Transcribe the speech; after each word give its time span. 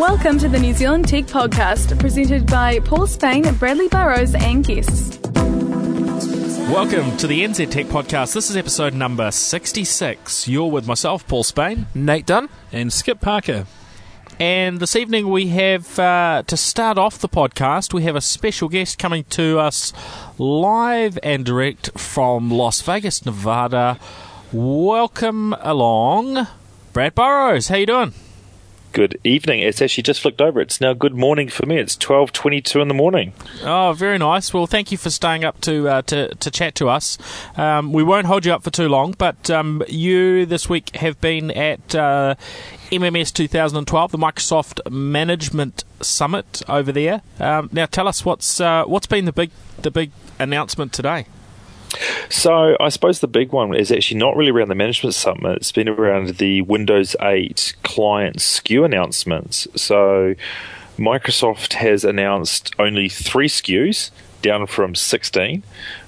Welcome 0.00 0.38
to 0.38 0.48
the 0.48 0.58
New 0.58 0.72
Zealand 0.72 1.06
Tech 1.06 1.24
Podcast, 1.24 1.98
presented 1.98 2.46
by 2.46 2.78
Paul 2.80 3.06
Spain, 3.06 3.42
Bradley 3.56 3.86
Burrows, 3.88 4.34
and 4.34 4.64
guests. 4.64 5.18
Welcome 6.70 7.14
to 7.18 7.26
the 7.26 7.44
NZ 7.44 7.70
Tech 7.70 7.84
Podcast. 7.84 8.32
This 8.32 8.48
is 8.48 8.56
episode 8.56 8.94
number 8.94 9.30
66. 9.30 10.48
You're 10.48 10.70
with 10.70 10.86
myself, 10.86 11.28
Paul 11.28 11.42
Spain, 11.44 11.86
Nate 11.94 12.24
Dunn. 12.24 12.48
and 12.72 12.90
Skip 12.90 13.20
Parker. 13.20 13.66
and 14.38 14.80
this 14.80 14.96
evening 14.96 15.28
we 15.28 15.48
have, 15.48 15.98
uh, 15.98 16.44
to 16.46 16.56
start 16.56 16.96
off 16.96 17.18
the 17.18 17.28
podcast, 17.28 17.92
we 17.92 18.04
have 18.04 18.16
a 18.16 18.22
special 18.22 18.70
guest 18.70 18.98
coming 18.98 19.24
to 19.24 19.58
us 19.58 19.92
live 20.38 21.18
and 21.22 21.44
direct 21.44 21.98
from 21.98 22.50
Las 22.50 22.80
Vegas, 22.80 23.26
Nevada. 23.26 23.98
Welcome 24.50 25.54
along, 25.60 26.46
Brad 26.94 27.14
Burrows. 27.14 27.68
How 27.68 27.76
you 27.76 27.84
doing? 27.86 28.14
Good 28.92 29.20
evening. 29.22 29.60
It's 29.60 29.80
actually 29.80 30.02
just 30.02 30.20
flicked 30.20 30.40
over. 30.40 30.60
It's 30.60 30.80
now 30.80 30.94
good 30.94 31.14
morning 31.14 31.48
for 31.48 31.64
me. 31.64 31.78
It's 31.78 31.94
twelve 31.94 32.32
twenty-two 32.32 32.80
in 32.80 32.88
the 32.88 32.94
morning. 32.94 33.32
Oh, 33.62 33.92
very 33.92 34.18
nice. 34.18 34.52
Well, 34.52 34.66
thank 34.66 34.90
you 34.90 34.98
for 34.98 35.10
staying 35.10 35.44
up 35.44 35.60
to 35.60 35.88
uh, 35.88 36.02
to, 36.02 36.34
to 36.34 36.50
chat 36.50 36.74
to 36.76 36.88
us. 36.88 37.16
Um, 37.56 37.92
we 37.92 38.02
won't 38.02 38.26
hold 38.26 38.44
you 38.44 38.52
up 38.52 38.64
for 38.64 38.70
too 38.70 38.88
long, 38.88 39.14
but 39.16 39.48
um, 39.48 39.84
you 39.88 40.44
this 40.44 40.68
week 40.68 40.96
have 40.96 41.20
been 41.20 41.52
at 41.52 41.94
uh, 41.94 42.34
MMS 42.90 43.32
2012, 43.32 44.10
the 44.10 44.18
Microsoft 44.18 44.90
Management 44.90 45.84
Summit 46.00 46.62
over 46.68 46.90
there. 46.90 47.22
Um, 47.38 47.70
now, 47.72 47.86
tell 47.86 48.08
us 48.08 48.24
what's 48.24 48.60
uh, 48.60 48.82
what's 48.86 49.06
been 49.06 49.24
the 49.24 49.32
big 49.32 49.52
the 49.82 49.92
big 49.92 50.10
announcement 50.40 50.92
today. 50.92 51.26
So 52.28 52.76
I 52.78 52.88
suppose 52.88 53.20
the 53.20 53.28
big 53.28 53.52
one 53.52 53.74
is 53.74 53.90
actually 53.90 54.18
not 54.18 54.36
really 54.36 54.50
around 54.50 54.68
the 54.68 54.74
management 54.74 55.14
summit. 55.14 55.56
It's 55.56 55.72
been 55.72 55.88
around 55.88 56.36
the 56.36 56.62
Windows 56.62 57.16
8 57.20 57.74
client 57.82 58.36
SKU 58.36 58.84
announcements. 58.84 59.66
So 59.74 60.34
Microsoft 60.96 61.74
has 61.74 62.04
announced 62.04 62.74
only 62.78 63.08
three 63.08 63.48
SKUs, 63.48 64.10
down 64.42 64.66
from 64.66 64.94
16, 64.94 65.62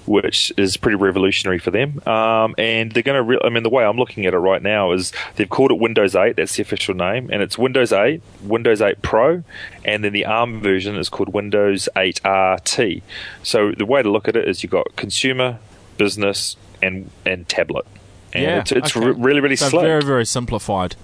which 0.06 0.52
is 0.56 0.76
pretty 0.76 0.96
revolutionary 0.96 1.58
for 1.58 1.70
them. 1.70 2.00
Um, 2.06 2.54
and 2.58 2.92
they're 2.92 3.02
going 3.02 3.16
to, 3.16 3.22
re- 3.22 3.40
I 3.42 3.48
mean, 3.48 3.62
the 3.62 3.70
way 3.70 3.84
I'm 3.84 3.96
looking 3.96 4.26
at 4.26 4.34
it 4.34 4.38
right 4.38 4.62
now 4.62 4.92
is 4.92 5.12
they've 5.36 5.48
called 5.48 5.70
it 5.70 5.78
Windows 5.78 6.14
8. 6.14 6.36
That's 6.36 6.56
the 6.56 6.62
official 6.62 6.94
name, 6.94 7.30
and 7.30 7.42
it's 7.42 7.58
Windows 7.58 7.92
8, 7.92 8.22
Windows 8.42 8.80
8 8.80 9.02
Pro, 9.02 9.42
and 9.84 10.04
then 10.04 10.12
the 10.12 10.26
ARM 10.26 10.60
version 10.60 10.96
is 10.96 11.08
called 11.08 11.32
Windows 11.32 11.88
8 11.96 12.20
RT. 12.24 13.02
So 13.42 13.72
the 13.72 13.86
way 13.86 14.02
to 14.02 14.10
look 14.10 14.28
at 14.28 14.36
it 14.36 14.48
is 14.48 14.62
you've 14.62 14.72
got 14.72 14.96
consumer, 14.96 15.58
business, 16.04 16.56
and 16.82 17.10
and 17.24 17.48
tablet. 17.48 17.86
And 18.32 18.42
yeah, 18.44 18.60
it's, 18.60 18.72
it's 18.72 18.96
okay. 18.96 19.06
re- 19.06 19.14
really, 19.26 19.40
really 19.40 19.56
So 19.56 19.68
slick. 19.68 19.84
very 19.84 20.02
very 20.02 20.26
simplified. 20.26 20.96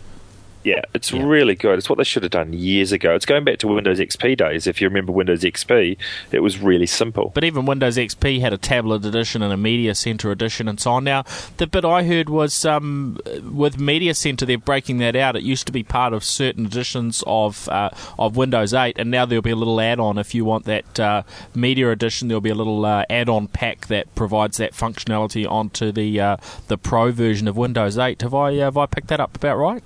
Yeah, 0.69 0.83
it's 0.93 1.13
Yeah. 1.13 1.25
really 1.25 1.55
good. 1.55 1.79
It's 1.79 1.89
what 1.89 1.97
they 1.97 2.05
should 2.05 2.23
have 2.25 2.33
done 2.33 2.53
years 2.53 2.93
ago. 2.93 3.15
It's 3.15 3.25
going 3.25 3.43
back 3.45 3.57
to 3.61 3.69
Windows 3.69 4.01
XP 4.01 4.35
days. 4.37 4.67
If 4.67 4.83
you 4.83 4.89
remember 4.89 5.13
Windows 5.13 5.43
XP, 5.43 5.97
it 6.31 6.41
was 6.41 6.59
really 6.59 6.85
simple. 6.85 7.31
But 7.35 7.45
even 7.45 7.65
Windows 7.65 7.97
XP 7.97 8.41
had 8.41 8.53
a 8.53 8.59
tablet 8.59 9.05
edition 9.07 9.41
and 9.43 9.51
a 9.51 9.57
Media 9.57 9.95
Center 9.95 10.31
edition 10.31 10.69
and 10.69 10.79
so 10.79 10.93
on. 10.93 11.05
Now, 11.05 11.25
the 11.57 11.67
bit 11.67 11.87
I 11.87 12.03
heard 12.03 12.29
was 12.29 12.67
um, 12.67 13.19
with 13.51 13.79
Media 13.81 14.13
Center, 14.15 14.45
they're 14.45 14.59
breaking 14.59 14.99
that 14.99 15.17
out. 15.17 15.37
It 15.37 15.43
used 15.43 15.67
to 15.69 15.73
be 15.73 15.83
part 15.83 16.13
of 16.13 16.23
certain 16.23 16.67
editions 16.67 17.25
of 17.27 17.67
uh, 17.71 17.89
of 18.19 18.37
Windows 18.37 18.75
8, 18.75 18.99
and 18.99 19.11
now 19.11 19.25
there'll 19.25 19.41
be 19.41 19.51
a 19.51 19.57
little 19.57 19.81
add-on 19.81 20.19
if 20.19 20.35
you 20.35 20.45
want 20.45 20.67
that 20.67 21.01
uh, 21.01 21.23
Media 21.55 21.91
edition. 21.91 22.29
There'll 22.29 22.43
be 22.43 22.51
a 22.51 22.55
little 22.55 22.85
uh, 22.85 23.05
add-on 23.09 23.47
pack 23.49 23.87
that 23.87 24.15
provides 24.15 24.59
that 24.59 24.73
functionality 24.75 25.51
onto 25.51 25.93
the 25.93 26.21
uh, 26.21 26.37
the 26.67 26.77
Pro 26.77 27.11
version 27.11 27.49
of 27.49 27.57
Windows 27.57 27.97
8. 27.97 28.21
Have 28.21 28.35
I 28.35 28.53
have 28.57 28.77
I 28.77 28.85
picked 28.85 29.09
that 29.09 29.21
up 29.21 29.35
about 29.35 29.57
right? 29.57 29.83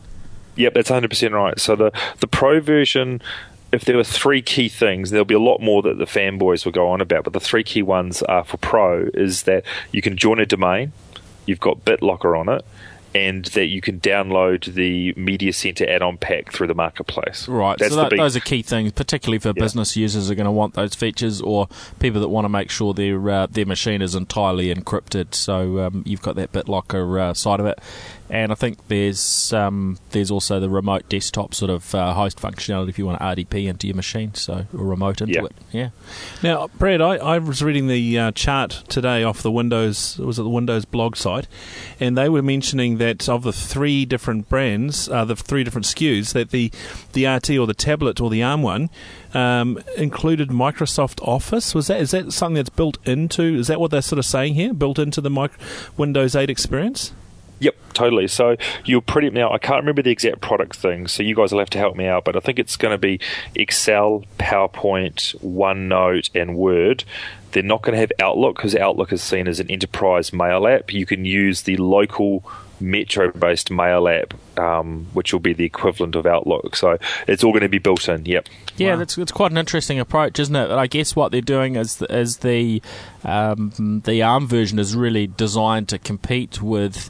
Yep, 0.56 0.74
that's 0.74 0.90
100% 0.90 1.32
right. 1.32 1.58
So 1.58 1.76
the, 1.76 1.92
the 2.20 2.26
Pro 2.26 2.60
version, 2.60 3.22
if 3.72 3.84
there 3.84 3.96
were 3.96 4.04
three 4.04 4.42
key 4.42 4.68
things, 4.68 5.10
there'll 5.10 5.24
be 5.24 5.34
a 5.34 5.38
lot 5.40 5.60
more 5.60 5.82
that 5.82 5.98
the 5.98 6.04
fanboys 6.04 6.64
will 6.64 6.72
go 6.72 6.88
on 6.88 7.00
about, 7.00 7.24
but 7.24 7.32
the 7.32 7.40
three 7.40 7.64
key 7.64 7.82
ones 7.82 8.22
are 8.22 8.44
for 8.44 8.58
Pro 8.58 9.08
is 9.14 9.44
that 9.44 9.64
you 9.92 10.02
can 10.02 10.16
join 10.16 10.38
a 10.40 10.46
domain, 10.46 10.92
you've 11.46 11.60
got 11.60 11.84
BitLocker 11.84 12.38
on 12.38 12.48
it, 12.48 12.64
and 13.14 13.44
that 13.46 13.66
you 13.66 13.82
can 13.82 14.00
download 14.00 14.72
the 14.72 15.12
Media 15.18 15.52
Center 15.52 15.86
add-on 15.86 16.16
pack 16.16 16.50
through 16.50 16.66
the 16.66 16.74
marketplace. 16.74 17.46
Right, 17.46 17.78
That's 17.78 17.92
so 17.92 18.00
that, 18.00 18.10
big, 18.10 18.18
those 18.18 18.36
are 18.36 18.40
key 18.40 18.62
things, 18.62 18.92
particularly 18.92 19.38
for 19.38 19.48
Yeah. 19.48 19.62
business 19.64 19.96
users 19.98 20.28
who 20.28 20.32
are 20.32 20.34
going 20.34 20.46
to 20.46 20.50
want 20.50 20.72
those 20.74 20.94
features, 20.94 21.42
or 21.42 21.68
people 21.98 22.22
that 22.22 22.28
want 22.28 22.46
to 22.46 22.48
make 22.48 22.70
sure 22.70 22.94
their 22.94 23.28
uh, 23.28 23.46
their 23.50 23.66
machine 23.66 24.00
is 24.00 24.14
entirely 24.14 24.74
encrypted. 24.74 25.34
So 25.34 25.80
um, 25.80 26.02
you've 26.06 26.22
got 26.22 26.36
that 26.36 26.52
BitLocker 26.52 27.20
uh, 27.20 27.34
side 27.34 27.60
of 27.60 27.66
it, 27.66 27.78
and 28.32 28.50
I 28.50 28.54
think 28.54 28.88
there's 28.88 29.52
um, 29.52 29.98
there's 30.10 30.30
also 30.30 30.58
the 30.58 30.70
remote 30.70 31.06
desktop 31.10 31.54
sort 31.54 31.70
of 31.70 31.94
uh, 31.94 32.14
host 32.14 32.38
functionality 32.40 32.88
if 32.88 32.98
you 32.98 33.04
want 33.04 33.20
RDP 33.20 33.66
into 33.68 33.86
your 33.86 33.94
machine, 33.94 34.32
so 34.34 34.64
or 34.76 34.84
remote 34.84 35.20
into 35.20 35.34
Yeah. 35.34 35.44
it. 35.44 35.52
Yeah, 35.70 35.88
Now, 36.42 36.68
Brad, 36.78 37.00
I, 37.02 37.16
I 37.16 37.38
was 37.38 37.62
reading 37.62 37.88
the 37.88 38.18
uh, 38.18 38.32
chart 38.32 38.84
today 38.88 39.22
off 39.22 39.42
the 39.42 39.50
Windows, 39.52 40.18
was 40.18 40.38
it 40.38 40.42
the 40.42 40.48
Windows 40.48 40.84
blog 40.86 41.14
site, 41.16 41.46
and 42.00 42.16
they 42.16 42.28
were 42.30 42.42
mentioning 42.42 42.96
that 42.98 43.28
of 43.28 43.42
the 43.42 43.52
three 43.52 44.04
different 44.06 44.48
brands, 44.48 45.08
uh, 45.10 45.24
the 45.26 45.36
three 45.36 45.62
different 45.62 45.84
SKUs, 45.86 46.32
that 46.32 46.50
the 46.50 46.72
the 47.12 47.26
RT 47.26 47.50
or 47.50 47.66
the 47.66 47.74
tablet 47.74 48.18
or 48.20 48.30
the 48.30 48.42
ARM 48.42 48.62
one 48.62 48.88
um, 49.34 49.78
included 49.98 50.48
Microsoft 50.48 51.20
Office. 51.26 51.74
Was 51.74 51.88
that 51.88 52.00
is 52.00 52.12
that 52.12 52.32
something 52.32 52.54
that's 52.54 52.70
built 52.70 52.96
into? 53.06 53.42
Is 53.42 53.66
that 53.66 53.78
what 53.78 53.90
they're 53.90 54.00
sort 54.00 54.18
of 54.18 54.24
saying 54.24 54.54
here? 54.54 54.72
Built 54.72 54.98
into 54.98 55.20
the 55.20 55.30
mic- 55.30 55.52
Windows 55.98 56.34
8 56.34 56.48
experience? 56.48 57.12
Yep, 57.62 57.76
totally. 57.94 58.26
So 58.26 58.56
you're 58.84 59.00
pretty 59.00 59.30
now. 59.30 59.52
I 59.52 59.58
can't 59.58 59.78
remember 59.78 60.02
the 60.02 60.10
exact 60.10 60.40
product 60.40 60.74
thing, 60.74 61.06
so 61.06 61.22
you 61.22 61.36
guys 61.36 61.52
will 61.52 61.60
have 61.60 61.70
to 61.70 61.78
help 61.78 61.94
me 61.94 62.06
out. 62.06 62.24
But 62.24 62.34
I 62.34 62.40
think 62.40 62.58
it's 62.58 62.76
going 62.76 62.90
to 62.90 62.98
be 62.98 63.20
Excel, 63.54 64.24
PowerPoint, 64.40 65.38
OneNote, 65.40 66.30
and 66.34 66.56
Word. 66.56 67.04
They're 67.52 67.62
not 67.62 67.82
going 67.82 67.92
to 67.92 68.00
have 68.00 68.10
Outlook 68.18 68.56
because 68.56 68.74
Outlook 68.74 69.12
is 69.12 69.22
seen 69.22 69.46
as 69.46 69.60
an 69.60 69.70
enterprise 69.70 70.32
mail 70.32 70.66
app. 70.66 70.92
You 70.92 71.06
can 71.06 71.24
use 71.24 71.62
the 71.62 71.76
local 71.76 72.44
Metro-based 72.80 73.70
mail 73.70 74.08
app, 74.08 74.34
um, 74.58 75.06
which 75.12 75.32
will 75.32 75.38
be 75.38 75.52
the 75.52 75.64
equivalent 75.64 76.16
of 76.16 76.26
Outlook. 76.26 76.74
So 76.74 76.98
it's 77.28 77.44
all 77.44 77.52
going 77.52 77.62
to 77.62 77.68
be 77.68 77.78
built 77.78 78.08
in. 78.08 78.26
Yep. 78.26 78.48
yeah, 78.76 78.96
that's 78.96 79.16
it's 79.16 79.30
quite 79.30 79.52
an 79.52 79.58
interesting 79.58 80.00
approach, 80.00 80.40
isn't 80.40 80.56
it? 80.56 80.70
I 80.72 80.88
guess 80.88 81.14
what 81.14 81.30
they're 81.30 81.40
doing 81.40 81.76
is 81.76 81.96
the, 81.96 82.12
is 82.12 82.38
the 82.38 82.82
um, 83.22 84.02
the 84.04 84.20
ARM 84.22 84.48
version 84.48 84.80
is 84.80 84.96
really 84.96 85.28
designed 85.28 85.88
to 85.90 85.98
compete 86.00 86.60
with 86.60 87.08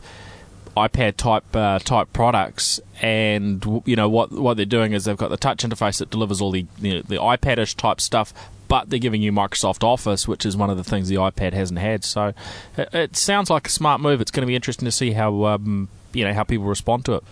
iPad 0.76 1.16
type 1.16 1.44
uh, 1.54 1.78
type 1.80 2.12
products, 2.12 2.80
and 3.00 3.82
you 3.84 3.96
know 3.96 4.08
what 4.08 4.32
what 4.32 4.56
they're 4.56 4.66
doing 4.66 4.92
is 4.92 5.04
they've 5.04 5.16
got 5.16 5.28
the 5.28 5.36
touch 5.36 5.64
interface 5.64 5.98
that 5.98 6.10
delivers 6.10 6.40
all 6.40 6.50
the 6.50 6.66
you 6.80 6.94
know, 6.94 7.02
the 7.02 7.16
iPadish 7.16 7.76
type 7.76 8.00
stuff, 8.00 8.32
but 8.68 8.88
they're 8.88 8.98
giving 8.98 9.20
you 9.20 9.32
Microsoft 9.32 9.84
Office, 9.84 10.26
which 10.26 10.46
is 10.46 10.56
one 10.56 10.70
of 10.70 10.76
the 10.78 10.84
things 10.84 11.08
the 11.08 11.16
iPad 11.16 11.52
hasn't 11.52 11.78
had. 11.78 12.04
So 12.04 12.32
it, 12.76 12.88
it 12.94 13.16
sounds 13.16 13.50
like 13.50 13.66
a 13.66 13.70
smart 13.70 14.00
move. 14.00 14.20
It's 14.20 14.30
going 14.30 14.42
to 14.42 14.46
be 14.46 14.54
interesting 14.54 14.86
to 14.86 14.92
see 14.92 15.12
how 15.12 15.44
um, 15.44 15.88
you 16.14 16.24
know 16.24 16.32
how 16.32 16.44
people 16.44 16.66
respond 16.66 17.04
to 17.06 17.14
it. 17.14 17.24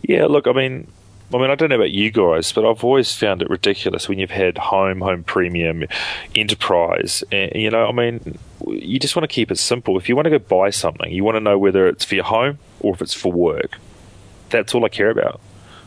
Yeah, 0.00 0.24
look, 0.26 0.46
I 0.46 0.52
mean, 0.52 0.86
I 1.32 1.36
mean, 1.36 1.50
I 1.50 1.56
don't 1.56 1.68
know 1.68 1.76
about 1.76 1.90
you 1.90 2.10
guys, 2.10 2.52
but 2.52 2.64
I've 2.64 2.82
always 2.84 3.14
found 3.14 3.42
it 3.42 3.50
ridiculous 3.50 4.08
when 4.08 4.18
you've 4.18 4.30
had 4.30 4.56
home, 4.56 5.00
home 5.00 5.24
premium, 5.24 5.84
enterprise. 6.34 7.22
And, 7.30 7.52
you 7.54 7.70
know, 7.70 7.86
I 7.86 7.92
mean, 7.92 8.38
you 8.66 8.98
just 8.98 9.14
want 9.14 9.28
to 9.28 9.34
keep 9.34 9.50
it 9.50 9.58
simple. 9.58 9.98
If 9.98 10.08
you 10.08 10.16
want 10.16 10.24
to 10.24 10.30
go 10.30 10.38
buy 10.38 10.70
something, 10.70 11.12
you 11.12 11.24
want 11.24 11.36
to 11.36 11.40
know 11.40 11.58
whether 11.58 11.86
it's 11.86 12.04
for 12.04 12.14
your 12.14 12.24
home 12.24 12.58
or 12.80 12.94
if 12.94 13.02
it's 13.02 13.14
for 13.14 13.32
work. 13.32 13.78
That's 14.50 14.74
all 14.74 14.84
I 14.84 14.88
care 14.88 15.10
about. 15.10 15.40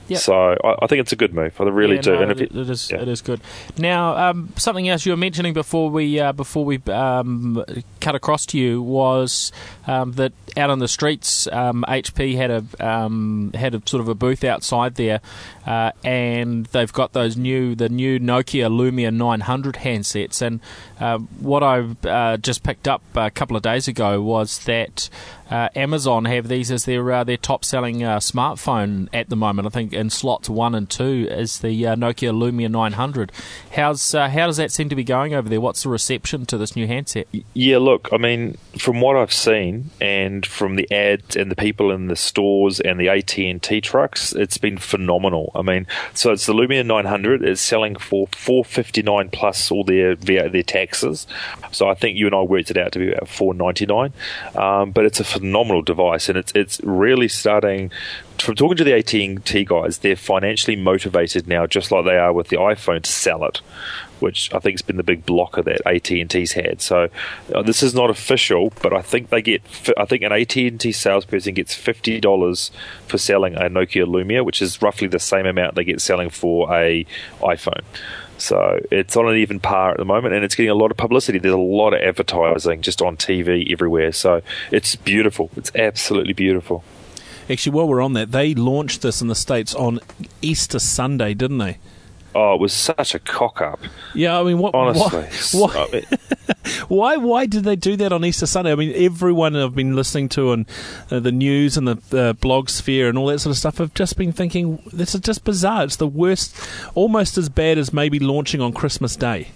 Yep. 0.07 0.19
So 0.19 0.33
I, 0.61 0.75
I 0.81 0.87
think 0.87 0.99
it's 0.99 1.13
a 1.13 1.15
good 1.15 1.33
move. 1.33 1.59
I 1.61 1.63
really 1.63 1.95
Yeah, 1.95 2.01
do. 2.01 2.15
no, 2.15 2.21
and 2.23 2.31
it, 2.31 2.53
it 2.53 2.69
is 2.69 2.91
yeah. 2.91 3.01
it 3.01 3.07
is 3.07 3.21
good. 3.21 3.39
Now, 3.77 4.17
um, 4.17 4.51
something 4.57 4.89
else 4.89 5.05
you 5.05 5.13
were 5.13 5.17
mentioning 5.17 5.53
before 5.53 5.89
we 5.89 6.19
uh, 6.19 6.33
before 6.33 6.65
we 6.65 6.79
um, 6.87 7.63
cut 8.01 8.13
across 8.13 8.45
to 8.47 8.57
you 8.59 8.81
was 8.81 9.53
um, 9.87 10.11
that 10.13 10.33
out 10.57 10.69
on 10.69 10.79
the 10.79 10.89
streets, 10.89 11.47
um, 11.47 11.85
HP 11.87 12.35
had 12.35 12.51
a 12.51 12.85
um, 12.85 13.51
had 13.53 13.73
a 13.73 13.81
sort 13.85 14.01
of 14.01 14.09
a 14.09 14.15
booth 14.15 14.43
outside 14.43 14.95
there, 14.95 15.21
uh, 15.65 15.91
and 16.03 16.65
they've 16.67 16.91
got 16.91 17.13
those 17.13 17.37
new 17.37 17.73
the 17.73 17.87
new 17.87 18.19
Nokia 18.19 18.69
Lumia 18.69 19.13
900 19.13 19.75
handsets. 19.75 20.41
And 20.41 20.59
uh, 20.99 21.19
what 21.39 21.63
I 21.63 21.85
uh, 22.05 22.35
just 22.35 22.63
picked 22.63 22.87
up 22.87 23.01
a 23.15 23.31
couple 23.31 23.55
of 23.55 23.63
days 23.63 23.87
ago 23.87 24.21
was 24.21 24.59
that. 24.65 25.09
Uh, 25.51 25.67
Amazon 25.75 26.23
have 26.25 26.47
these 26.47 26.71
as 26.71 26.85
their 26.85 27.11
uh, 27.11 27.23
their 27.25 27.35
top 27.35 27.65
selling 27.65 28.03
uh, 28.03 28.19
smartphone 28.19 29.09
at 29.11 29.27
the 29.29 29.35
moment. 29.35 29.65
I 29.65 29.69
think 29.69 29.91
in 29.91 30.09
slots 30.09 30.49
one 30.49 30.73
and 30.73 30.89
two 30.89 31.27
is 31.29 31.59
the 31.59 31.87
uh, 31.87 31.95
Nokia 31.95 32.31
Lumia 32.33 32.71
900. 32.71 33.33
How's 33.73 34.15
uh, 34.15 34.29
how 34.29 34.47
does 34.47 34.55
that 34.57 34.71
seem 34.71 34.87
to 34.87 34.95
be 34.95 35.03
going 35.03 35.33
over 35.33 35.49
there? 35.49 35.59
What's 35.59 35.83
the 35.83 35.89
reception 35.89 36.45
to 36.45 36.57
this 36.57 36.77
new 36.77 36.87
handset? 36.87 37.27
Yeah, 37.53 37.79
look, 37.79 38.07
I 38.13 38.17
mean, 38.17 38.57
from 38.79 39.01
what 39.01 39.17
I've 39.17 39.33
seen 39.33 39.89
and 39.99 40.45
from 40.45 40.77
the 40.77 40.89
ads 40.89 41.35
and 41.35 41.51
the 41.51 41.55
people 41.57 41.91
in 41.91 42.07
the 42.07 42.15
stores 42.15 42.79
and 42.79 42.97
the 42.97 43.09
AT 43.09 43.37
and 43.37 43.61
T 43.61 43.81
trucks, 43.81 44.31
it's 44.31 44.57
been 44.57 44.77
phenomenal. 44.77 45.51
I 45.53 45.63
mean, 45.63 45.85
so 46.13 46.31
it's 46.31 46.45
the 46.45 46.53
Lumia 46.53 46.85
900. 46.85 47.43
It's 47.43 47.59
selling 47.59 47.97
for 47.97 48.27
459 48.27 49.29
plus 49.31 49.69
all 49.69 49.83
their 49.83 50.15
their 50.15 50.63
taxes. 50.63 51.27
So 51.73 51.89
I 51.89 51.93
think 51.93 52.17
you 52.17 52.25
and 52.25 52.35
I 52.35 52.41
worked 52.41 52.71
it 52.71 52.77
out 52.77 52.93
to 52.93 52.99
be 52.99 53.11
about 53.11 53.27
499. 53.27 54.13
Um, 54.55 54.91
but 54.91 55.03
it's 55.03 55.19
a 55.19 55.40
phenomenal 55.41 55.81
device, 55.81 56.29
and 56.29 56.37
it's 56.37 56.51
it's 56.53 56.79
really 56.81 57.27
starting. 57.27 57.91
From 58.37 58.55
talking 58.55 58.77
to 58.77 58.83
the 58.83 58.95
AT 58.95 59.13
and 59.13 59.43
T 59.43 59.65
guys, 59.65 59.99
they're 59.99 60.15
financially 60.15 60.75
motivated 60.75 61.47
now, 61.47 61.67
just 61.67 61.91
like 61.91 62.05
they 62.05 62.17
are 62.17 62.31
with 62.33 62.47
the 62.47 62.57
iPhone, 62.57 63.01
to 63.01 63.11
sell 63.11 63.43
it, 63.45 63.57
which 64.19 64.53
I 64.53 64.59
think 64.59 64.75
has 64.75 64.81
been 64.81 64.97
the 64.97 65.03
big 65.03 65.25
blocker 65.25 65.61
that 65.63 65.81
AT 65.85 66.09
and 66.11 66.29
T's 66.29 66.53
had. 66.53 66.81
So 66.81 67.09
uh, 67.53 67.61
this 67.63 67.83
is 67.83 67.93
not 67.93 68.09
official, 68.09 68.71
but 68.81 68.93
I 68.93 69.01
think 69.01 69.29
they 69.29 69.41
get. 69.41 69.61
I 69.97 70.05
think 70.05 70.21
an 70.21 70.31
AT 70.31 70.55
and 70.55 70.79
T 70.79 70.91
salesperson 70.91 71.55
gets 71.55 71.73
fifty 71.73 72.19
dollars 72.19 72.71
for 73.07 73.17
selling 73.17 73.55
a 73.55 73.61
Nokia 73.61 74.05
Lumia, 74.05 74.45
which 74.45 74.61
is 74.61 74.81
roughly 74.81 75.07
the 75.07 75.19
same 75.19 75.45
amount 75.47 75.75
they 75.75 75.83
get 75.83 76.01
selling 76.01 76.29
for 76.29 76.71
a 76.73 77.05
iPhone. 77.41 77.83
So 78.41 78.79
it's 78.89 79.15
on 79.15 79.27
an 79.27 79.35
even 79.35 79.59
par 79.59 79.91
at 79.91 79.97
the 79.97 80.05
moment, 80.05 80.33
and 80.33 80.43
it's 80.43 80.55
getting 80.55 80.71
a 80.71 80.75
lot 80.75 80.91
of 80.91 80.97
publicity. 80.97 81.37
There's 81.37 81.53
a 81.53 81.57
lot 81.57 81.93
of 81.93 82.01
advertising 82.01 82.81
just 82.81 83.01
on 83.01 83.15
TV 83.15 83.71
everywhere. 83.71 84.11
So 84.11 84.41
it's 84.71 84.95
beautiful. 84.95 85.51
It's 85.55 85.71
absolutely 85.75 86.33
beautiful. 86.33 86.83
Actually, 87.49 87.75
while 87.75 87.87
we're 87.87 88.01
on 88.01 88.13
that, 88.13 88.31
they 88.31 88.53
launched 88.53 89.01
this 89.01 89.21
in 89.21 89.27
the 89.27 89.35
States 89.35 89.75
on 89.75 89.99
Easter 90.41 90.79
Sunday, 90.79 91.33
didn't 91.33 91.59
they? 91.59 91.77
Oh, 92.33 92.55
it 92.55 92.61
was 92.61 92.71
such 92.71 93.13
a 93.13 93.19
cock 93.19 93.61
up. 93.61 93.81
Yeah, 94.15 94.39
I 94.39 94.43
mean, 94.43 94.57
what? 94.57 94.73
Honestly, 94.73 95.59
why, 95.59 95.67
why, 95.67 96.03
why, 96.87 97.17
why 97.17 97.45
did 97.45 97.65
they 97.65 97.75
do 97.75 97.97
that 97.97 98.13
on 98.13 98.23
Easter 98.23 98.45
Sunday? 98.45 98.71
I 98.71 98.75
mean, 98.75 98.93
everyone 98.95 99.55
I've 99.55 99.75
been 99.75 99.95
listening 99.95 100.29
to 100.29 100.51
on 100.51 100.65
uh, 101.09 101.19
the 101.19 101.31
news 101.31 101.75
and 101.75 101.87
the 101.87 102.17
uh, 102.17 102.33
blog 102.33 102.69
sphere 102.69 103.09
and 103.09 103.17
all 103.17 103.27
that 103.27 103.39
sort 103.39 103.51
of 103.51 103.57
stuff 103.57 103.79
have 103.79 103.93
just 103.93 104.17
been 104.17 104.31
thinking 104.31 104.81
this 104.93 105.13
is 105.13 105.21
just 105.21 105.43
bizarre. 105.43 105.83
It's 105.83 105.97
the 105.97 106.07
worst, 106.07 106.55
almost 106.95 107.37
as 107.37 107.49
bad 107.49 107.77
as 107.77 107.91
maybe 107.91 108.19
launching 108.19 108.61
on 108.61 108.71
Christmas 108.71 109.15
Day. 109.17 109.49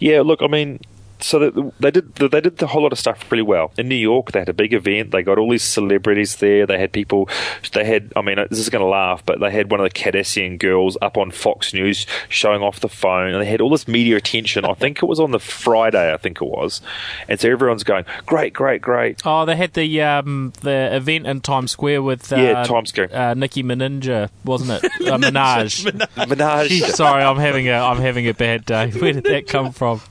Yeah, 0.00 0.22
look, 0.22 0.42
I 0.42 0.48
mean, 0.48 0.80
so 1.24 1.72
they 1.80 1.90
did 1.90 2.14
they 2.16 2.40
did 2.42 2.58
the 2.58 2.66
whole 2.66 2.82
lot 2.82 2.92
of 2.92 2.98
stuff 2.98 3.30
really 3.32 3.42
well 3.42 3.72
in 3.78 3.88
New 3.88 3.94
York. 3.94 4.32
They 4.32 4.40
had 4.40 4.50
a 4.50 4.54
big 4.54 4.74
event. 4.74 5.10
They 5.10 5.22
got 5.22 5.38
all 5.38 5.50
these 5.50 5.62
celebrities 5.62 6.36
there. 6.36 6.66
They 6.66 6.78
had 6.78 6.92
people. 6.92 7.30
They 7.72 7.84
had. 7.84 8.12
I 8.14 8.20
mean, 8.20 8.36
this 8.50 8.58
is 8.58 8.68
going 8.68 8.84
to 8.84 8.88
laugh, 8.88 9.24
but 9.24 9.40
they 9.40 9.50
had 9.50 9.70
one 9.70 9.80
of 9.80 9.84
the 9.84 9.98
Kardashian 9.98 10.58
girls 10.58 10.98
up 11.00 11.16
on 11.16 11.30
Fox 11.30 11.72
News 11.72 12.06
showing 12.28 12.60
off 12.62 12.80
the 12.80 12.90
phone, 12.90 13.32
and 13.32 13.40
they 13.40 13.46
had 13.46 13.62
all 13.62 13.70
this 13.70 13.88
media 13.88 14.16
attention. 14.16 14.66
I 14.66 14.74
think 14.74 15.02
it 15.02 15.06
was 15.06 15.18
on 15.18 15.30
the 15.30 15.38
Friday. 15.38 16.12
I 16.12 16.18
think 16.18 16.42
it 16.42 16.46
was, 16.46 16.82
and 17.26 17.40
so 17.40 17.50
everyone's 17.50 17.84
going, 17.84 18.04
"Great, 18.26 18.52
great, 18.52 18.82
great!" 18.82 19.22
Oh, 19.24 19.46
they 19.46 19.56
had 19.56 19.72
the 19.72 20.02
um, 20.02 20.52
the 20.60 20.94
event 20.94 21.26
in 21.26 21.40
Times 21.40 21.72
Square 21.72 22.02
with 22.02 22.30
uh, 22.34 22.36
yeah, 22.36 22.64
Times 22.64 22.90
Square. 22.90 23.16
Uh, 23.16 23.32
Nicki 23.32 23.62
Minaj, 23.62 24.28
wasn't 24.44 24.84
it? 24.84 24.84
uh, 25.08 25.16
Minaj. 25.16 25.90
Minaj. 26.16 26.82
Sorry, 26.94 27.22
I'm 27.22 27.38
having 27.38 27.68
a 27.68 27.78
I'm 27.78 27.98
having 27.98 28.28
a 28.28 28.34
bad 28.34 28.66
day. 28.66 28.90
Where 28.98 29.14
did 29.14 29.24
that 29.24 29.46
come 29.46 29.72
from? 29.72 30.02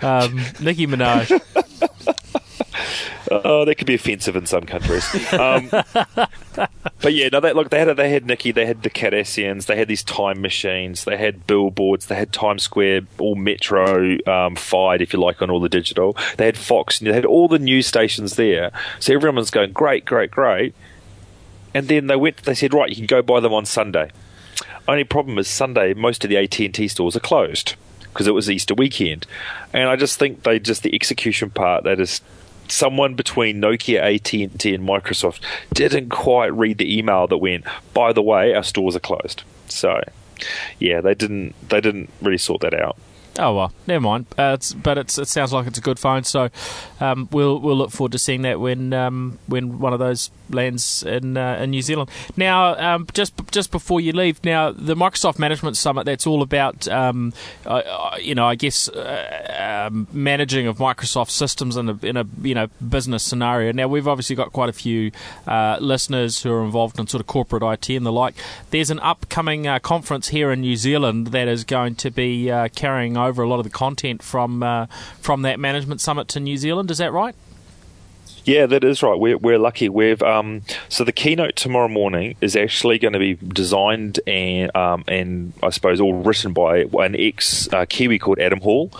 Um, 0.00 0.37
Nicki 0.60 0.86
Minaj. 0.86 1.40
Oh, 3.30 3.64
that 3.64 3.74
could 3.74 3.86
be 3.86 3.94
offensive 3.94 4.36
in 4.36 4.46
some 4.46 4.64
countries. 4.64 5.04
Um, 5.32 5.68
but 7.00 7.12
yeah, 7.12 7.28
no, 7.30 7.40
that 7.40 7.56
look, 7.56 7.70
they 7.70 7.78
had 7.78 7.94
they 7.96 8.10
had 8.10 8.26
Nicki, 8.26 8.52
they 8.52 8.64
had 8.64 8.82
the 8.82 8.90
Kardashians, 8.90 9.66
they 9.66 9.76
had 9.76 9.88
these 9.88 10.02
time 10.02 10.40
machines, 10.40 11.04
they 11.04 11.16
had 11.16 11.46
billboards, 11.46 12.06
they 12.06 12.14
had 12.14 12.32
Times 12.32 12.62
Square, 12.62 13.02
all 13.18 13.34
Metro 13.34 14.16
um, 14.26 14.56
fired, 14.56 15.02
if 15.02 15.12
you 15.12 15.20
like, 15.20 15.42
on 15.42 15.50
all 15.50 15.60
the 15.60 15.68
digital. 15.68 16.16
They 16.38 16.46
had 16.46 16.56
Fox, 16.56 17.00
they 17.00 17.12
had 17.12 17.26
all 17.26 17.48
the 17.48 17.58
news 17.58 17.86
stations 17.86 18.36
there. 18.36 18.70
So 18.98 19.12
everyone 19.12 19.36
was 19.36 19.50
going 19.50 19.72
great, 19.72 20.04
great, 20.04 20.30
great. 20.30 20.74
And 21.74 21.88
then 21.88 22.06
they 22.06 22.16
went. 22.16 22.38
They 22.44 22.54
said, 22.54 22.72
right, 22.72 22.88
you 22.88 22.96
can 22.96 23.06
go 23.06 23.20
buy 23.20 23.40
them 23.40 23.52
on 23.52 23.66
Sunday. 23.66 24.10
Only 24.86 25.04
problem 25.04 25.38
is 25.38 25.48
Sunday, 25.48 25.92
most 25.92 26.24
of 26.24 26.30
the 26.30 26.38
AT 26.38 26.58
and 26.60 26.74
T 26.74 26.88
stores 26.88 27.14
are 27.14 27.20
closed 27.20 27.74
because 28.12 28.26
it 28.26 28.34
was 28.34 28.50
Easter 28.50 28.74
weekend. 28.74 29.26
And 29.72 29.88
I 29.88 29.96
just 29.96 30.18
think 30.18 30.42
they 30.42 30.58
just 30.58 30.82
the 30.82 30.94
execution 30.94 31.50
part 31.50 31.84
that 31.84 32.00
is 32.00 32.20
someone 32.68 33.14
between 33.14 33.60
Nokia, 33.60 34.14
AT&T, 34.14 34.74
and 34.74 34.86
Microsoft 34.86 35.40
didn't 35.72 36.10
quite 36.10 36.52
read 36.54 36.78
the 36.78 36.98
email 36.98 37.26
that 37.26 37.38
went. 37.38 37.64
By 37.94 38.12
the 38.12 38.22
way, 38.22 38.54
our 38.54 38.62
stores 38.62 38.94
are 38.94 39.00
closed. 39.00 39.42
So, 39.68 40.00
yeah, 40.78 41.00
they 41.00 41.14
didn't 41.14 41.54
they 41.68 41.80
didn't 41.80 42.10
really 42.20 42.38
sort 42.38 42.60
that 42.62 42.74
out. 42.74 42.96
Oh 43.38 43.54
well, 43.54 43.72
never 43.86 44.00
mind. 44.00 44.26
Uh, 44.36 44.56
it's, 44.58 44.74
but 44.74 44.98
it's, 44.98 45.16
it 45.16 45.28
sounds 45.28 45.52
like 45.52 45.68
it's 45.68 45.78
a 45.78 45.82
good 45.82 45.98
phone, 45.98 46.24
so 46.24 46.50
um, 47.00 47.28
we'll 47.30 47.60
we'll 47.60 47.76
look 47.76 47.92
forward 47.92 48.12
to 48.12 48.18
seeing 48.18 48.42
that 48.42 48.58
when 48.58 48.92
um, 48.92 49.38
when 49.46 49.78
one 49.78 49.92
of 49.92 50.00
those 50.00 50.30
lands 50.50 51.02
in 51.04 51.36
uh, 51.36 51.58
in 51.60 51.70
New 51.70 51.82
Zealand. 51.82 52.10
Now, 52.36 52.74
um, 52.74 53.06
just 53.12 53.34
just 53.52 53.70
before 53.70 54.00
you 54.00 54.12
leave, 54.12 54.44
now 54.44 54.72
the 54.72 54.96
Microsoft 54.96 55.38
Management 55.38 55.76
Summit 55.76 56.04
that's 56.04 56.26
all 56.26 56.42
about 56.42 56.88
um, 56.88 57.32
uh, 57.64 58.16
you 58.20 58.34
know 58.34 58.46
I 58.46 58.56
guess 58.56 58.88
uh, 58.88 59.86
um, 59.88 60.08
managing 60.12 60.66
of 60.66 60.78
Microsoft 60.78 61.30
systems 61.30 61.76
in 61.76 61.88
a 61.88 61.98
in 62.02 62.16
a 62.16 62.26
you 62.42 62.54
know 62.54 62.66
business 62.86 63.22
scenario. 63.22 63.70
Now 63.72 63.86
we've 63.86 64.08
obviously 64.08 64.34
got 64.34 64.52
quite 64.52 64.68
a 64.68 64.72
few 64.72 65.12
uh, 65.46 65.78
listeners 65.80 66.42
who 66.42 66.52
are 66.52 66.64
involved 66.64 66.98
in 66.98 67.06
sort 67.06 67.20
of 67.20 67.28
corporate 67.28 67.62
IT 67.62 67.94
and 67.94 68.04
the 68.04 68.12
like. 68.12 68.34
There's 68.70 68.90
an 68.90 68.98
upcoming 69.00 69.68
uh, 69.68 69.78
conference 69.78 70.28
here 70.28 70.50
in 70.50 70.60
New 70.62 70.76
Zealand 70.76 71.28
that 71.28 71.46
is 71.46 71.62
going 71.62 71.94
to 71.96 72.10
be 72.10 72.48
carrying 72.74 73.16
over 73.16 73.27
over 73.28 73.42
a 73.42 73.48
lot 73.48 73.58
of 73.58 73.64
the 73.64 73.70
content 73.70 74.22
from 74.22 74.62
uh, 74.62 74.86
from 75.20 75.42
that 75.42 75.60
management 75.60 76.00
summit 76.00 76.28
to 76.28 76.40
New 76.40 76.56
Zealand. 76.56 76.90
Is 76.90 76.98
that 76.98 77.12
right? 77.12 77.34
Yeah, 78.44 78.64
that 78.64 78.82
is 78.82 79.02
right. 79.02 79.18
We're, 79.18 79.36
we're 79.36 79.58
lucky. 79.58 79.90
We've 79.90 80.22
um, 80.22 80.62
so 80.88 81.04
the 81.04 81.12
keynote 81.12 81.54
tomorrow 81.54 81.88
morning 81.88 82.34
is 82.40 82.56
actually 82.56 82.98
going 82.98 83.12
to 83.12 83.18
be 83.18 83.34
designed 83.34 84.20
and 84.26 84.74
um, 84.74 85.04
and 85.06 85.52
I 85.62 85.68
suppose 85.68 86.00
all 86.00 86.14
written 86.14 86.54
by 86.54 86.86
an 86.94 87.14
ex 87.14 87.70
uh, 87.72 87.84
Kiwi 87.86 88.18
called 88.18 88.38
Adam 88.38 88.60
Hall, 88.60 88.90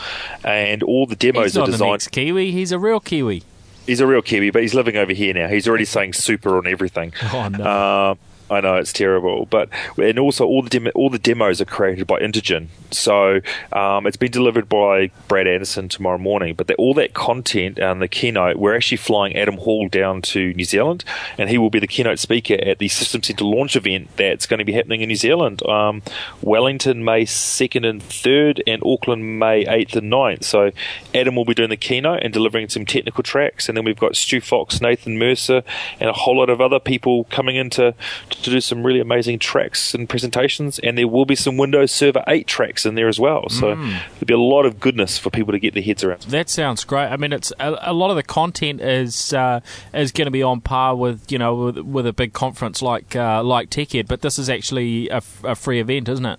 and 0.45 0.83
all 0.83 1.07
the 1.07 1.17
demos 1.17 1.57
are 1.57 1.65
designed. 1.65 2.03
An 2.03 2.11
Kiwi, 2.11 2.53
he's 2.53 2.73
a 2.73 2.79
real 2.79 3.01
Kiwi. 3.01 3.43
He's 3.87 4.01
a 4.01 4.07
real 4.07 4.21
Kiwi, 4.21 4.51
but 4.51 4.61
he's 4.61 4.75
living 4.75 4.97
over 4.97 5.15
here 5.15 5.33
now. 5.33 5.49
He's 5.49 5.67
already 5.67 5.87
saying 5.87 6.13
super 6.13 6.59
on 6.59 6.67
everything. 6.67 7.15
Oh 7.33 7.49
no. 7.49 7.65
Uh, 7.65 8.15
I 8.50 8.61
know 8.61 8.77
it's 8.77 8.93
terrible, 8.93 9.47
but 9.47 9.69
and 9.97 10.19
also 10.19 10.47
all 10.47 10.62
the 10.62 10.91
all 10.93 11.11
the 11.11 11.19
demos 11.19 11.61
are 11.61 11.67
created 11.67 12.06
by 12.06 12.21
Intergen, 12.21 12.69
so 12.91 13.41
um, 13.73 14.06
it's 14.06 14.17
been 14.17 14.31
delivered 14.31 14.69
by 14.69 15.11
Brad 15.29 15.47
Anderson 15.47 15.89
tomorrow 15.89 16.19
morning. 16.19 16.55
But 16.55 16.67
the, 16.67 16.75
all 16.77 16.95
that 16.95 17.15
content 17.15 17.79
and 17.79 18.00
the 18.00 18.09
keynote, 18.09 18.56
we're 18.56 18.75
actually 18.75 18.97
flying 18.99 19.37
Adam 19.37 19.59
Hall 19.59 19.89
down 19.89 20.23
to 20.23 20.55
New 20.55 20.65
Zealand, 20.65 21.05
and 21.37 21.50
he 21.50 21.59
will 21.59 21.71
be 21.71 21.79
the 21.79 21.87
keynote 21.87 22.19
speaker 22.19 22.55
at 22.55 22.79
the 22.79 22.89
System 22.89 23.23
Centre 23.23 23.45
launch 23.45 23.77
event 23.77 24.09
that's 24.17 24.47
going 24.47 24.59
to 24.59 24.65
be 24.65 24.73
happening 24.73 25.03
in 25.03 25.09
New 25.09 25.17
Zealand, 25.17 25.67
um, 25.67 26.03
Wellington 26.41 27.05
May 27.05 27.27
second 27.27 27.85
and 27.85 28.03
third, 28.03 28.62
and 28.67 28.83
Auckland 28.85 29.39
May 29.39 29.67
eighth 29.67 29.95
and 29.95 30.11
9th. 30.11 30.45
So 30.45 30.71
Adam 31.15 31.37
will 31.37 31.45
be 31.45 31.55
doing 31.55 31.71
the 31.71 31.77
keynote 31.77 32.23
and 32.23 32.33
delivering 32.33 32.69
some 32.69 32.87
technical 32.87 33.23
tracks, 33.23 33.69
and 33.69 33.77
then 33.77 33.85
we've 33.85 33.99
got 33.99 34.17
Stu 34.17 34.41
Fox, 34.41 34.81
Nathan 34.81 35.19
Mercer, 35.19 35.62
and 36.00 36.09
a 36.09 36.15
whole 36.15 36.39
lot 36.39 36.49
of 36.49 36.61
other 36.61 36.81
people 36.81 37.25
coming 37.25 37.56
into 37.56 37.95
to 38.31 38.38
do 38.43 38.61
some 38.61 38.85
really 38.85 39.00
amazing 39.00 39.38
tracks 39.38 39.95
and 39.95 40.09
presentations, 40.09 40.78
and 40.78 40.97
there 40.97 41.09
will 41.09 41.25
be 41.25 41.35
some 41.35 41.57
Windows 41.57 41.90
Server 41.92 42.23
8 42.26 42.47
tracks 42.47 42.87
in 42.87 42.95
there 42.95 43.09
as 43.09 43.18
well. 43.18 43.49
So 43.49 43.75
mm. 43.75 43.90
there'll 43.90 44.26
be 44.26 44.35
a 44.35 44.38
lot 44.38 44.66
of 44.66 44.80
goodness 44.80 45.18
for 45.18 45.30
people 45.30 45.52
to 45.52 45.59
get 45.59 45.75
their 45.75 45.83
heads 45.83 46.04
around. 46.04 46.23
That 46.23 46.49
sounds 46.49 46.85
great. 46.85 47.07
I 47.07 47.16
mean, 47.16 47.33
it's 47.33 47.52
a, 47.59 47.76
a 47.83 47.92
lot 47.92 48.11
of 48.11 48.16
the 48.16 48.23
content 48.23 48.80
is 48.80 49.33
uh, 49.33 49.61
is 49.92 50.12
going 50.12 50.26
to 50.26 50.30
be 50.30 50.42
on 50.42 50.61
par 50.61 50.95
with 50.97 51.30
you 51.30 51.38
know 51.38 51.54
with, 51.54 51.78
with 51.78 52.07
a 52.07 52.12
big 52.12 52.33
conference 52.33 52.83
like 52.83 53.14
uh, 53.16 53.42
like 53.42 53.71
TechEd, 53.71 54.09
but 54.09 54.23
this 54.23 54.38
is 54.38 54.49
actually 54.49 55.09
a, 55.09 55.23
a 55.45 55.54
free 55.54 55.80
event, 55.80 56.09
isn't 56.09 56.26
it? 56.26 56.38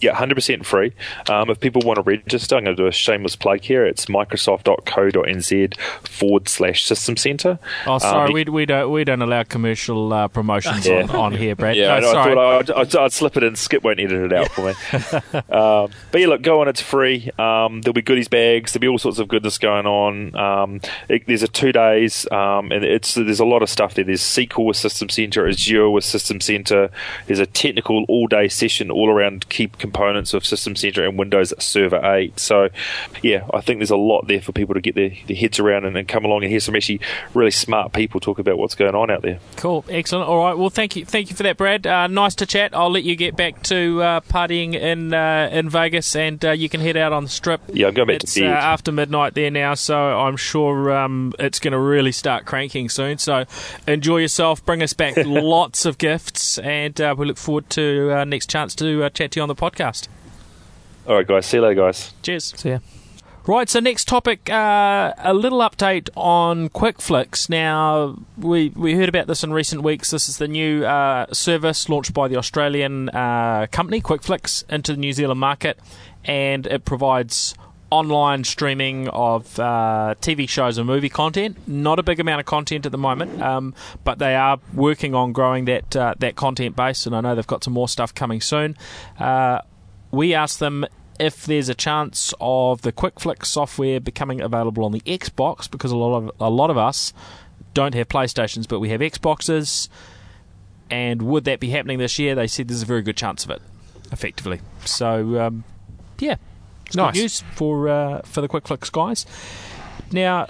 Yeah, 0.00 0.14
100% 0.14 0.64
free. 0.64 0.92
Um, 1.28 1.50
if 1.50 1.60
people 1.60 1.82
want 1.84 1.96
to 1.96 2.02
register, 2.02 2.56
I'm 2.56 2.64
going 2.64 2.76
to 2.76 2.82
do 2.82 2.86
a 2.86 2.92
shameless 2.92 3.36
plug 3.36 3.62
here. 3.62 3.86
It's 3.86 4.06
microsoft.co.nz 4.06 5.76
forward 6.06 6.48
slash 6.48 6.84
system 6.84 7.16
center. 7.16 7.58
Oh, 7.86 7.98
sorry, 7.98 8.28
um, 8.28 8.32
we, 8.34 8.44
we, 8.44 8.66
don't, 8.66 8.90
we 8.90 9.04
don't 9.04 9.22
allow 9.22 9.42
commercial 9.44 10.12
uh, 10.12 10.28
promotions 10.28 10.86
yeah. 10.86 11.02
on, 11.02 11.10
on, 11.10 11.32
here, 11.32 11.54
Brad. 11.54 11.76
Yeah, 11.76 11.98
no, 12.00 12.12
I, 12.12 12.20
I 12.20 12.34
thought 12.34 12.78
I'd, 12.78 12.96
I'd, 12.96 13.12
slip 13.12 13.36
it 13.36 13.42
in. 13.42 13.56
Skip 13.56 13.82
won't 13.82 14.00
edit 14.00 14.30
it 14.30 14.32
out 14.32 14.50
for 14.50 14.66
me. 14.66 14.74
um, 15.54 15.90
but 16.10 16.20
yeah, 16.20 16.26
look, 16.26 16.42
go 16.42 16.60
on. 16.60 16.68
It's 16.68 16.80
free. 16.80 17.30
Um, 17.38 17.82
there'll 17.82 17.94
be 17.94 18.02
goodies 18.02 18.28
bags. 18.28 18.72
There'll 18.72 18.80
be 18.80 18.88
all 18.88 18.98
sorts 18.98 19.18
of 19.18 19.28
goodness 19.28 19.58
going 19.58 19.86
on. 19.86 20.34
Um, 20.36 20.80
it, 21.08 21.26
there's 21.26 21.42
a 21.42 21.48
two 21.48 21.72
days, 21.72 22.30
um, 22.30 22.72
and 22.72 22.84
it's 22.84 23.14
there's 23.14 23.40
a 23.40 23.44
lot 23.44 23.62
of 23.62 23.70
stuff 23.70 23.94
there. 23.94 24.04
There's 24.04 24.22
SQL 24.22 24.66
with 24.66 24.76
System 24.76 25.08
Center, 25.08 25.48
Azure 25.48 25.90
with 25.90 26.04
System 26.04 26.40
Center. 26.40 26.90
There's 27.26 27.38
a 27.38 27.46
technical 27.46 28.04
all 28.04 28.26
day 28.26 28.48
session 28.48 28.90
all 28.90 29.08
around 29.08 29.48
key 29.48 29.68
components 29.84 30.32
of 30.32 30.46
System 30.46 30.74
Center 30.74 31.04
and 31.04 31.18
Windows 31.18 31.52
Server 31.58 32.00
8. 32.02 32.40
So, 32.40 32.70
yeah, 33.22 33.46
I 33.52 33.60
think 33.60 33.80
there's 33.80 33.90
a 33.90 33.96
lot 33.96 34.26
there 34.28 34.40
for 34.40 34.52
people 34.52 34.74
to 34.74 34.80
get 34.80 34.94
their, 34.94 35.12
their 35.26 35.36
heads 35.36 35.58
around 35.58 35.84
and, 35.84 35.94
and, 35.94 36.08
come 36.08 36.24
along 36.24 36.42
and 36.42 36.50
hear 36.50 36.60
some 36.60 36.74
actually 36.74 37.00
really 37.34 37.50
smart 37.50 37.92
people 37.92 38.18
talk 38.18 38.38
about 38.38 38.56
what's 38.56 38.74
going 38.74 38.94
on 38.94 39.10
out 39.10 39.20
there. 39.20 39.40
Cool, 39.56 39.84
excellent. 39.90 40.26
All 40.26 40.38
right, 40.38 40.56
well, 40.56 40.70
thank 40.70 40.96
you, 40.96 41.04
thank 41.04 41.28
you 41.28 41.36
for 41.36 41.42
that, 41.42 41.58
Brad. 41.58 41.86
Uh, 41.86 42.06
nice 42.06 42.34
to 42.36 42.46
chat. 42.46 42.74
I'll 42.74 42.90
let 42.90 43.04
you 43.04 43.14
get 43.14 43.36
back 43.36 43.62
to 43.64 44.00
uh, 44.00 44.20
partying 44.20 44.72
in 44.72 45.12
uh, 45.12 45.50
in 45.52 45.68
Vegas, 45.68 46.16
and 46.16 46.42
uh, 46.42 46.52
you 46.52 46.70
can 46.70 46.80
head 46.80 46.96
out 46.96 47.12
on 47.12 47.24
the 47.24 47.30
strip. 47.30 47.60
Yeah, 47.70 47.88
I'm 47.88 47.94
going 47.94 48.08
back 48.08 48.22
it's, 48.22 48.32
to 48.34 48.40
bed 48.40 48.52
uh, 48.52 48.56
after 48.56 48.90
midnight 48.90 49.34
there 49.34 49.50
now, 49.50 49.74
so 49.74 49.96
I'm 49.96 50.38
sure 50.38 50.96
um, 50.96 51.34
it's 51.38 51.58
going 51.58 51.72
to 51.72 51.78
really 51.78 52.12
start 52.12 52.46
cranking 52.46 52.88
soon. 52.88 53.18
So 53.18 53.44
enjoy 53.86 54.18
yourself. 54.18 54.64
Bring 54.64 54.82
us 54.82 54.94
back 54.94 55.14
lots 55.26 55.84
of 55.84 55.98
gifts, 55.98 56.58
and 56.58 56.98
uh, 57.00 57.14
we 57.18 57.26
look 57.26 57.36
forward 57.36 57.68
to 57.70 58.10
our 58.12 58.24
next 58.24 58.48
chance 58.48 58.74
to 58.76 59.10
chat 59.10 59.32
to 59.32 59.40
you 59.40 59.42
on 59.42 59.48
the 59.48 59.54
podcast. 59.54 59.73
All 61.06 61.16
right, 61.16 61.26
guys. 61.26 61.46
See 61.46 61.58
you 61.58 61.62
later, 61.62 61.82
guys. 61.82 62.12
Cheers. 62.22 62.54
See 62.56 62.70
ya. 62.70 62.78
Right, 63.46 63.68
so 63.68 63.78
next 63.78 64.08
topic, 64.08 64.48
uh, 64.48 65.12
a 65.18 65.34
little 65.34 65.58
update 65.58 66.08
on 66.16 66.70
QuickFlix. 66.70 67.50
Now, 67.50 68.16
we 68.38 68.70
we 68.70 68.94
heard 68.94 69.10
about 69.10 69.26
this 69.26 69.44
in 69.44 69.52
recent 69.52 69.82
weeks. 69.82 70.10
This 70.10 70.30
is 70.30 70.38
the 70.38 70.48
new 70.48 70.86
uh, 70.86 71.26
service 71.30 71.90
launched 71.90 72.14
by 72.14 72.26
the 72.26 72.36
Australian 72.36 73.10
uh, 73.10 73.66
company 73.70 74.00
QuickFlix 74.00 74.64
into 74.70 74.92
the 74.92 74.98
New 74.98 75.12
Zealand 75.12 75.40
market, 75.40 75.78
and 76.24 76.66
it 76.66 76.86
provides 76.86 77.54
online 77.94 78.42
streaming 78.42 79.08
of 79.08 79.58
uh, 79.60 80.16
TV 80.20 80.48
shows 80.48 80.78
and 80.78 80.86
movie 80.86 81.08
content. 81.08 81.56
Not 81.68 81.98
a 82.00 82.02
big 82.02 82.18
amount 82.18 82.40
of 82.40 82.46
content 82.46 82.86
at 82.86 82.92
the 82.92 82.98
moment, 82.98 83.40
um, 83.40 83.72
but 84.02 84.18
they 84.18 84.34
are 84.34 84.58
working 84.72 85.14
on 85.14 85.32
growing 85.32 85.66
that 85.66 85.94
uh, 85.94 86.14
that 86.18 86.34
content 86.34 86.74
base, 86.74 87.06
and 87.06 87.14
I 87.14 87.20
know 87.20 87.34
they've 87.34 87.46
got 87.46 87.62
some 87.62 87.72
more 87.72 87.88
stuff 87.88 88.14
coming 88.14 88.40
soon. 88.40 88.76
Uh, 89.18 89.60
we 90.10 90.34
asked 90.34 90.58
them 90.58 90.84
if 91.20 91.46
there's 91.46 91.68
a 91.68 91.74
chance 91.74 92.34
of 92.40 92.82
the 92.82 92.92
QuickFlix 92.92 93.46
software 93.46 94.00
becoming 94.00 94.40
available 94.40 94.84
on 94.84 94.90
the 94.90 95.00
Xbox, 95.02 95.70
because 95.70 95.92
a 95.92 95.96
lot 95.96 96.16
of 96.16 96.32
a 96.40 96.50
lot 96.50 96.70
of 96.70 96.76
us 96.76 97.12
don't 97.74 97.94
have 97.94 98.08
PlayStations, 98.08 98.66
but 98.66 98.80
we 98.80 98.88
have 98.88 99.00
Xboxes, 99.00 99.88
and 100.90 101.22
would 101.22 101.44
that 101.44 101.60
be 101.60 101.70
happening 101.70 101.98
this 101.98 102.18
year? 102.18 102.34
They 102.34 102.48
said 102.48 102.66
there's 102.66 102.82
a 102.82 102.86
very 102.86 103.02
good 103.02 103.16
chance 103.16 103.44
of 103.44 103.50
it, 103.50 103.62
effectively. 104.10 104.60
So, 104.84 105.40
um, 105.40 105.64
yeah, 106.18 106.36
it's 106.94 106.96
Nice. 106.96 107.14
good 107.14 107.20
news 107.20 107.44
for 107.54 107.88
uh, 107.88 108.22
for 108.24 108.40
the 108.40 108.48
QuickFlix 108.48 108.90
guys. 108.92 109.26
Now, 110.12 110.46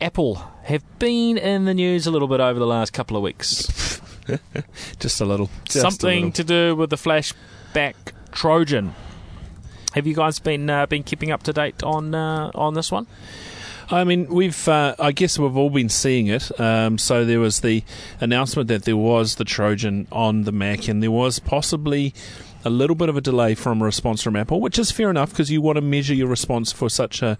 Apple 0.00 0.36
have 0.64 0.82
been 0.98 1.38
in 1.38 1.64
the 1.64 1.74
news 1.74 2.06
a 2.06 2.10
little 2.10 2.28
bit 2.28 2.40
over 2.40 2.58
the 2.58 2.66
last 2.66 2.92
couple 2.92 3.16
of 3.16 3.22
weeks. 3.22 4.00
Just 5.00 5.20
a 5.20 5.24
little. 5.24 5.50
Just 5.64 5.76
a 5.76 5.80
Something 5.80 6.26
little. 6.26 6.32
to 6.32 6.44
do 6.44 6.76
with 6.76 6.90
the 6.90 6.96
flashback 6.96 7.94
Trojan. 8.32 8.94
Have 9.94 10.06
you 10.06 10.14
guys 10.14 10.38
been 10.38 10.70
uh, 10.70 10.86
been 10.86 11.02
keeping 11.02 11.30
up 11.30 11.42
to 11.44 11.52
date 11.52 11.82
on 11.82 12.14
uh, 12.14 12.50
on 12.54 12.74
this 12.74 12.92
one? 12.92 13.06
I 13.90 14.04
mean, 14.04 14.28
we've. 14.28 14.68
Uh, 14.68 14.94
I 15.00 15.10
guess 15.12 15.36
we've 15.38 15.56
all 15.56 15.70
been 15.70 15.88
seeing 15.88 16.28
it. 16.28 16.58
Um, 16.60 16.96
so 16.96 17.24
there 17.24 17.40
was 17.40 17.60
the 17.60 17.82
announcement 18.20 18.68
that 18.68 18.84
there 18.84 18.96
was 18.96 19.34
the 19.34 19.44
Trojan 19.44 20.06
on 20.12 20.42
the 20.42 20.52
Mac, 20.52 20.86
and 20.86 21.02
there 21.02 21.10
was 21.10 21.40
possibly 21.40 22.14
a 22.64 22.70
little 22.70 22.96
bit 22.96 23.08
of 23.08 23.16
a 23.16 23.20
delay 23.20 23.54
from 23.54 23.80
a 23.80 23.84
response 23.84 24.22
from 24.22 24.36
Apple, 24.36 24.60
which 24.60 24.78
is 24.78 24.90
fair 24.90 25.10
enough 25.10 25.30
because 25.30 25.50
you 25.50 25.60
want 25.62 25.76
to 25.76 25.82
measure 25.82 26.14
your 26.14 26.28
response 26.28 26.72
for 26.72 26.88
such 26.90 27.22
a 27.22 27.38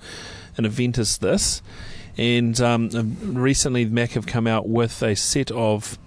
an 0.56 0.64
event 0.64 0.98
as 0.98 1.18
this. 1.18 1.62
And 2.18 2.60
um, 2.60 3.16
recently, 3.22 3.84
Mac 3.84 4.10
have 4.12 4.26
come 4.26 4.46
out 4.46 4.68
with 4.68 5.02
a 5.02 5.14
set 5.14 5.50
of 5.52 5.98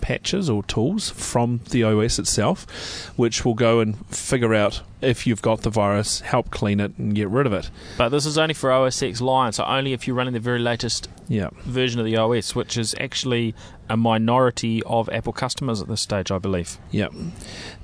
patches 0.00 0.48
or 0.48 0.62
tools 0.62 1.10
from 1.10 1.60
the 1.70 1.82
OS 1.82 2.18
itself, 2.20 3.12
which 3.16 3.44
will 3.44 3.54
go 3.54 3.80
and 3.80 4.06
figure 4.06 4.54
out 4.54 4.80
if 5.00 5.26
you've 5.26 5.42
got 5.42 5.62
the 5.62 5.70
virus, 5.70 6.20
help 6.20 6.50
clean 6.50 6.78
it, 6.78 6.92
and 6.98 7.14
get 7.16 7.28
rid 7.28 7.46
of 7.46 7.52
it. 7.52 7.70
But 7.96 8.10
this 8.10 8.24
is 8.24 8.38
only 8.38 8.54
for 8.54 8.70
OS 8.70 9.02
X 9.02 9.20
Lion, 9.20 9.52
so 9.52 9.64
only 9.64 9.92
if 9.92 10.06
you're 10.06 10.16
running 10.16 10.34
the 10.34 10.40
very 10.40 10.60
latest 10.60 11.08
Yeah. 11.26 11.48
version 11.64 11.98
of 11.98 12.06
the 12.06 12.16
OS, 12.16 12.54
which 12.54 12.78
is 12.78 12.94
actually 13.00 13.54
a 13.88 13.96
minority 13.96 14.82
of 14.84 15.08
Apple 15.10 15.32
customers 15.32 15.80
at 15.80 15.88
this 15.88 16.00
stage, 16.00 16.30
I 16.30 16.38
believe. 16.38 16.78
Yeah. 16.90 17.08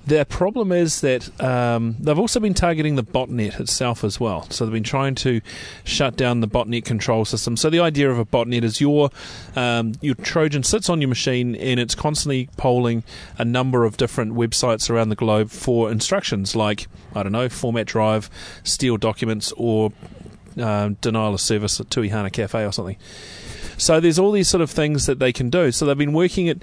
The 0.06 0.26
problem 0.26 0.70
is 0.70 1.00
that 1.00 1.40
um, 1.40 1.96
they've 1.98 2.18
also 2.18 2.38
been 2.38 2.52
targeting 2.52 2.96
the 2.96 3.02
botnet 3.02 3.58
itself 3.58 4.04
as 4.04 4.20
well. 4.20 4.46
So 4.50 4.66
they've 4.66 4.72
been 4.72 4.82
trying 4.82 5.14
to 5.16 5.40
shut 5.84 6.16
down 6.16 6.40
the 6.40 6.48
botnet 6.48 6.84
control 6.84 7.24
system. 7.24 7.56
So 7.56 7.70
the 7.70 7.80
idea 7.80 8.10
of 8.10 8.18
a 8.18 8.26
botnet 8.26 8.64
is 8.64 8.82
your 8.82 9.10
um, 9.56 9.94
your 10.02 10.14
Trojan 10.16 10.62
sits 10.62 10.90
on 10.90 11.00
your 11.00 11.08
machine 11.08 11.54
and 11.54 11.80
it's 11.80 11.94
constantly 11.94 12.50
polling 12.58 13.02
a 13.38 13.44
number 13.46 13.84
of 13.84 13.96
different 13.96 14.34
websites 14.34 14.90
around 14.90 15.08
the 15.08 15.16
globe 15.16 15.50
for 15.50 15.90
instructions 15.90 16.54
like 16.54 16.86
I 17.14 17.22
don't 17.22 17.32
know 17.32 17.48
format 17.48 17.86
drive, 17.86 18.28
steal 18.62 18.98
documents, 18.98 19.52
or 19.56 19.92
um, 20.58 20.94
denial 21.00 21.34
of 21.34 21.40
service 21.40 21.80
at 21.80 21.90
Tui 21.90 22.08
Hana 22.08 22.30
Cafe 22.30 22.62
or 22.62 22.72
something. 22.72 22.96
So 23.76 24.00
there's 24.00 24.18
all 24.18 24.32
these 24.32 24.48
sort 24.48 24.60
of 24.60 24.70
things 24.70 25.06
that 25.06 25.18
they 25.18 25.32
can 25.32 25.50
do. 25.50 25.72
So 25.72 25.86
they've 25.86 25.98
been 25.98 26.12
working 26.12 26.48
at 26.48 26.58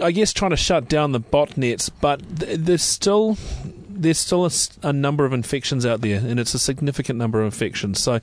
I 0.00 0.10
guess 0.10 0.32
trying 0.32 0.50
to 0.50 0.56
shut 0.56 0.88
down 0.88 1.12
the 1.12 1.20
botnets, 1.20 1.90
but 2.00 2.40
th- 2.40 2.58
there's 2.58 2.82
still 2.82 3.36
there's 3.88 4.18
still 4.18 4.44
a, 4.44 4.50
a 4.82 4.92
number 4.92 5.24
of 5.24 5.32
infections 5.32 5.86
out 5.86 6.00
there, 6.00 6.18
and 6.18 6.40
it's 6.40 6.54
a 6.54 6.58
significant 6.58 7.18
number 7.18 7.40
of 7.40 7.46
infections. 7.46 8.00
So 8.00 8.20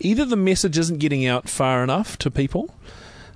either 0.00 0.24
the 0.24 0.36
message 0.36 0.76
isn't 0.78 0.98
getting 0.98 1.26
out 1.26 1.48
far 1.48 1.82
enough 1.82 2.18
to 2.18 2.30
people, 2.30 2.74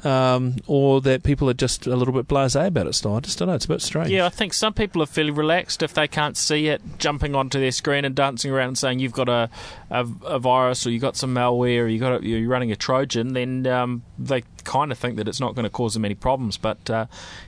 um, 0.04 0.56
or 0.66 1.00
that 1.00 1.22
people 1.22 1.50
are 1.50 1.54
just 1.54 1.86
a 1.86 1.96
little 1.96 2.14
bit 2.14 2.28
blasé 2.28 2.68
about 2.68 2.86
it. 2.86 2.94
Still, 2.94 3.16
I 3.16 3.20
just 3.20 3.38
don't 3.38 3.48
know. 3.48 3.54
It's 3.54 3.64
a 3.64 3.68
bit 3.68 3.82
strange. 3.82 4.10
Yeah, 4.10 4.26
I 4.26 4.28
think 4.28 4.54
some 4.54 4.72
people 4.72 5.02
are 5.02 5.06
fairly 5.06 5.30
relaxed 5.30 5.82
if 5.82 5.94
they 5.94 6.06
can't 6.06 6.36
see 6.36 6.68
it, 6.68 6.80
jumping 6.98 7.34
onto 7.34 7.58
their 7.58 7.72
screen 7.72 8.04
and 8.04 8.14
dancing 8.14 8.50
around 8.50 8.68
and 8.68 8.78
saying 8.78 8.98
you've 9.00 9.12
got 9.12 9.28
a, 9.28 9.50
a, 9.90 10.06
a 10.24 10.38
virus 10.38 10.86
or 10.86 10.90
you've 10.90 11.02
got 11.02 11.16
some 11.16 11.34
malware 11.34 11.84
or 11.84 11.88
you 11.88 11.98
got 11.98 12.22
a, 12.22 12.26
you're 12.26 12.48
running 12.48 12.70
a 12.72 12.76
Trojan, 12.76 13.32
then 13.32 13.66
um, 13.66 14.02
they 14.18 14.44
kind 14.64 14.92
of 14.92 14.98
think 14.98 15.16
that 15.16 15.26
it's 15.28 15.40
not 15.40 15.54
going 15.54 15.64
to 15.64 15.70
cause 15.70 15.94
them 15.94 16.04
any 16.04 16.14
problems. 16.14 16.56
But 16.56 16.88
uh, 16.90 17.06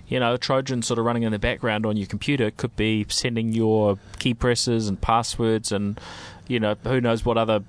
you 0.09 0.19
know, 0.19 0.35
a 0.35 0.38
Trojan 0.38 0.83
sort 0.83 0.99
of 0.99 1.04
running 1.04 1.23
in 1.23 1.33
the 1.33 1.38
background 1.38 1.87
on 1.87 1.97
your 1.97 2.07
computer 2.07 2.50
could 2.50 2.75
be 2.76 3.07
sending 3.09 3.52
your 3.52 3.99
key 4.19 4.35
presses 4.35 4.88
and 4.88 5.00
passwords 5.00 5.73
and 5.73 6.00
you 6.49 6.59
know 6.59 6.75
who 6.83 7.00
knows 7.00 7.25
what 7.25 7.38
other 7.38 7.62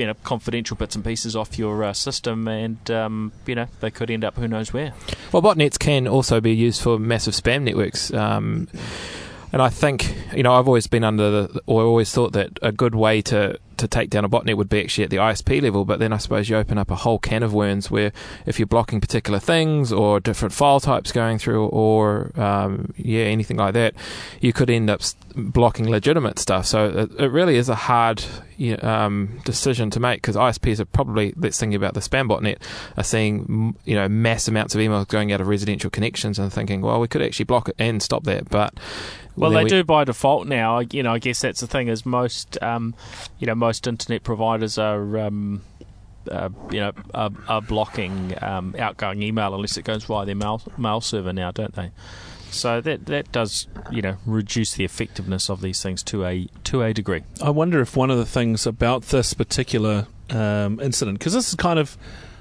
you 0.00 0.06
know 0.06 0.14
confidential 0.24 0.76
bits 0.78 0.96
and 0.96 1.04
pieces 1.04 1.36
off 1.36 1.58
your 1.58 1.84
uh, 1.84 1.92
system, 1.92 2.48
and 2.48 2.90
um, 2.90 3.32
you 3.46 3.54
know 3.54 3.66
they 3.80 3.90
could 3.90 4.10
end 4.10 4.24
up 4.24 4.36
who 4.36 4.48
knows 4.48 4.72
where. 4.72 4.94
Well, 5.30 5.42
botnets 5.42 5.78
can 5.78 6.08
also 6.08 6.40
be 6.40 6.54
used 6.54 6.80
for 6.80 6.98
massive 6.98 7.34
spam 7.34 7.62
networks. 7.62 8.12
Um, 8.12 8.68
and 9.52 9.60
I 9.60 9.68
think, 9.68 10.14
you 10.34 10.42
know, 10.42 10.54
I've 10.54 10.68
always 10.68 10.86
been 10.86 11.02
under 11.02 11.30
the, 11.30 11.62
or 11.66 11.82
always 11.82 12.12
thought 12.12 12.32
that 12.34 12.58
a 12.62 12.70
good 12.70 12.94
way 12.94 13.20
to, 13.22 13.58
to 13.78 13.88
take 13.88 14.10
down 14.10 14.24
a 14.24 14.28
botnet 14.28 14.56
would 14.56 14.68
be 14.68 14.80
actually 14.80 15.04
at 15.04 15.10
the 15.10 15.16
ISP 15.16 15.60
level. 15.60 15.84
But 15.84 15.98
then 15.98 16.12
I 16.12 16.18
suppose 16.18 16.48
you 16.48 16.56
open 16.56 16.78
up 16.78 16.90
a 16.90 16.94
whole 16.94 17.18
can 17.18 17.42
of 17.42 17.52
worms 17.52 17.90
where 17.90 18.12
if 18.46 18.60
you're 18.60 18.66
blocking 18.66 19.00
particular 19.00 19.40
things 19.40 19.92
or 19.92 20.20
different 20.20 20.54
file 20.54 20.78
types 20.78 21.10
going 21.10 21.38
through 21.38 21.66
or, 21.66 22.30
um, 22.38 22.94
yeah, 22.96 23.24
anything 23.24 23.56
like 23.56 23.74
that, 23.74 23.94
you 24.40 24.52
could 24.52 24.70
end 24.70 24.88
up 24.88 25.00
blocking 25.34 25.90
legitimate 25.90 26.38
stuff. 26.38 26.66
So 26.66 26.88
it, 26.88 27.10
it 27.20 27.28
really 27.32 27.56
is 27.56 27.68
a 27.68 27.74
hard 27.74 28.24
um, 28.82 29.40
decision 29.44 29.90
to 29.90 29.98
make 29.98 30.22
because 30.22 30.36
ISPs 30.36 30.78
are 30.78 30.84
probably, 30.84 31.34
let's 31.36 31.58
think 31.58 31.74
about 31.74 31.94
the 31.94 32.00
spam 32.00 32.28
botnet, 32.28 32.58
are 32.96 33.04
seeing, 33.04 33.76
you 33.84 33.96
know, 33.96 34.08
mass 34.08 34.46
amounts 34.46 34.76
of 34.76 34.80
emails 34.80 35.08
going 35.08 35.32
out 35.32 35.40
of 35.40 35.48
residential 35.48 35.90
connections 35.90 36.38
and 36.38 36.52
thinking, 36.52 36.82
well, 36.82 37.00
we 37.00 37.08
could 37.08 37.22
actually 37.22 37.46
block 37.46 37.68
it 37.68 37.74
and 37.80 38.00
stop 38.00 38.22
that. 38.24 38.48
But 38.48 38.74
Well, 39.40 39.50
they 39.50 39.64
we- 39.64 39.70
do 39.70 39.84
by 39.84 40.04
default 40.04 40.46
now. 40.46 40.80
You 40.80 41.02
know, 41.02 41.14
I 41.14 41.18
guess 41.18 41.40
that's 41.40 41.60
the 41.60 41.66
thing 41.66 41.88
is 41.88 42.04
most, 42.04 42.60
um, 42.62 42.94
you 43.38 43.46
know, 43.46 43.54
most 43.54 43.86
internet 43.86 44.22
providers 44.22 44.78
are, 44.78 45.18
um, 45.18 45.62
uh, 46.30 46.50
you 46.70 46.80
know, 46.80 46.92
are, 47.14 47.30
are 47.48 47.62
blocking 47.62 48.34
um, 48.42 48.74
outgoing 48.78 49.22
email 49.22 49.54
unless 49.54 49.76
it 49.76 49.84
goes 49.84 50.04
via 50.04 50.26
their 50.26 50.34
mail 50.34 50.62
mail 50.76 51.00
server 51.00 51.32
now, 51.32 51.50
don't 51.50 51.74
they? 51.74 51.90
So 52.50 52.80
that 52.80 53.06
that 53.06 53.30
does, 53.32 53.68
you 53.90 54.02
know, 54.02 54.16
reduce 54.26 54.74
the 54.74 54.84
effectiveness 54.84 55.48
of 55.48 55.60
these 55.60 55.82
things 55.82 56.02
to 56.04 56.24
a 56.24 56.48
to 56.64 56.82
a 56.82 56.92
degree. 56.92 57.22
I 57.40 57.50
wonder 57.50 57.80
if 57.80 57.96
one 57.96 58.10
of 58.10 58.18
the 58.18 58.26
things 58.26 58.66
about 58.66 59.04
this 59.04 59.34
particular 59.34 60.06
um, 60.30 60.80
incident, 60.80 61.18
because 61.18 61.32
this 61.34 61.48
is 61.48 61.54
kind 61.54 61.78
of 61.78 61.96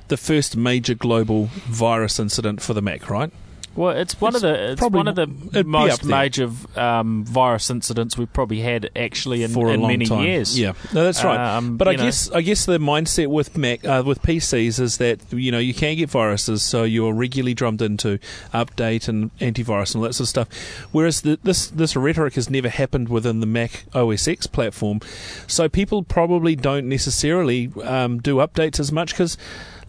the 0.07 0.17
first 0.17 0.57
major 0.57 0.95
global 0.95 1.45
virus 1.67 2.19
incident 2.19 2.61
for 2.61 2.73
the 2.73 2.81
Mac, 2.81 3.09
right? 3.09 3.31
Well, 3.75 3.95
it's 3.95 4.19
one 4.19 4.35
It's 4.35 4.43
of 4.43 4.49
the 4.53 4.71
it's 4.71 4.79
probably- 4.79 4.97
one 4.97 5.07
of 5.07 5.15
the 5.15 5.63
most 5.63 6.03
major 6.03 6.49
um, 6.75 7.23
virus 7.23 7.69
incidents 7.69 8.17
we've 8.17 8.31
probably 8.33 8.59
had 8.59 8.89
actually 8.95 9.43
in, 9.43 9.51
for 9.51 9.71
in 9.71 9.81
many 9.81 10.05
time. 10.05 10.23
years. 10.23 10.59
Yeah, 10.59 10.73
no, 10.93 11.03
that's 11.03 11.23
right. 11.23 11.39
Um, 11.57 11.77
But 11.77 11.87
I 11.87 11.95
know. 11.95 12.03
guess 12.03 12.29
I 12.31 12.41
guess 12.41 12.65
the 12.65 12.77
mindset 12.79 13.27
with 13.27 13.57
Mac 13.57 13.85
uh, 13.85 14.03
with 14.05 14.21
PCs 14.21 14.79
is 14.79 14.97
that 14.97 15.19
you 15.31 15.51
know 15.51 15.59
you 15.59 15.73
can 15.73 15.95
get 15.95 16.09
viruses, 16.09 16.61
so 16.63 16.83
you're 16.83 17.13
regularly 17.13 17.53
drummed 17.53 17.81
into 17.81 18.19
update 18.53 19.07
and 19.07 19.29
antivirus 19.37 19.93
and 19.95 20.01
all 20.01 20.07
that 20.09 20.13
sort 20.13 20.25
of 20.25 20.29
stuff. 20.29 20.47
Whereas 20.91 21.21
the, 21.21 21.39
this 21.43 21.67
this 21.67 21.95
rhetoric 21.95 22.33
has 22.35 22.49
never 22.49 22.69
happened 22.69 23.07
within 23.07 23.39
the 23.39 23.45
Mac 23.45 23.85
OS 23.93 24.27
X 24.27 24.47
platform, 24.47 24.99
so 25.47 25.69
people 25.69 26.03
probably 26.03 26.55
don't 26.55 26.89
necessarily 26.89 27.71
um, 27.83 28.19
do 28.19 28.37
updates 28.37 28.79
as 28.79 28.91
much 28.91 29.11
because. 29.11 29.37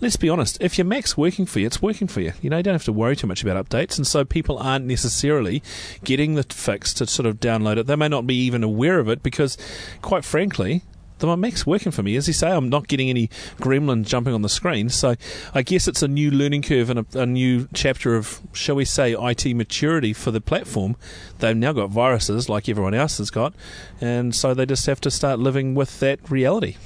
Let's 0.00 0.16
be 0.16 0.30
honest, 0.30 0.56
if 0.62 0.78
your 0.78 0.86
Mac's 0.86 1.18
working 1.18 1.44
for 1.44 1.60
you, 1.60 1.66
it's 1.66 1.82
working 1.82 2.08
for 2.08 2.22
you. 2.22 2.32
You 2.40 2.48
know, 2.48 2.56
you 2.56 2.62
don't 2.62 2.74
have 2.74 2.84
to 2.84 2.92
worry 2.92 3.16
too 3.16 3.26
much 3.26 3.42
about 3.42 3.62
updates, 3.62 3.98
and 3.98 4.06
so 4.06 4.24
people 4.24 4.58
aren't 4.58 4.86
necessarily 4.86 5.62
getting 6.04 6.36
the 6.36 6.42
fix 6.42 6.94
to 6.94 7.06
sort 7.06 7.26
of 7.26 7.38
download 7.38 7.76
it. 7.76 7.86
They 7.86 7.96
may 7.96 8.08
not 8.08 8.26
be 8.26 8.34
even 8.34 8.64
aware 8.64 8.98
of 8.98 9.10
it 9.10 9.22
because, 9.22 9.58
quite 10.00 10.24
frankly, 10.24 10.84
my 11.26 11.34
Mac's 11.34 11.66
working 11.66 11.92
for 11.92 12.02
me. 12.02 12.16
As 12.16 12.26
you 12.26 12.32
say, 12.32 12.50
I'm 12.50 12.70
not 12.70 12.88
getting 12.88 13.10
any 13.10 13.28
gremlin 13.58 14.06
jumping 14.06 14.32
on 14.32 14.40
the 14.40 14.48
screen. 14.48 14.88
So 14.88 15.16
I 15.54 15.60
guess 15.60 15.86
it's 15.86 16.02
a 16.02 16.08
new 16.08 16.30
learning 16.30 16.62
curve 16.62 16.88
and 16.88 17.00
a, 17.00 17.06
a 17.20 17.26
new 17.26 17.68
chapter 17.74 18.16
of, 18.16 18.40
shall 18.52 18.76
we 18.76 18.86
say, 18.86 19.12
IT 19.12 19.54
maturity 19.54 20.14
for 20.14 20.30
the 20.30 20.40
platform. 20.40 20.96
They've 21.38 21.56
now 21.56 21.72
got 21.72 21.90
viruses 21.90 22.48
like 22.48 22.70
everyone 22.70 22.94
else 22.94 23.18
has 23.18 23.30
got, 23.30 23.54
and 24.00 24.34
so 24.34 24.54
they 24.54 24.66
just 24.66 24.86
have 24.86 25.00
to 25.02 25.10
start 25.10 25.38
living 25.38 25.74
with 25.74 26.00
that 26.00 26.30
reality. 26.30 26.76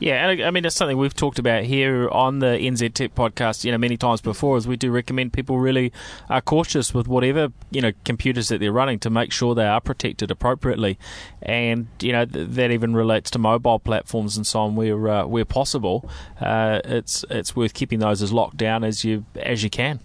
Yeah, 0.00 0.26
and 0.26 0.42
I 0.42 0.46
I 0.46 0.50
mean 0.50 0.64
it's 0.64 0.74
something 0.74 0.96
we've 0.96 1.14
talked 1.14 1.38
about 1.38 1.64
here 1.64 2.08
on 2.08 2.38
the 2.38 2.46
NZ 2.46 2.94
Tech 2.94 3.14
podcast, 3.14 3.64
you 3.64 3.70
know, 3.70 3.76
many 3.76 3.98
times 3.98 4.22
before. 4.22 4.56
Is 4.56 4.66
we 4.66 4.78
do 4.78 4.90
recommend 4.90 5.34
people 5.34 5.58
really 5.58 5.92
are 6.30 6.40
cautious 6.40 6.94
with 6.94 7.06
whatever 7.06 7.52
you 7.70 7.82
know 7.82 7.92
computers 8.06 8.48
that 8.48 8.60
they're 8.60 8.72
running 8.72 8.98
to 9.00 9.10
make 9.10 9.30
sure 9.30 9.54
they 9.54 9.66
are 9.66 9.80
protected 9.80 10.30
appropriately, 10.30 10.98
and 11.42 11.88
you 12.00 12.12
know 12.12 12.24
th- 12.24 12.48
that 12.48 12.70
even 12.70 12.94
relates 12.94 13.30
to 13.32 13.38
mobile 13.38 13.78
platforms 13.78 14.38
and 14.38 14.46
so 14.46 14.60
on, 14.60 14.74
where 14.74 15.06
uh, 15.06 15.26
where 15.26 15.44
possible, 15.44 16.08
uh, 16.40 16.80
it's 16.86 17.22
it's 17.28 17.54
worth 17.54 17.74
keeping 17.74 17.98
those 17.98 18.22
as 18.22 18.32
locked 18.32 18.56
down 18.56 18.82
as 18.82 19.04
you 19.04 19.26
as 19.36 19.62
you 19.62 19.68
can. 19.68 20.00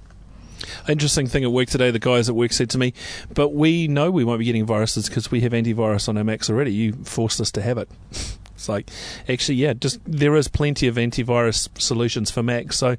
Interesting 0.90 1.28
thing 1.28 1.46
at 1.46 1.54
work 1.54 1.70
today, 1.70 1.90
the 1.90 2.00
guys 2.00 2.28
at 2.28 2.36
work 2.36 2.52
said 2.52 2.70
to 2.72 2.78
me, 2.78 2.94
but 3.34 3.50
we 3.50 3.88
know 3.88 4.12
we 4.12 4.26
won't 4.26 4.40
be 4.40 4.46
getting 4.46 4.66
viruses 4.66 5.08
because 5.08 5.32
we 5.32 5.40
have 5.42 5.54
antivirus 5.54 6.10
on 6.10 6.18
our 6.18 6.24
Macs 6.24 6.50
already. 6.50 6.74
You 6.74 6.94
forced 7.04 7.40
us 7.40 7.52
to 7.52 7.62
have 7.62 7.78
it. 7.78 7.90
It's 8.66 8.70
like, 8.70 8.90
actually, 9.30 9.56
yeah, 9.56 9.74
just 9.74 10.00
there 10.06 10.36
is 10.36 10.48
plenty 10.48 10.88
of 10.88 10.96
antivirus 10.96 11.70
solutions 11.80 12.32
for 12.32 12.42
Mac, 12.42 12.74
so 12.74 12.96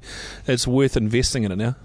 it's 0.47 0.65
worth 0.65 0.95
investing 0.95 1.43
in 1.43 1.51
it 1.51 1.57
now. 1.57 1.75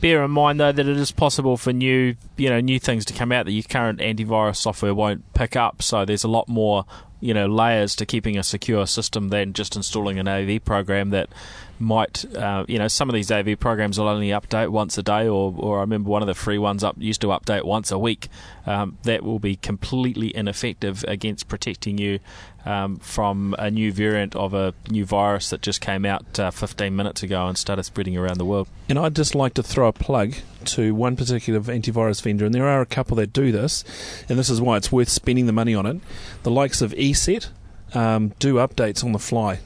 Bear 0.00 0.22
in 0.22 0.30
mind 0.30 0.60
though 0.60 0.70
that 0.70 0.86
it 0.86 0.96
is 0.96 1.10
possible 1.10 1.56
for 1.56 1.72
new 1.72 2.14
you 2.36 2.50
know 2.50 2.60
new 2.60 2.78
things 2.78 3.06
to 3.06 3.14
come 3.14 3.32
out 3.32 3.46
that 3.46 3.52
your 3.52 3.62
current 3.62 4.00
antivirus 4.00 4.56
software 4.56 4.94
won't 4.94 5.32
pick 5.34 5.56
up. 5.56 5.82
So 5.82 6.04
there's 6.04 6.24
a 6.24 6.28
lot 6.28 6.46
more 6.46 6.84
you 7.20 7.34
know 7.34 7.46
layers 7.46 7.96
to 7.96 8.06
keeping 8.06 8.36
a 8.36 8.42
secure 8.42 8.86
system 8.86 9.30
than 9.30 9.54
just 9.54 9.74
installing 9.74 10.18
an 10.18 10.28
AV 10.28 10.62
program 10.64 11.10
that 11.10 11.30
might 11.78 12.24
uh, 12.36 12.64
you 12.68 12.78
know 12.78 12.88
some 12.88 13.08
of 13.08 13.14
these 13.14 13.30
AV 13.30 13.58
programs 13.58 13.98
will 13.98 14.08
only 14.08 14.28
update 14.28 14.68
once 14.68 14.96
a 14.98 15.02
day 15.02 15.26
or, 15.26 15.54
or 15.56 15.78
I 15.78 15.80
remember 15.80 16.10
one 16.10 16.22
of 16.22 16.28
the 16.28 16.34
free 16.34 16.58
ones 16.58 16.84
up 16.84 16.96
used 16.98 17.20
to 17.22 17.28
update 17.28 17.64
once 17.64 17.90
a 17.90 17.98
week 17.98 18.28
um, 18.66 18.98
that 19.02 19.22
will 19.22 19.38
be 19.38 19.56
completely 19.56 20.34
ineffective 20.34 21.04
against 21.08 21.48
protecting 21.48 21.98
you 21.98 22.20
um, 22.64 22.96
from 22.96 23.54
a 23.58 23.70
new 23.70 23.92
variant 23.92 24.34
of 24.34 24.54
a 24.54 24.74
new 24.88 25.04
virus 25.04 25.50
that 25.50 25.60
just 25.62 25.80
came 25.80 26.04
out 26.04 26.38
uh, 26.38 26.50
15 26.50 26.94
minutes 26.94 27.22
ago 27.22 27.46
and 27.46 27.58
started 27.58 27.84
spreading 27.84 28.16
around 28.16 28.38
the 28.38 28.44
world. 28.44 28.68
And 28.88 28.98
I'd 28.98 29.14
just 29.14 29.34
like 29.34 29.54
to 29.54 29.62
throw 29.62 29.88
a 29.88 29.92
plug 29.92 30.34
to 30.66 30.94
one 30.94 31.16
particular 31.16 31.60
antivirus 31.60 32.22
vendor, 32.22 32.46
and 32.46 32.54
there 32.54 32.66
are 32.66 32.80
a 32.80 32.86
couple 32.86 33.16
that 33.18 33.32
do 33.32 33.52
this, 33.52 33.84
and 34.28 34.38
this 34.38 34.48
is 34.48 34.60
why 34.60 34.76
it's 34.76 34.90
worth 34.90 35.08
spending 35.08 35.46
the 35.46 35.52
money 35.52 35.74
on 35.74 35.86
it. 35.86 36.00
The 36.42 36.50
likes 36.50 36.80
of 36.80 36.92
ESET 36.92 37.50
um, 37.94 38.32
do 38.38 38.54
updates 38.54 39.04
on 39.04 39.12
the 39.12 39.18
fly. 39.18 39.60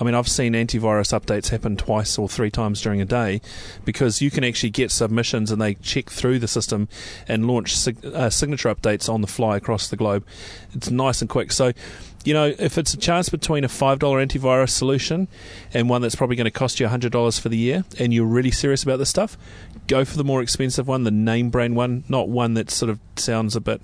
I 0.00 0.04
mean, 0.04 0.14
I've 0.14 0.28
seen 0.28 0.54
antivirus 0.54 1.18
updates 1.18 1.50
happen 1.50 1.76
twice 1.76 2.18
or 2.18 2.28
three 2.28 2.50
times 2.50 2.80
during 2.80 3.00
a 3.00 3.04
day 3.04 3.40
because 3.84 4.20
you 4.20 4.30
can 4.30 4.42
actually 4.42 4.70
get 4.70 4.90
submissions 4.90 5.50
and 5.50 5.60
they 5.60 5.74
check 5.74 6.10
through 6.10 6.40
the 6.40 6.48
system 6.48 6.88
and 7.28 7.46
launch 7.46 7.76
sig- 7.76 8.04
uh, 8.04 8.30
signature 8.30 8.74
updates 8.74 9.12
on 9.12 9.20
the 9.20 9.26
fly 9.26 9.56
across 9.56 9.88
the 9.88 9.96
globe. 9.96 10.24
It's 10.74 10.90
nice 10.90 11.20
and 11.20 11.30
quick. 11.30 11.52
So, 11.52 11.72
you 12.24 12.34
know, 12.34 12.54
if 12.58 12.76
it's 12.76 12.94
a 12.94 12.96
chance 12.96 13.28
between 13.28 13.64
a 13.64 13.68
$5 13.68 13.98
antivirus 13.98 14.70
solution 14.70 15.28
and 15.72 15.88
one 15.88 16.02
that's 16.02 16.16
probably 16.16 16.36
going 16.36 16.46
to 16.46 16.50
cost 16.50 16.80
you 16.80 16.86
$100 16.86 17.40
for 17.40 17.48
the 17.48 17.58
year 17.58 17.84
and 17.98 18.12
you're 18.12 18.26
really 18.26 18.50
serious 18.50 18.82
about 18.82 18.98
this 18.98 19.10
stuff, 19.10 19.38
go 19.86 20.04
for 20.04 20.16
the 20.16 20.24
more 20.24 20.42
expensive 20.42 20.88
one, 20.88 21.04
the 21.04 21.10
name 21.10 21.50
brand 21.50 21.76
one, 21.76 22.02
not 22.08 22.28
one 22.28 22.54
that 22.54 22.70
sort 22.70 22.90
of 22.90 22.98
sounds 23.16 23.54
a 23.54 23.60
bit 23.60 23.82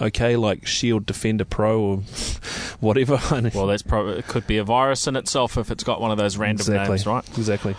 okay, 0.00 0.36
like 0.36 0.66
Shield 0.66 1.06
Defender 1.06 1.44
Pro 1.44 1.80
or 1.80 1.96
whatever. 2.80 3.20
Well, 3.54 3.66
that's 3.66 3.82
probably 3.82 4.18
it 4.18 4.26
could 4.26 4.46
be 4.46 4.58
a 4.58 4.64
virus 4.64 5.06
in 5.06 5.16
itself 5.16 5.56
if 5.56 5.70
it's 5.70 5.84
got 5.84 6.00
one 6.00 6.10
of 6.10 6.18
those 6.18 6.36
random 6.36 6.62
exactly. 6.62 6.94
names, 6.94 7.06
right? 7.06 7.38
Exactly. 7.38 7.76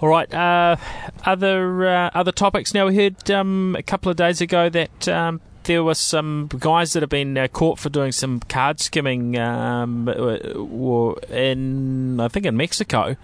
All 0.00 0.08
right. 0.08 0.32
Uh, 0.32 0.76
other 1.24 1.88
uh, 1.88 2.10
other 2.14 2.32
topics. 2.32 2.72
Now 2.72 2.86
we 2.86 2.96
heard 2.96 3.30
um, 3.30 3.74
a 3.76 3.82
couple 3.82 4.10
of 4.10 4.16
days 4.16 4.40
ago 4.40 4.68
that 4.68 5.08
um, 5.08 5.40
there 5.64 5.82
were 5.82 5.94
some 5.94 6.48
guys 6.58 6.92
that 6.92 7.02
have 7.02 7.10
been 7.10 7.36
uh, 7.36 7.48
caught 7.48 7.78
for 7.78 7.88
doing 7.88 8.12
some 8.12 8.40
card 8.40 8.80
skimming 8.80 9.38
um, 9.38 10.08
in 10.08 12.20
I 12.20 12.28
think 12.28 12.46
in 12.46 12.56
Mexico. 12.56 13.16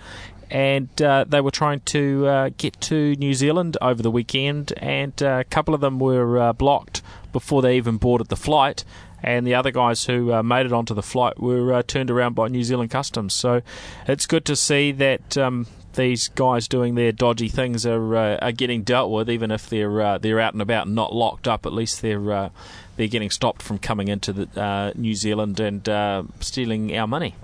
And 0.51 1.03
uh, 1.03 1.25
they 1.27 1.41
were 1.41 1.51
trying 1.51 1.81
to 1.87 2.27
uh, 2.27 2.51
get 2.57 2.81
to 2.83 3.17
New 3.17 3.35
Zealand 3.35 3.77
over 3.81 4.03
the 4.03 4.11
weekend, 4.11 4.73
and 4.77 5.21
uh, 5.21 5.39
a 5.41 5.45
couple 5.45 5.75
of 5.75 5.81
them 5.81 5.99
were 5.99 6.39
uh, 6.39 6.53
blocked 6.53 7.03
before 7.35 7.61
they 7.61 7.77
even 7.77 7.99
boarded 7.99 8.29
the 8.29 8.37
flight. 8.37 8.85
And 9.23 9.47
the 9.47 9.55
other 9.55 9.71
guys 9.71 10.05
who 10.05 10.33
uh, 10.33 10.43
made 10.43 10.65
it 10.65 10.73
onto 10.73 10.95
the 10.95 11.03
flight 11.03 11.39
were 11.39 11.73
uh, 11.73 11.83
turned 11.83 12.11
around 12.11 12.35
by 12.35 12.49
New 12.49 12.63
Zealand 12.63 12.91
Customs. 12.91 13.35
So 13.35 13.61
it's 14.07 14.27
good 14.27 14.45
to 14.47 14.57
see 14.57 14.93
that 14.93 15.39
um, 15.39 15.67
these 15.95 16.29
guys 16.29 16.69
doing 16.69 16.95
their 16.95 17.13
dodgy 17.13 17.49
things 17.49 17.87
are 17.87 18.17
uh, 18.17 18.37
are 18.43 18.53
getting 18.53 18.83
dealt 18.83 19.11
with, 19.11 19.31
even 19.31 19.51
if 19.51 19.69
they're 19.69 20.01
uh, 20.01 20.19
they're 20.19 20.41
out 20.41 20.53
and 20.53 20.63
about 20.63 20.87
and 20.87 20.95
not 20.95 21.15
locked 21.15 21.49
up. 21.49 21.65
At 21.65 21.73
least 21.73 22.03
they're 22.03 22.31
uh, 22.31 22.51
they're 22.97 23.09
getting 23.09 23.31
stopped 23.31 23.63
from 23.63 23.79
coming 23.79 24.09
into 24.09 24.33
the, 24.33 24.61
uh, 24.61 24.93
New 24.95 25.15
Zealand 25.15 25.59
and 25.59 25.89
uh, 25.89 26.25
stealing 26.41 26.97
our 26.97 27.07
money. 27.07 27.35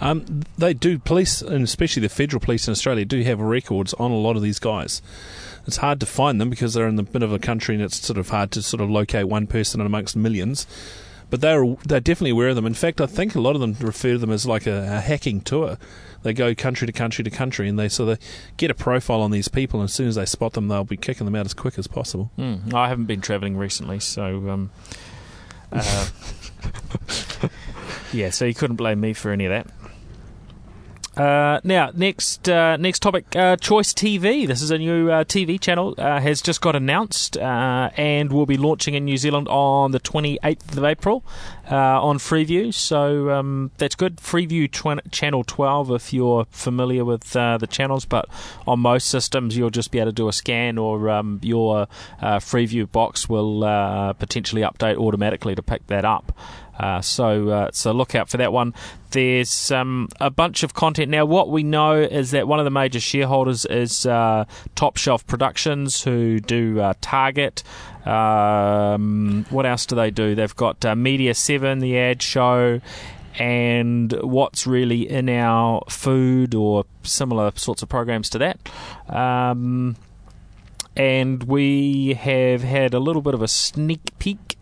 Um, 0.00 0.44
they 0.56 0.74
do. 0.74 0.98
Police, 0.98 1.42
and 1.42 1.64
especially 1.64 2.02
the 2.02 2.08
federal 2.08 2.40
police 2.40 2.68
in 2.68 2.72
Australia, 2.72 3.04
do 3.04 3.22
have 3.22 3.40
records 3.40 3.94
on 3.94 4.10
a 4.10 4.16
lot 4.16 4.36
of 4.36 4.42
these 4.42 4.58
guys. 4.58 5.02
It's 5.66 5.78
hard 5.78 6.00
to 6.00 6.06
find 6.06 6.40
them 6.40 6.50
because 6.50 6.74
they're 6.74 6.88
in 6.88 6.96
the 6.96 7.02
bit 7.02 7.22
of 7.22 7.32
a 7.32 7.38
country, 7.38 7.74
and 7.74 7.82
it's 7.82 8.04
sort 8.04 8.18
of 8.18 8.28
hard 8.28 8.50
to 8.52 8.62
sort 8.62 8.80
of 8.80 8.90
locate 8.90 9.28
one 9.28 9.46
person 9.46 9.80
amongst 9.80 10.16
millions. 10.16 10.66
But 11.28 11.40
they're 11.40 11.76
they're 11.84 12.00
definitely 12.00 12.30
aware 12.30 12.48
of 12.50 12.56
them. 12.56 12.66
In 12.66 12.74
fact, 12.74 13.00
I 13.00 13.06
think 13.06 13.34
a 13.34 13.40
lot 13.40 13.56
of 13.56 13.60
them 13.60 13.76
refer 13.80 14.12
to 14.12 14.18
them 14.18 14.30
as 14.30 14.46
like 14.46 14.66
a, 14.66 14.96
a 14.96 15.00
hacking 15.00 15.40
tour. 15.40 15.76
They 16.22 16.32
go 16.32 16.54
country 16.54 16.86
to 16.86 16.92
country 16.92 17.24
to 17.24 17.30
country, 17.30 17.68
and 17.68 17.78
they 17.78 17.88
so 17.88 18.06
they 18.06 18.18
get 18.56 18.70
a 18.70 18.74
profile 18.74 19.20
on 19.20 19.32
these 19.32 19.48
people. 19.48 19.80
And 19.80 19.88
as 19.88 19.94
soon 19.94 20.08
as 20.08 20.14
they 20.14 20.24
spot 20.24 20.52
them, 20.52 20.68
they'll 20.68 20.84
be 20.84 20.96
kicking 20.96 21.24
them 21.24 21.34
out 21.34 21.46
as 21.46 21.54
quick 21.54 21.78
as 21.78 21.88
possible. 21.88 22.30
Mm, 22.38 22.72
I 22.74 22.88
haven't 22.88 23.06
been 23.06 23.20
travelling 23.20 23.56
recently, 23.56 23.98
so 23.98 24.48
um, 24.50 24.70
uh, 25.72 26.08
yeah, 28.12 28.30
so 28.30 28.44
you 28.44 28.54
couldn't 28.54 28.76
blame 28.76 29.00
me 29.00 29.12
for 29.12 29.32
any 29.32 29.46
of 29.46 29.50
that. 29.50 29.66
Uh, 31.16 31.60
now, 31.64 31.90
next 31.94 32.46
uh, 32.46 32.76
next 32.76 33.00
topic, 33.00 33.34
uh, 33.34 33.56
Choice 33.56 33.94
TV. 33.94 34.46
This 34.46 34.60
is 34.60 34.70
a 34.70 34.76
new 34.76 35.10
uh, 35.10 35.24
TV 35.24 35.58
channel, 35.58 35.94
uh, 35.96 36.20
has 36.20 36.42
just 36.42 36.60
got 36.60 36.76
announced 36.76 37.38
uh, 37.38 37.88
and 37.96 38.30
will 38.30 38.44
be 38.44 38.58
launching 38.58 38.92
in 38.92 39.06
New 39.06 39.16
Zealand 39.16 39.48
on 39.48 39.92
the 39.92 40.00
28th 40.00 40.76
of 40.76 40.84
April 40.84 41.24
on 41.70 42.18
Freeview. 42.18 42.72
So 42.74 43.30
um, 43.30 43.70
that's 43.78 43.94
good. 43.94 44.18
Freeview 44.18 44.70
tw- 44.70 45.10
Channel 45.10 45.42
12 45.44 45.90
if 45.92 46.12
you're 46.12 46.46
familiar 46.50 47.04
with 47.04 47.30
the 47.30 47.66
channels, 47.70 48.04
but 48.04 48.28
on 48.66 48.80
most 48.80 49.08
systems 49.08 49.56
you'll 49.56 49.70
just 49.70 49.90
be 49.90 49.98
able 49.98 50.10
to 50.10 50.14
do 50.14 50.28
a 50.28 50.32
scan 50.34 50.76
or 50.76 51.08
um, 51.08 51.40
your 51.42 51.88
Freeview 52.20 52.92
box 52.92 53.26
will 53.26 53.60
potentially 54.18 54.60
update 54.60 54.96
automatically 54.96 55.54
to 55.54 55.62
pick 55.62 55.86
that 55.86 56.04
up. 56.04 56.36
Uh, 56.78 57.00
so 57.00 57.48
uh, 57.48 57.70
so 57.72 57.92
look 57.92 58.14
out 58.14 58.28
for 58.28 58.36
that 58.36 58.52
one. 58.52 58.74
There's 59.10 59.70
um, 59.70 60.08
a 60.20 60.30
bunch 60.30 60.62
of 60.62 60.74
content 60.74 61.10
now. 61.10 61.24
What 61.24 61.48
we 61.48 61.62
know 61.62 61.94
is 61.94 62.32
that 62.32 62.46
one 62.48 62.58
of 62.58 62.64
the 62.64 62.70
major 62.70 63.00
shareholders 63.00 63.64
is 63.64 64.04
uh, 64.04 64.44
Top 64.74 64.96
Shelf 64.96 65.26
Productions, 65.26 66.02
who 66.02 66.40
do 66.40 66.80
uh, 66.80 66.94
Target. 67.00 67.62
Um, 68.04 69.46
what 69.50 69.66
else 69.66 69.86
do 69.86 69.96
they 69.96 70.10
do? 70.10 70.34
They've 70.34 70.56
got 70.56 70.84
uh, 70.84 70.94
Media 70.94 71.34
Seven, 71.34 71.78
the 71.78 71.98
ad 71.98 72.22
show. 72.22 72.80
And 73.38 74.12
what's 74.22 74.66
really 74.66 75.10
in 75.10 75.28
our 75.28 75.82
food 75.90 76.54
or 76.54 76.86
similar 77.02 77.52
sorts 77.54 77.82
of 77.82 77.88
programs 77.90 78.30
to 78.30 78.38
that. 78.38 78.58
Um, 79.14 79.96
and 80.96 81.42
we 81.44 82.14
have 82.14 82.62
had 82.62 82.94
a 82.94 82.98
little 82.98 83.20
bit 83.20 83.34
of 83.34 83.42
a 83.42 83.48
sneak 83.48 84.18
peek 84.18 84.55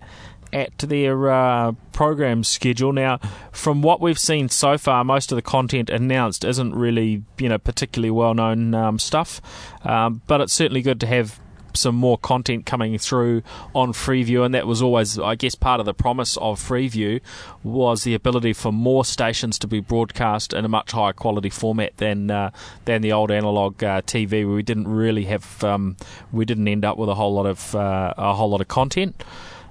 at 0.54 0.78
their 0.78 1.30
uh, 1.30 1.72
program 1.92 2.44
schedule. 2.44 2.92
Now, 2.92 3.18
from 3.50 3.82
what 3.82 4.00
we've 4.00 4.18
seen 4.18 4.48
so 4.48 4.78
far, 4.78 5.04
most 5.04 5.32
of 5.32 5.36
the 5.36 5.42
content 5.42 5.90
announced 5.90 6.44
isn't 6.44 6.74
really, 6.74 7.24
you 7.38 7.48
know, 7.48 7.58
particularly 7.58 8.10
well-known 8.10 8.72
um, 8.72 8.98
stuff. 8.98 9.42
Um, 9.84 10.22
but 10.28 10.40
it's 10.40 10.52
certainly 10.52 10.80
good 10.80 11.00
to 11.00 11.06
have 11.06 11.40
some 11.76 11.96
more 11.96 12.16
content 12.16 12.66
coming 12.66 12.96
through 12.98 13.42
on 13.74 13.92
Freeview, 13.92 14.44
and 14.44 14.54
that 14.54 14.64
was 14.64 14.80
always, 14.80 15.18
I 15.18 15.34
guess, 15.34 15.56
part 15.56 15.80
of 15.80 15.86
the 15.86 15.94
promise 15.94 16.36
of 16.36 16.60
Freeview 16.60 17.20
was 17.64 18.04
the 18.04 18.14
ability 18.14 18.52
for 18.52 18.72
more 18.72 19.04
stations 19.04 19.58
to 19.58 19.66
be 19.66 19.80
broadcast 19.80 20.52
in 20.52 20.64
a 20.64 20.68
much 20.68 20.92
higher 20.92 21.12
quality 21.12 21.50
format 21.50 21.96
than 21.96 22.30
uh, 22.30 22.52
than 22.84 23.02
the 23.02 23.10
old 23.10 23.32
analog 23.32 23.82
uh, 23.82 24.02
TV, 24.02 24.46
where 24.46 24.54
we 24.54 24.62
didn't 24.62 24.86
really 24.86 25.24
have, 25.24 25.64
um, 25.64 25.96
we 26.30 26.44
didn't 26.44 26.68
end 26.68 26.84
up 26.84 26.96
with 26.96 27.08
a 27.08 27.14
whole 27.14 27.34
lot 27.34 27.46
of 27.46 27.74
uh, 27.74 28.14
a 28.16 28.34
whole 28.34 28.50
lot 28.50 28.60
of 28.60 28.68
content. 28.68 29.24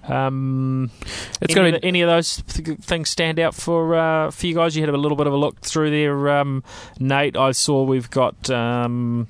Um, 0.08 0.92
It's 1.42 1.42
any, 1.44 1.54
gonna 1.54 1.76
of 1.76 1.82
be- 1.82 1.88
any 1.88 2.02
of 2.02 2.10
those 2.10 2.42
th- 2.48 2.78
things 2.80 3.10
stand 3.10 3.40
out 3.40 3.56
for 3.56 3.96
uh, 3.96 4.32
for 4.32 4.48
you 4.48 4.56
guys? 4.56 4.76
You 4.76 4.82
had 4.84 4.94
a 4.94 4.98
little 4.98 5.16
bit 5.18 5.28
of 5.28 5.34
a 5.34 5.38
look 5.38 5.62
through 5.62 5.92
there, 5.92 6.30
um, 6.30 6.64
Nate. 7.00 7.38
I 7.38 7.52
saw 7.52 7.84
we've 7.84 8.10
got 8.10 8.50
um, 8.50 9.28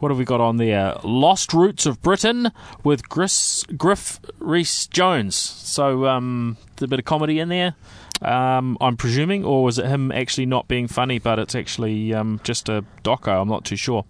what 0.00 0.10
have 0.10 0.18
we 0.18 0.24
got 0.24 0.40
on 0.40 0.56
there? 0.56 0.94
Lost 1.04 1.52
Roots 1.52 1.86
of 1.86 2.02
Britain 2.02 2.50
with 2.82 3.08
Gris, 3.08 3.64
Griff 3.76 4.18
Rhys 4.38 4.86
Jones. 4.88 5.36
So 5.36 6.06
um, 6.06 6.56
there's 6.76 6.86
a 6.86 6.88
bit 6.88 6.98
of 6.98 7.04
comedy 7.04 7.38
in 7.38 7.48
there. 7.48 7.74
Um, 8.22 8.76
I'm 8.80 8.96
presuming, 8.96 9.44
or 9.44 9.62
was 9.64 9.78
it 9.78 9.86
him 9.86 10.10
actually 10.12 10.46
not 10.46 10.68
being 10.68 10.88
funny, 10.88 11.18
but 11.18 11.38
it's 11.38 11.54
actually 11.54 12.12
um, 12.12 12.40
just 12.44 12.68
a 12.68 12.84
doco? 13.04 13.40
I'm 13.40 13.48
not 13.48 13.64
too 13.64 13.76
sure. 13.76 14.04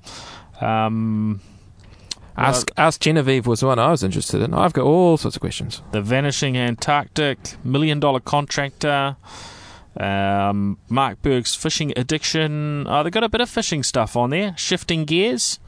Um, 0.60 1.40
Ask 2.36 2.70
Ask 2.76 3.00
Genevieve 3.00 3.46
was 3.46 3.60
the 3.60 3.66
one 3.66 3.78
I 3.78 3.90
was 3.90 4.02
interested 4.02 4.40
in. 4.42 4.54
I've 4.54 4.72
got 4.72 4.84
all 4.84 5.16
sorts 5.16 5.36
of 5.36 5.40
questions. 5.40 5.82
The 5.92 6.00
Vanishing 6.00 6.56
Antarctic, 6.56 7.38
Million 7.64 8.00
Dollar 8.00 8.20
Contractor, 8.20 9.16
Um, 9.98 10.78
Mark 10.88 11.20
Berg's 11.20 11.54
fishing 11.54 11.92
addiction. 11.96 12.86
Oh, 12.88 13.02
they've 13.02 13.12
got 13.12 13.24
a 13.24 13.28
bit 13.28 13.40
of 13.40 13.50
fishing 13.50 13.82
stuff 13.82 14.16
on 14.16 14.30
there. 14.30 14.54
Shifting 14.56 15.04
gears. 15.04 15.58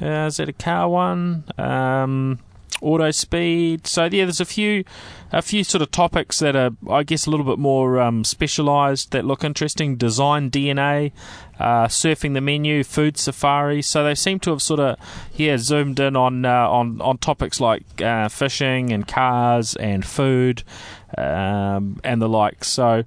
Uh, 0.00 0.26
is 0.28 0.36
that 0.36 0.48
a 0.48 0.52
car 0.52 0.88
one? 0.88 1.44
Um, 1.58 2.38
auto 2.80 3.10
speed. 3.10 3.86
So 3.86 4.04
yeah, 4.04 4.24
there's 4.24 4.40
a 4.40 4.44
few, 4.44 4.84
a 5.32 5.42
few 5.42 5.64
sort 5.64 5.82
of 5.82 5.90
topics 5.90 6.38
that 6.40 6.56
are, 6.56 6.70
I 6.90 7.02
guess, 7.02 7.26
a 7.26 7.30
little 7.30 7.46
bit 7.46 7.58
more 7.58 8.00
um, 8.00 8.24
specialised 8.24 9.12
that 9.12 9.24
look 9.24 9.44
interesting. 9.44 9.96
Design 9.96 10.50
DNA, 10.50 11.12
uh, 11.58 11.86
surfing 11.86 12.34
the 12.34 12.40
menu, 12.40 12.84
food 12.84 13.16
safari. 13.16 13.82
So 13.82 14.04
they 14.04 14.14
seem 14.14 14.40
to 14.40 14.50
have 14.50 14.62
sort 14.62 14.80
of 14.80 14.96
yeah 15.34 15.56
zoomed 15.56 16.00
in 16.00 16.16
on 16.16 16.44
uh, 16.44 16.68
on 16.68 17.00
on 17.00 17.18
topics 17.18 17.60
like 17.60 18.00
uh, 18.02 18.28
fishing 18.28 18.92
and 18.92 19.06
cars 19.06 19.76
and 19.76 20.04
food 20.04 20.62
um, 21.16 22.00
and 22.04 22.20
the 22.20 22.28
like. 22.28 22.64
So. 22.64 23.04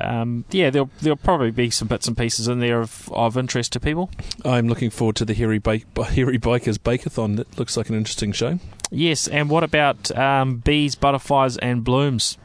Um, 0.00 0.44
yeah, 0.50 0.70
there'll 0.70 0.90
there'll 1.02 1.16
probably 1.16 1.52
be 1.52 1.70
some 1.70 1.86
bits 1.86 2.08
and 2.08 2.16
pieces 2.16 2.48
in 2.48 2.58
there 2.58 2.80
of, 2.80 3.08
of 3.12 3.36
interest 3.36 3.72
to 3.74 3.78
people. 3.80 4.10
I'm 4.44 4.66
looking 4.66 4.90
forward 4.90 5.14
to 5.16 5.24
the 5.24 5.34
Hairy, 5.34 5.58
Bake, 5.60 5.86
Hairy 5.96 6.36
Bikers 6.36 6.78
Bakeathon. 6.78 7.36
That 7.36 7.56
looks 7.60 7.76
like 7.76 7.90
an 7.90 7.94
interesting 7.94 8.32
show. 8.32 8.58
Yes, 8.90 9.28
and 9.28 9.50
what 9.50 9.64
about 9.64 10.16
um, 10.16 10.56
bees, 10.58 10.94
butterflies, 10.94 11.56
and 11.56 11.82
blooms? 11.82 12.38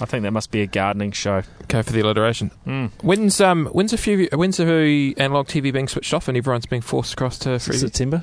I 0.00 0.04
think 0.04 0.22
that 0.22 0.30
must 0.30 0.50
be 0.50 0.62
a 0.62 0.66
gardening 0.66 1.12
show. 1.12 1.42
Go 1.66 1.82
for 1.82 1.92
the 1.92 2.00
alliteration. 2.00 2.50
Mm. 2.66 2.90
When's 3.02 3.40
um 3.40 3.66
when's 3.66 3.92
a 3.92 3.98
few 3.98 4.28
when's 4.32 4.58
the 4.58 5.14
analog 5.16 5.48
TV 5.48 5.72
being 5.72 5.88
switched 5.88 6.14
off 6.14 6.28
and 6.28 6.36
everyone's 6.36 6.66
being 6.66 6.82
forced 6.82 7.14
across 7.14 7.38
to 7.40 7.58
free? 7.58 7.76
September. 7.76 8.22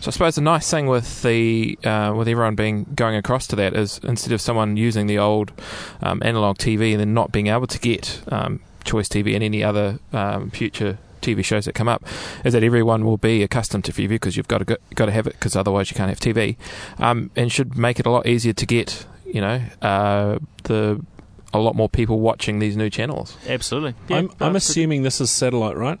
So 0.00 0.08
I 0.08 0.12
suppose 0.12 0.36
the 0.36 0.40
nice 0.40 0.70
thing 0.70 0.86
with 0.86 1.22
the 1.22 1.78
uh, 1.84 2.14
with 2.16 2.28
everyone 2.28 2.54
being 2.54 2.84
going 2.94 3.16
across 3.16 3.46
to 3.48 3.56
that 3.56 3.74
is 3.74 4.00
instead 4.02 4.32
of 4.32 4.40
someone 4.40 4.76
using 4.76 5.08
the 5.08 5.18
old 5.18 5.52
um, 6.00 6.22
analog 6.24 6.56
TV 6.56 6.92
and 6.92 7.00
then 7.00 7.12
not 7.12 7.32
being 7.32 7.48
able 7.48 7.66
to 7.66 7.78
get 7.78 8.22
um, 8.28 8.60
choice 8.84 9.08
TV 9.08 9.34
and 9.34 9.44
any 9.44 9.62
other 9.62 9.98
um, 10.12 10.50
future 10.50 10.96
TV 11.20 11.44
shows 11.44 11.64
that 11.66 11.74
come 11.74 11.88
up, 11.88 12.04
is 12.44 12.52
that 12.52 12.62
everyone 12.62 13.04
will 13.04 13.16
be 13.16 13.42
accustomed 13.42 13.84
to 13.86 13.92
Freeview 13.92 14.08
because 14.10 14.36
you've 14.36 14.48
got 14.48 14.58
to 14.58 14.64
go, 14.64 14.76
got 14.94 15.06
to 15.06 15.12
have 15.12 15.26
it 15.26 15.34
because 15.34 15.56
otherwise 15.56 15.90
you 15.90 15.96
can't 15.96 16.08
have 16.08 16.20
TV, 16.20 16.56
um, 16.98 17.30
and 17.36 17.50
should 17.52 17.76
make 17.78 17.98
it 18.00 18.06
a 18.06 18.10
lot 18.10 18.26
easier 18.26 18.52
to 18.52 18.66
get 18.66 19.06
you 19.26 19.40
know 19.40 19.60
uh, 19.82 20.38
the 20.64 21.04
a 21.52 21.58
lot 21.58 21.74
more 21.74 21.88
people 21.88 22.20
watching 22.20 22.58
these 22.60 22.76
new 22.76 22.88
channels. 22.90 23.36
Absolutely. 23.48 23.94
I'm, 24.08 24.30
I'm 24.40 24.54
assuming 24.56 25.02
this 25.02 25.20
is 25.20 25.30
satellite, 25.30 25.76
right? 25.76 25.98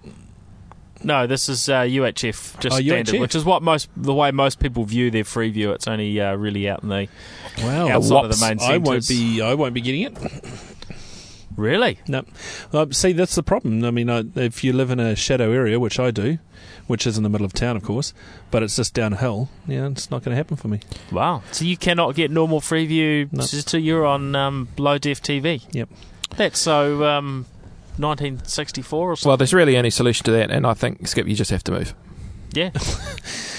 No, 1.02 1.26
this 1.26 1.48
is 1.48 1.66
uh, 1.68 1.80
UHF, 1.80 2.60
just 2.60 2.76
Oh, 2.76 2.80
standard, 2.80 3.06
UHF. 3.14 3.20
which 3.20 3.34
is 3.34 3.44
what 3.44 3.62
most 3.62 3.88
the 3.96 4.12
way 4.14 4.30
most 4.32 4.60
people 4.60 4.84
view 4.84 5.10
their 5.10 5.24
free 5.24 5.50
view. 5.50 5.72
It's 5.72 5.88
only 5.88 6.20
uh, 6.20 6.34
really 6.36 6.68
out 6.68 6.82
in 6.82 6.90
the 6.90 7.08
Wow. 7.62 7.88
outside 7.88 8.26
of 8.26 8.38
the 8.38 8.46
main 8.46 8.60
I 8.60 8.76
won't 8.76 9.08
be. 9.08 9.40
I 9.40 9.54
won't 9.54 9.72
be 9.74 9.80
getting 9.80 10.02
it. 10.02 10.18
Really. 11.60 11.98
No. 12.08 12.24
Uh, 12.72 12.86
see, 12.90 13.12
that's 13.12 13.34
the 13.34 13.42
problem. 13.42 13.84
I 13.84 13.90
mean, 13.90 14.10
I, 14.10 14.24
if 14.34 14.64
you 14.64 14.72
live 14.72 14.90
in 14.90 14.98
a 14.98 15.14
shadow 15.14 15.52
area, 15.52 15.78
which 15.78 15.98
I 16.00 16.10
do, 16.10 16.38
which 16.86 17.06
is 17.06 17.16
in 17.16 17.22
the 17.22 17.28
middle 17.28 17.44
of 17.44 17.52
town, 17.52 17.76
of 17.76 17.82
course, 17.84 18.12
but 18.50 18.62
it's 18.62 18.76
just 18.76 18.94
downhill, 18.94 19.48
yeah, 19.66 19.86
it's 19.86 20.10
not 20.10 20.24
going 20.24 20.32
to 20.32 20.36
happen 20.36 20.56
for 20.56 20.68
me. 20.68 20.80
Wow. 21.12 21.42
So 21.52 21.64
you 21.64 21.76
cannot 21.76 22.14
get 22.14 22.30
normal 22.30 22.60
free 22.60 22.86
view 22.86 23.28
No. 23.30 23.44
until 23.52 23.80
you're 23.80 24.04
on 24.06 24.34
um, 24.34 24.68
low 24.76 24.98
def 24.98 25.22
TV. 25.22 25.62
Yep. 25.72 25.88
That's 26.36 26.58
so 26.58 27.04
um, 27.04 27.46
1964 27.98 28.98
or 29.12 29.16
something. 29.16 29.28
Well, 29.30 29.36
there's 29.36 29.54
really 29.54 29.76
only 29.76 29.90
solution 29.90 30.24
to 30.24 30.30
that, 30.32 30.50
and 30.50 30.66
I 30.66 30.74
think 30.74 31.06
Skip, 31.06 31.26
you 31.28 31.34
just 31.34 31.50
have 31.50 31.64
to 31.64 31.72
move. 31.72 31.94
Yeah. 32.52 32.70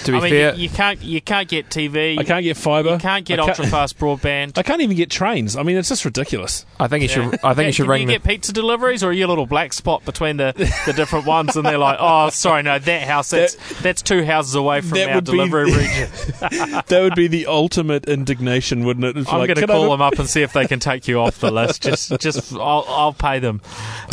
To 0.02 0.10
be 0.10 0.18
I 0.18 0.20
mean, 0.20 0.30
fair, 0.32 0.54
you, 0.56 0.62
you 0.64 0.68
can't 0.68 1.00
you 1.00 1.20
can't 1.20 1.46
get 1.48 1.68
TV. 1.68 2.18
I 2.18 2.24
can't 2.24 2.42
get 2.42 2.56
fibre. 2.56 2.94
You 2.94 2.98
can't 2.98 3.24
get 3.24 3.38
I 3.38 3.44
ultra 3.46 3.68
fast 3.68 4.00
broadband. 4.00 4.54
I 4.58 4.64
can't 4.64 4.80
even 4.80 4.96
get 4.96 5.10
trains. 5.10 5.54
I 5.54 5.62
mean, 5.62 5.76
it's 5.76 5.88
just 5.90 6.04
ridiculous. 6.04 6.66
I 6.80 6.88
think 6.88 7.04
you 7.04 7.08
Yeah. 7.22 7.30
should. 7.30 7.44
I 7.44 7.54
think 7.54 7.66
you 7.66 7.72
should 7.72 7.84
Can 7.84 7.90
ring 7.92 8.00
you 8.02 8.06
the. 8.08 8.12
get 8.14 8.24
pizza 8.24 8.52
deliveries, 8.52 9.04
or 9.04 9.10
are 9.10 9.12
you 9.12 9.24
a 9.24 9.28
little 9.28 9.46
black 9.46 9.72
spot 9.72 10.04
between 10.04 10.38
the, 10.38 10.54
the 10.86 10.92
different 10.92 11.26
ones, 11.26 11.54
and 11.54 11.64
they're 11.64 11.78
like, 11.78 11.98
"Oh, 12.00 12.30
sorry, 12.30 12.64
no, 12.64 12.80
that 12.80 13.02
house 13.06 13.30
that's 13.30 13.54
that's 13.80 14.02
two 14.02 14.24
houses 14.24 14.56
away 14.56 14.80
from 14.80 14.98
that 14.98 15.08
our 15.10 15.14
would 15.14 15.24
be- 15.26 15.30
delivery 15.30 15.64
region." 15.72 16.08
that 16.40 16.98
would 17.00 17.14
be 17.14 17.28
the 17.28 17.46
ultimate 17.46 18.08
indignation, 18.08 18.84
wouldn't 18.84 19.06
it? 19.06 19.16
It's 19.16 19.28
I'm 19.32 19.38
like, 19.38 19.46
going 19.46 19.54
to 19.54 19.60
can 19.60 19.70
I 19.70 19.74
call 19.74 19.88
them 19.92 20.02
up 20.02 20.18
and 20.18 20.28
see 20.28 20.42
if 20.42 20.52
they 20.52 20.66
can 20.66 20.80
take 20.80 21.06
you 21.06 21.20
off 21.20 21.38
the 21.38 21.52
list. 21.52 21.80
Just, 21.84 22.18
just 22.18 22.52
I'll, 22.54 22.84
I'll 22.88 23.12
pay 23.12 23.38
them. 23.38 23.60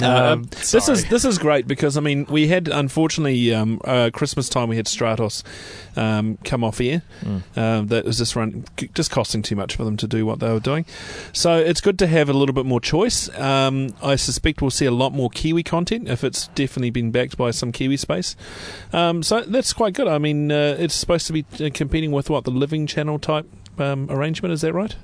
Um, 0.04 0.10
Um, 0.12 0.44
this 0.44 0.88
is 0.88 1.06
this 1.10 1.26
is 1.26 1.40
great 1.40 1.68
because 1.68 1.98
I 1.98 2.02
mean 2.02 2.28
we 2.30 2.48
had 2.48 2.68
unfortunately 2.68 3.56
um, 3.56 3.82
uh, 3.84 4.12
Christmas 4.14 4.50
time 4.50 4.69
we 4.70 4.76
had 4.76 4.86
Stratos 4.86 5.44
um, 5.98 6.38
come 6.44 6.64
off 6.64 6.80
air. 6.80 7.02
Mm. 7.22 7.58
Um, 7.58 7.88
that 7.88 8.06
was 8.06 8.18
just 8.18 8.36
run 8.36 8.66
just 8.94 9.12
costing 9.12 9.42
too 9.42 9.56
much 9.56 9.76
for 9.76 9.84
them 9.84 9.98
to 9.98 10.08
do 10.08 10.26
what 10.26 10.40
they 10.40 10.52
were 10.52 10.60
doing. 10.60 10.86
So 11.34 11.58
it's 11.58 11.82
good 11.82 12.00
to 12.00 12.08
have 12.08 12.30
a 12.30 12.34
little 12.34 12.54
bit 12.54 12.66
more 12.66 12.80
choice. 12.80 13.30
Um, 13.38 13.90
I 14.02 14.16
suspect 14.16 14.62
we'll 14.62 14.72
see 14.72 14.86
a 14.86 14.92
lot 14.92 15.14
more 15.14 15.30
Kiwi 15.30 15.64
content 15.64 16.08
if 16.08 16.24
it's 16.24 16.48
definitely 16.50 16.92
been 16.92 17.12
backed 17.12 17.38
by 17.38 17.52
some 17.52 17.72
Kiwi 17.72 17.98
space. 17.98 18.36
Um, 18.94 19.24
so 19.24 19.42
that's 19.42 19.74
quite 19.74 19.94
good. 19.94 20.08
I 20.08 20.18
mean 20.18 20.52
uh, 20.52 20.78
it's 20.80 20.96
supposed 20.96 21.28
to 21.28 21.34
be 21.34 21.46
uh, 21.60 21.70
competing 21.74 22.12
with 22.12 22.30
what 22.30 22.44
the 22.44 22.52
Living 22.52 22.88
Channel 22.88 23.20
type 23.20 23.46
um, 23.78 24.08
arrangement. 24.10 24.54
Is 24.54 24.62
that 24.62 24.74
right? 24.74 24.96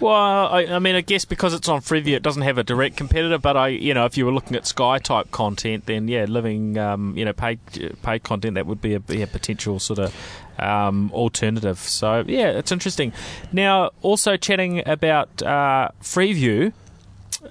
Well, 0.00 0.14
I, 0.14 0.66
I 0.66 0.78
mean, 0.78 0.94
I 0.94 1.00
guess 1.00 1.24
because 1.24 1.54
it's 1.54 1.68
on 1.68 1.80
Freeview, 1.80 2.14
it 2.14 2.22
doesn't 2.22 2.42
have 2.42 2.56
a 2.56 2.62
direct 2.62 2.96
competitor. 2.96 3.38
But 3.38 3.56
I, 3.56 3.68
you 3.68 3.94
know, 3.94 4.04
if 4.04 4.16
you 4.16 4.26
were 4.26 4.32
looking 4.32 4.56
at 4.56 4.66
Sky 4.66 4.98
type 4.98 5.30
content, 5.32 5.86
then 5.86 6.06
yeah, 6.06 6.24
living, 6.24 6.78
um, 6.78 7.16
you 7.16 7.24
know, 7.24 7.32
paid 7.32 7.58
paid 8.02 8.22
content 8.22 8.54
that 8.54 8.66
would 8.66 8.80
be 8.80 8.94
a, 8.94 9.00
be 9.00 9.22
a 9.22 9.26
potential 9.26 9.80
sort 9.80 9.98
of 9.98 10.14
um, 10.58 11.10
alternative. 11.12 11.78
So 11.78 12.24
yeah, 12.26 12.50
it's 12.50 12.70
interesting. 12.70 13.12
Now, 13.52 13.90
also 14.02 14.36
chatting 14.36 14.86
about 14.86 15.42
uh, 15.42 15.88
Freeview, 16.00 16.72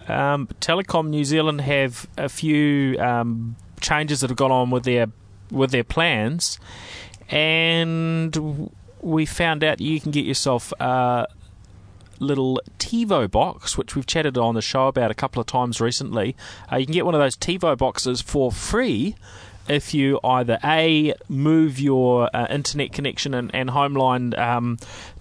um, 0.08 0.48
Telecom 0.62 1.10
New 1.10 1.26
Zealand 1.26 1.62
have 1.62 2.08
a 2.18 2.30
few 2.30 2.98
um, 3.00 3.58
changes 3.82 4.22
that 4.22 4.30
have 4.30 4.38
gone 4.38 4.52
on 4.52 4.70
with 4.70 4.84
their 4.84 5.08
with 5.52 5.72
their 5.72 5.84
plans, 5.84 6.60
and 7.30 8.72
we 9.02 9.26
found 9.26 9.66
out 9.66 9.82
you 9.82 10.00
can 10.00 10.12
get 10.12 10.24
yourself. 10.24 10.72
Uh, 10.80 11.26
little 12.20 12.62
TiVo 12.80 13.30
box, 13.30 13.78
which 13.78 13.96
we've 13.96 14.06
chatted 14.06 14.38
on 14.38 14.56
the 14.56 14.62
show 14.62 14.88
about 14.88 15.12
a 15.12 15.16
couple 15.16 15.40
of 15.40 15.48
times 15.48 15.80
recently. 15.82 16.36
Uh, 16.72 16.78
you 16.78 16.86
can 16.86 16.94
get 16.94 17.06
one 17.06 17.16
of 17.16 17.22
those 17.22 17.38
TiVo 17.38 17.78
boxes 17.78 18.22
for 18.22 18.52
free 18.52 19.16
if 19.68 19.94
you 19.94 20.20
either 20.24 20.58
A, 20.64 21.14
move 21.28 21.80
your 21.80 22.30
uh, 22.34 22.48
internet 22.50 22.94
connection 22.94 23.34
and, 23.34 23.54
and 23.54 23.70
home 23.70 23.94
line 23.94 24.34
um, 24.38 24.78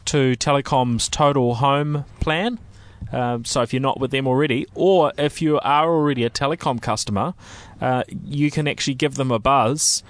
to 0.06 0.36
Telecom's 0.36 1.08
total 1.08 1.56
home 1.56 2.04
plan. 2.20 2.58
Um, 3.12 3.44
so 3.44 3.62
if 3.62 3.72
you're 3.72 3.80
not 3.80 4.00
with 4.00 4.10
them 4.10 4.26
already, 4.26 4.66
or 4.74 5.12
if 5.16 5.40
you 5.40 5.60
are 5.60 5.88
already 5.88 6.24
a 6.24 6.30
telecom 6.30 6.80
customer, 6.80 7.34
uh, 7.80 8.02
you 8.08 8.50
can 8.50 8.66
actually 8.66 8.94
give 8.94 9.14
them 9.14 9.30
a 9.30 9.38
buzz, 9.38 10.02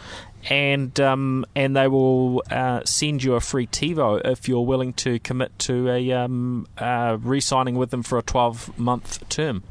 and 0.48 0.98
um, 1.00 1.44
and 1.54 1.76
they 1.76 1.88
will 1.88 2.42
uh, 2.50 2.80
send 2.84 3.22
you 3.22 3.34
a 3.34 3.40
free 3.40 3.66
TiVo 3.66 4.24
if 4.24 4.48
you're 4.48 4.64
willing 4.64 4.92
to 4.94 5.18
commit 5.18 5.58
to 5.60 5.90
a 5.90 6.12
um, 6.12 6.66
uh, 6.78 7.18
re-signing 7.20 7.74
with 7.76 7.90
them 7.90 8.02
for 8.02 8.18
a 8.18 8.22
12 8.22 8.78
month 8.78 9.28
term. 9.28 9.62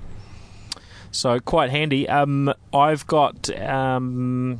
So 1.11 1.39
quite 1.39 1.69
handy. 1.69 2.09
Um, 2.09 2.53
I've 2.73 3.07
got 3.07 3.49
um, 3.57 4.59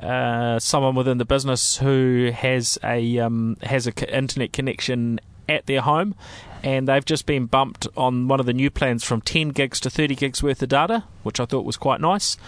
uh, 0.00 0.58
someone 0.58 0.94
within 0.94 1.18
the 1.18 1.26
business 1.26 1.76
who 1.76 2.30
has 2.34 2.78
a 2.82 3.18
um, 3.18 3.58
has 3.62 3.86
a 3.86 4.16
internet 4.16 4.54
connection 4.54 5.20
at 5.46 5.66
their 5.66 5.82
home, 5.82 6.14
and 6.62 6.88
they've 6.88 7.04
just 7.04 7.26
been 7.26 7.44
bumped 7.44 7.86
on 7.98 8.28
one 8.28 8.40
of 8.40 8.46
the 8.46 8.54
new 8.54 8.70
plans 8.70 9.04
from 9.04 9.20
10 9.20 9.50
gigs 9.50 9.78
to 9.80 9.90
30 9.90 10.14
gigs 10.14 10.42
worth 10.42 10.62
of 10.62 10.70
data, 10.70 11.04
which 11.22 11.38
I 11.38 11.44
thought 11.44 11.66
was 11.66 11.76
quite 11.76 12.00
nice. 12.00 12.38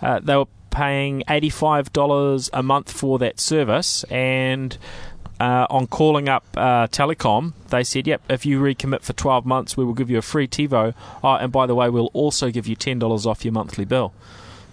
Uh, 0.00 0.20
they 0.20 0.36
were 0.36 0.46
paying 0.70 1.22
$85 1.28 2.50
a 2.52 2.62
month 2.62 2.92
for 2.92 3.18
that 3.18 3.40
service, 3.40 4.04
and 4.04 4.76
uh, 5.38 5.66
on 5.70 5.86
calling 5.86 6.28
up 6.28 6.44
uh, 6.56 6.86
Telecom, 6.88 7.52
they 7.68 7.82
said, 7.84 8.06
"Yep, 8.06 8.22
if 8.28 8.44
you 8.46 8.60
recommit 8.60 9.02
for 9.02 9.12
12 9.12 9.46
months, 9.46 9.76
we 9.76 9.84
will 9.84 9.94
give 9.94 10.10
you 10.10 10.18
a 10.18 10.22
free 10.22 10.46
TiVo. 10.46 10.94
Oh, 11.24 11.34
and 11.34 11.50
by 11.52 11.66
the 11.66 11.74
way, 11.74 11.88
we'll 11.88 12.10
also 12.12 12.50
give 12.50 12.66
you 12.66 12.76
$10 12.76 13.26
off 13.26 13.44
your 13.44 13.52
monthly 13.52 13.84
bill." 13.84 14.12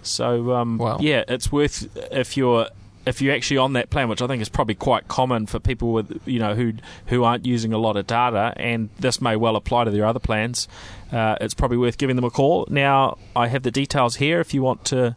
So, 0.02 0.54
um, 0.54 0.78
Wow. 0.78 0.98
yeah, 1.00 1.24
it's 1.28 1.50
worth 1.52 1.88
if 2.12 2.36
you're 2.36 2.68
if 3.06 3.22
you're 3.22 3.34
actually 3.34 3.56
on 3.56 3.72
that 3.72 3.88
plan, 3.88 4.08
which 4.10 4.20
I 4.20 4.26
think 4.26 4.42
is 4.42 4.50
probably 4.50 4.74
quite 4.74 5.08
common 5.08 5.46
for 5.46 5.58
people 5.58 5.92
with 5.92 6.20
you 6.26 6.38
know 6.38 6.54
who 6.54 6.74
who 7.06 7.24
aren't 7.24 7.46
using 7.46 7.72
a 7.72 7.78
lot 7.78 7.96
of 7.96 8.06
data, 8.06 8.52
and 8.56 8.90
this 8.98 9.20
may 9.22 9.34
well 9.36 9.56
apply 9.56 9.84
to 9.84 9.90
their 9.90 10.04
other 10.04 10.20
plans. 10.20 10.68
Uh, 11.10 11.36
it's 11.40 11.54
probably 11.54 11.78
worth 11.78 11.96
giving 11.96 12.16
them 12.16 12.24
a 12.26 12.30
call. 12.30 12.66
Now, 12.68 13.16
I 13.34 13.48
have 13.48 13.62
the 13.62 13.70
details 13.70 14.16
here 14.16 14.40
if 14.40 14.52
you 14.52 14.62
want 14.62 14.84
to 14.86 15.16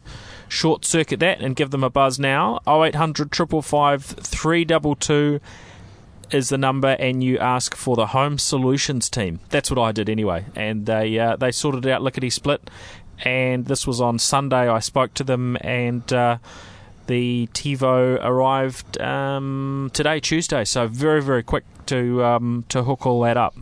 short 0.52 0.84
circuit 0.84 1.18
that 1.20 1.40
and 1.40 1.56
give 1.56 1.70
them 1.70 1.82
a 1.82 1.90
buzz 1.90 2.18
now. 2.18 2.60
0800 2.66 3.34
555 3.34 4.04
322 4.04 5.40
is 6.30 6.50
the 6.50 6.58
number, 6.58 6.88
and 6.98 7.24
you 7.24 7.38
ask 7.38 7.74
for 7.74 7.96
the 7.96 8.08
Home 8.08 8.38
Solutions 8.38 9.08
team. 9.08 9.40
That's 9.48 9.70
what 9.70 9.78
I 9.78 9.92
did 9.92 10.08
anyway, 10.08 10.46
and 10.54 10.86
they 10.86 11.18
uh, 11.18 11.36
they 11.36 11.50
sorted 11.52 11.86
out 11.86 12.02
lickety 12.02 12.30
split. 12.30 12.70
And 13.24 13.66
this 13.66 13.86
was 13.86 14.00
on 14.00 14.18
Sunday. 14.18 14.68
I 14.68 14.80
spoke 14.80 15.14
to 15.14 15.24
them, 15.24 15.56
and 15.60 16.10
uh, 16.12 16.38
the 17.06 17.48
TiVo 17.52 18.18
arrived 18.22 19.00
um, 19.00 19.90
today, 19.92 20.20
Tuesday. 20.20 20.64
So 20.64 20.86
very 20.86 21.22
very 21.22 21.42
quick 21.42 21.64
to 21.86 22.24
um, 22.24 22.64
to 22.68 22.82
hook 22.82 23.06
all 23.06 23.20
that 23.22 23.36
up. 23.36 23.54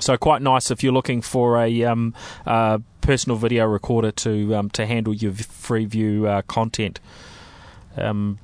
So 0.00 0.16
quite 0.16 0.42
nice 0.42 0.70
if 0.70 0.82
you're 0.82 0.92
looking 0.92 1.22
for 1.22 1.58
a 1.62 1.84
um, 1.84 2.14
uh, 2.46 2.78
personal 3.00 3.36
video 3.36 3.66
recorder 3.66 4.10
to 4.10 4.54
um, 4.54 4.70
to 4.70 4.86
handle 4.86 5.14
your 5.14 5.32
Freeview 5.32 6.26
uh, 6.26 6.42
content. 6.42 7.00
Um, 7.96 8.38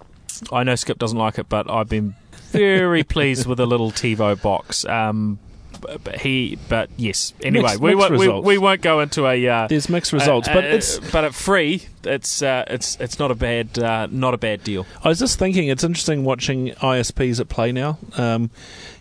I 0.52 0.62
know 0.62 0.74
Skip 0.74 0.98
doesn't 0.98 1.18
like 1.18 1.38
it, 1.38 1.48
but 1.48 1.70
I've 1.70 1.88
been 1.88 2.14
very 2.50 3.02
pleased 3.16 3.46
with 3.46 3.60
a 3.60 3.66
little 3.66 3.90
TiVo 3.90 4.40
box. 4.40 4.84
Um, 4.84 5.38
but 5.80 6.16
he, 6.20 6.58
but 6.68 6.90
yes. 6.96 7.32
Anyway, 7.42 7.62
Mixed- 7.62 7.80
we, 7.80 7.94
mixed 7.94 8.10
won't, 8.10 8.44
we, 8.44 8.54
we 8.54 8.58
won't 8.58 8.82
go 8.82 9.00
into 9.00 9.26
a. 9.26 9.48
Uh, 9.48 9.66
There's 9.66 9.88
mixed 9.88 10.12
results, 10.12 10.48
uh, 10.48 10.54
but 10.54 10.64
uh, 10.64 10.68
it's. 10.68 10.98
but 11.10 11.24
at 11.24 11.34
free, 11.34 11.86
it's 12.04 12.42
uh, 12.42 12.64
it's 12.68 12.96
it's 13.00 13.18
not 13.18 13.30
a 13.30 13.34
bad 13.34 13.78
uh, 13.78 14.08
not 14.10 14.34
a 14.34 14.38
bad 14.38 14.64
deal. 14.64 14.86
I 15.04 15.08
was 15.08 15.18
just 15.18 15.38
thinking, 15.38 15.68
it's 15.68 15.84
interesting 15.84 16.24
watching 16.24 16.68
ISPs 16.68 17.40
at 17.40 17.48
play 17.48 17.72
now. 17.72 17.98
Um, 18.16 18.50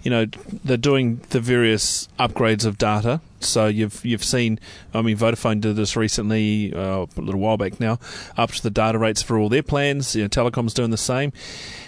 you 0.04 0.12
know, 0.12 0.26
they're 0.64 0.78
doing 0.78 1.22
the 1.30 1.40
various 1.40 2.08
upgrades 2.20 2.66
of 2.66 2.78
data. 2.78 3.22
So 3.40 3.68
you've 3.68 4.04
you've 4.06 4.24
seen, 4.24 4.60
I 4.94 5.02
mean, 5.02 5.18
Vodafone 5.18 5.62
did 5.62 5.76
this 5.76 5.96
recently, 5.96 6.74
uh, 6.74 7.06
a 7.06 7.22
little 7.22 7.40
while 7.40 7.58
back 7.58 7.80
now, 7.80 8.00
up 8.38 8.52
to 8.52 8.64
the 8.64 8.70
data 8.70 8.98
rates 8.98 9.22
for 9.22 9.38
all 9.38 9.50
their 9.50 9.64
plans. 9.64 10.16
You 10.16 10.24
know, 10.24 10.30
Telecom's 10.30 10.74
doing 10.74 10.92
the 10.92 10.98
same, 10.98 11.32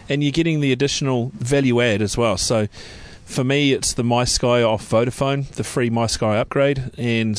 and 0.08 0.24
you're 0.24 0.32
getting 0.32 0.62
the 0.62 0.72
additional 0.72 1.32
value 1.36 1.82
add 1.82 2.02
as 2.02 2.18
well. 2.18 2.38
So. 2.38 2.68
For 3.32 3.46
me, 3.46 3.72
it's 3.72 3.94
the 3.94 4.04
MySky 4.04 4.68
off 4.68 4.90
Vodafone, 4.90 5.48
the 5.52 5.64
free 5.64 5.90
MySky 5.90 6.38
upgrade, 6.38 6.92
and 6.98 7.38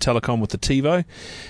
Telecom 0.00 0.40
with 0.40 0.48
the 0.48 0.56
TiVo. 0.56 1.04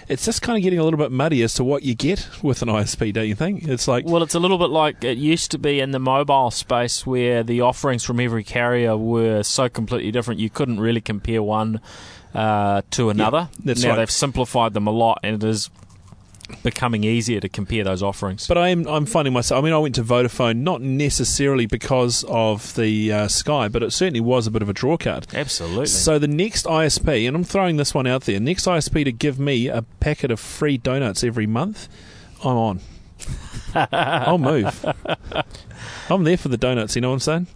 It's 0.09 0.25
just 0.25 0.42
kind 0.42 0.57
of 0.57 0.64
getting 0.64 0.81
a 0.81 0.83
little 0.83 0.99
bit 0.99 1.12
muddy 1.12 1.40
as 1.44 1.55
to 1.55 1.62
what 1.62 1.85
you 1.85 1.94
get 1.94 2.29
with 2.42 2.62
an 2.62 2.68
ISP, 2.68 3.12
don't 3.12 3.29
you 3.29 3.37
think? 3.37 3.62
It's 3.68 3.87
like 3.87 4.05
Well, 4.05 4.25
it's 4.25 4.35
a 4.35 4.40
little 4.40 4.59
bit 4.59 4.70
like 4.70 5.05
it 5.05 5.18
used 5.18 5.53
to 5.53 5.59
be 5.59 5.79
in 5.79 5.92
the 5.92 6.01
mobile 6.01 6.51
space 6.51 7.07
where 7.07 7.44
the 7.44 7.61
offerings 7.61 8.03
from 8.03 8.18
every 8.18 8.42
carrier 8.42 8.96
were 8.96 9.44
so 9.44 9.68
completely 9.68 10.11
different 10.11 10.40
you 10.40 10.51
couldn't 10.51 10.81
really 10.81 11.01
compare 11.01 11.40
one 11.42 11.81
uh, 12.35 12.83
to 12.90 13.11
another. 13.11 13.51
that's 13.64 13.85
now 13.85 13.90
right. 13.90 13.96
they've 13.99 14.11
simplified 14.11 14.75
them 14.75 14.88
a 14.88 14.92
lot, 14.92 15.20
and 15.22 15.44
it 15.44 15.49
is 15.49 15.70
becoming 16.63 17.05
easier 17.05 17.41
to 17.41 17.49
compare 17.49 17.85
those 17.85 18.03
offerings. 18.03 18.47
But 18.47 18.59
I'm 18.59 18.87
I'm 18.87 19.07
finding 19.07 19.33
myself. 19.33 19.63
I 19.63 19.65
mean, 19.65 19.73
I 19.73 19.79
went 19.79 19.95
to 19.97 20.03
Vodafone 20.03 20.59
not 20.59 20.81
necessarily 20.81 21.67
because 21.67 22.25
of 22.29 22.75
the 22.75 23.13
uh, 23.13 23.29
Sky, 23.29 23.69
but 23.69 23.83
it 23.83 23.93
certainly 23.93 24.21
was 24.21 24.47
a 24.47 24.51
bit 24.51 24.63
of 24.63 24.69
a 24.69 24.73
draw 24.73 24.97
card. 24.97 25.27
Absolutely. 25.35 25.87
So 25.87 26.19
the 26.19 26.29
next 26.29 26.67
ISP, 26.67 27.27
and 27.27 27.37
I'm 27.37 27.45
throwing 27.45 27.77
this 27.77 27.95
one 27.95 28.07
out 28.07 28.23
there, 28.23 28.41
next 28.41 28.67
ISP 28.67 29.05
to 29.05 29.13
give 29.13 29.39
me 29.39 29.69
a 29.69 29.83
packet 30.01 30.31
of 30.31 30.41
free 30.41 30.77
donuts 30.77 31.25
every 31.25 31.47
month, 31.47 31.89
I'm 32.45 32.57
on. 32.57 32.81
I'll 33.75 34.39
move. 34.39 34.85
I'm 36.09 36.25
there 36.25 36.37
for 36.37 36.49
the 36.49 36.57
donuts. 36.57 36.95
You 36.95 37.03
know 37.03 37.09
what 37.09 37.15
I'm 37.15 37.21
saying? 37.21 37.47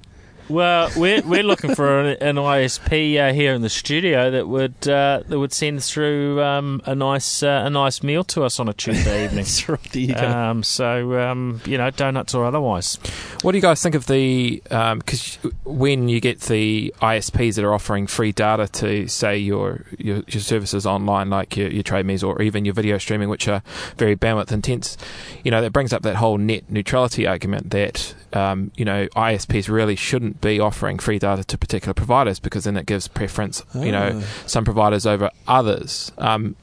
Well, 0.50 0.90
we're 0.96 1.22
we're 1.22 1.44
looking 1.44 1.76
for 1.76 2.00
an, 2.00 2.16
an 2.20 2.34
ISP 2.34 3.20
uh, 3.20 3.32
here 3.32 3.54
in 3.54 3.62
the 3.62 3.68
studio 3.68 4.32
that 4.32 4.48
would 4.48 4.88
uh, 4.88 5.22
that 5.24 5.38
would 5.38 5.52
send 5.52 5.84
through 5.84 6.42
um, 6.42 6.82
a 6.86 6.94
nice 6.96 7.44
uh, 7.44 7.62
a 7.64 7.70
nice 7.70 8.02
meal 8.02 8.24
to 8.24 8.42
us 8.42 8.58
on 8.58 8.68
a 8.68 8.72
Tuesday 8.72 9.24
evening. 9.26 9.44
That's 9.44 9.68
right. 9.68 9.92
There 9.92 10.02
you 10.02 10.14
go. 10.14 10.28
Um, 10.28 10.64
so 10.64 11.20
um, 11.20 11.60
you 11.66 11.78
know, 11.78 11.90
donuts 11.90 12.34
or 12.34 12.44
otherwise. 12.46 12.98
What 13.42 13.52
do 13.52 13.58
you 13.58 13.62
guys 13.62 13.80
think 13.80 13.94
of 13.94 14.08
the? 14.08 14.60
Because 14.64 15.36
when 15.62 16.08
you 16.08 16.20
get 16.20 16.40
the 16.40 16.92
ISPs 17.00 17.54
that 17.54 17.64
are 17.64 17.72
offering 17.72 18.08
free 18.08 18.32
data 18.32 18.66
to 18.66 19.06
say 19.06 19.38
your 19.38 19.86
your, 19.98 20.24
your 20.26 20.40
services 20.40 20.84
online, 20.84 21.30
like 21.30 21.56
your, 21.56 21.70
your 21.70 21.84
trade 21.84 22.06
me's 22.06 22.24
or 22.24 22.42
even 22.42 22.64
your 22.64 22.74
video 22.74 22.98
streaming, 22.98 23.28
which 23.28 23.46
are 23.46 23.62
very 23.96 24.16
bandwidth 24.16 24.50
intense, 24.50 24.96
you 25.44 25.52
know 25.52 25.62
that 25.62 25.72
brings 25.72 25.92
up 25.92 26.02
that 26.02 26.16
whole 26.16 26.38
net 26.38 26.68
neutrality 26.68 27.24
argument 27.24 27.70
that 27.70 28.16
um, 28.32 28.70
you 28.76 28.84
know 28.84 29.06
ISPs 29.08 29.68
really 29.68 29.96
shouldn't 29.96 30.40
be 30.40 30.60
offering 30.60 30.98
free 30.98 31.18
data 31.18 31.44
to 31.44 31.58
particular 31.58 31.94
providers 31.94 32.38
because 32.38 32.64
then 32.64 32.76
it 32.76 32.86
gives 32.86 33.08
preference, 33.08 33.62
you 33.74 33.92
know, 33.92 34.22
some 34.46 34.64
providers 34.64 35.06
over 35.06 35.30
others. 35.46 36.12
Um, 36.18 36.56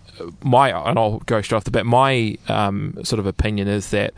my 0.44 0.70
and 0.90 0.98
I'll 0.98 1.20
go 1.20 1.42
straight 1.42 1.58
off 1.58 1.64
the 1.64 1.72
bat. 1.72 1.86
My 1.86 2.38
um, 2.48 2.98
sort 3.04 3.20
of 3.20 3.26
opinion 3.26 3.68
is 3.68 3.92
that 3.92 4.14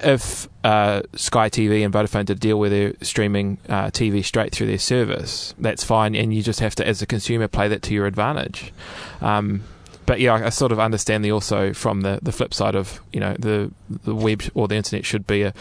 if 0.00 0.48
uh, 0.62 1.02
Sky 1.14 1.48
TV 1.48 1.84
and 1.84 1.92
Vodafone 1.92 2.26
did 2.26 2.40
deal 2.40 2.58
they're 2.70 2.94
streaming 3.02 3.58
uh, 3.68 3.86
TV 3.86 4.24
straight 4.24 4.52
through 4.52 4.66
their 4.66 4.78
service, 4.78 5.54
that's 5.58 5.84
fine, 5.84 6.14
and 6.14 6.34
you 6.34 6.42
just 6.42 6.60
have 6.60 6.74
to, 6.76 6.86
as 6.86 7.02
a 7.02 7.06
consumer, 7.06 7.48
play 7.48 7.68
that 7.68 7.82
to 7.82 7.94
your 7.94 8.06
advantage. 8.06 8.72
Um, 9.20 9.64
but 10.06 10.20
yeah, 10.20 10.34
I, 10.34 10.46
I 10.46 10.48
sort 10.50 10.72
of 10.72 10.78
understand 10.78 11.24
the 11.24 11.32
also 11.32 11.72
from 11.72 12.02
the, 12.02 12.18
the 12.22 12.32
flip 12.32 12.54
side 12.54 12.74
of 12.74 13.00
you 13.12 13.20
know 13.20 13.34
the 13.38 13.70
the 13.88 14.14
web 14.14 14.42
or 14.54 14.68
the 14.68 14.76
internet 14.76 15.04
should 15.04 15.26
be 15.26 15.42
a, 15.42 15.54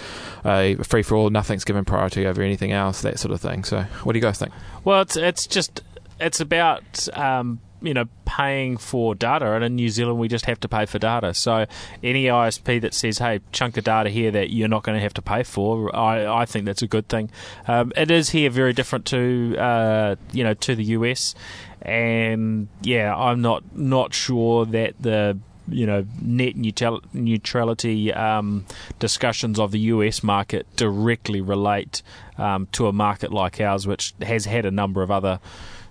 a 0.45 0.75
free 0.83 1.03
for 1.03 1.15
all, 1.15 1.29
nothing's 1.29 1.63
given 1.63 1.85
priority 1.85 2.25
over 2.25 2.41
anything 2.41 2.71
else, 2.71 3.01
that 3.01 3.19
sort 3.19 3.33
of 3.33 3.41
thing. 3.41 3.63
So, 3.63 3.81
what 4.03 4.13
do 4.13 4.19
you 4.19 4.23
guys 4.23 4.39
think? 4.39 4.51
Well, 4.83 5.01
it's 5.01 5.15
it's 5.15 5.47
just 5.47 5.81
it's 6.19 6.39
about 6.39 7.07
um, 7.17 7.59
you 7.81 7.93
know 7.93 8.05
paying 8.25 8.77
for 8.77 9.13
data, 9.13 9.53
and 9.53 9.63
in 9.63 9.75
New 9.75 9.89
Zealand 9.89 10.17
we 10.17 10.27
just 10.27 10.45
have 10.45 10.59
to 10.61 10.67
pay 10.67 10.85
for 10.85 10.97
data. 10.97 11.33
So 11.33 11.65
any 12.01 12.25
ISP 12.25 12.81
that 12.81 12.93
says, 12.93 13.19
"Hey, 13.19 13.41
chunk 13.51 13.77
of 13.77 13.83
data 13.83 14.09
here 14.09 14.31
that 14.31 14.49
you're 14.49 14.69
not 14.69 14.83
going 14.83 14.97
to 14.97 15.01
have 15.01 15.13
to 15.15 15.21
pay 15.21 15.43
for," 15.43 15.93
I, 15.95 16.41
I 16.41 16.45
think 16.45 16.65
that's 16.65 16.81
a 16.81 16.87
good 16.87 17.07
thing. 17.09 17.29
Um, 17.67 17.91
it 17.95 18.09
is 18.09 18.29
here 18.29 18.49
very 18.49 18.73
different 18.73 19.05
to 19.07 19.55
uh, 19.57 20.15
you 20.31 20.43
know 20.43 20.53
to 20.55 20.75
the 20.75 20.85
US, 20.85 21.35
and 21.83 22.69
yeah, 22.81 23.15
I'm 23.15 23.41
not 23.41 23.75
not 23.75 24.13
sure 24.13 24.65
that 24.65 24.95
the 24.99 25.37
you 25.67 25.85
know 25.85 26.05
net 26.21 26.55
neutral- 26.55 27.03
neutrality 27.13 28.13
um, 28.13 28.65
discussions 28.99 29.59
of 29.59 29.71
the 29.71 29.79
US 29.79 30.23
market 30.23 30.65
directly 30.75 31.41
relate 31.41 32.01
um, 32.37 32.67
to 32.71 32.87
a 32.87 32.93
market 32.93 33.31
like 33.31 33.59
ours, 33.59 33.85
which 33.85 34.13
has 34.21 34.45
had 34.45 34.65
a 34.65 34.71
number 34.71 35.03
of 35.03 35.11
other. 35.11 35.39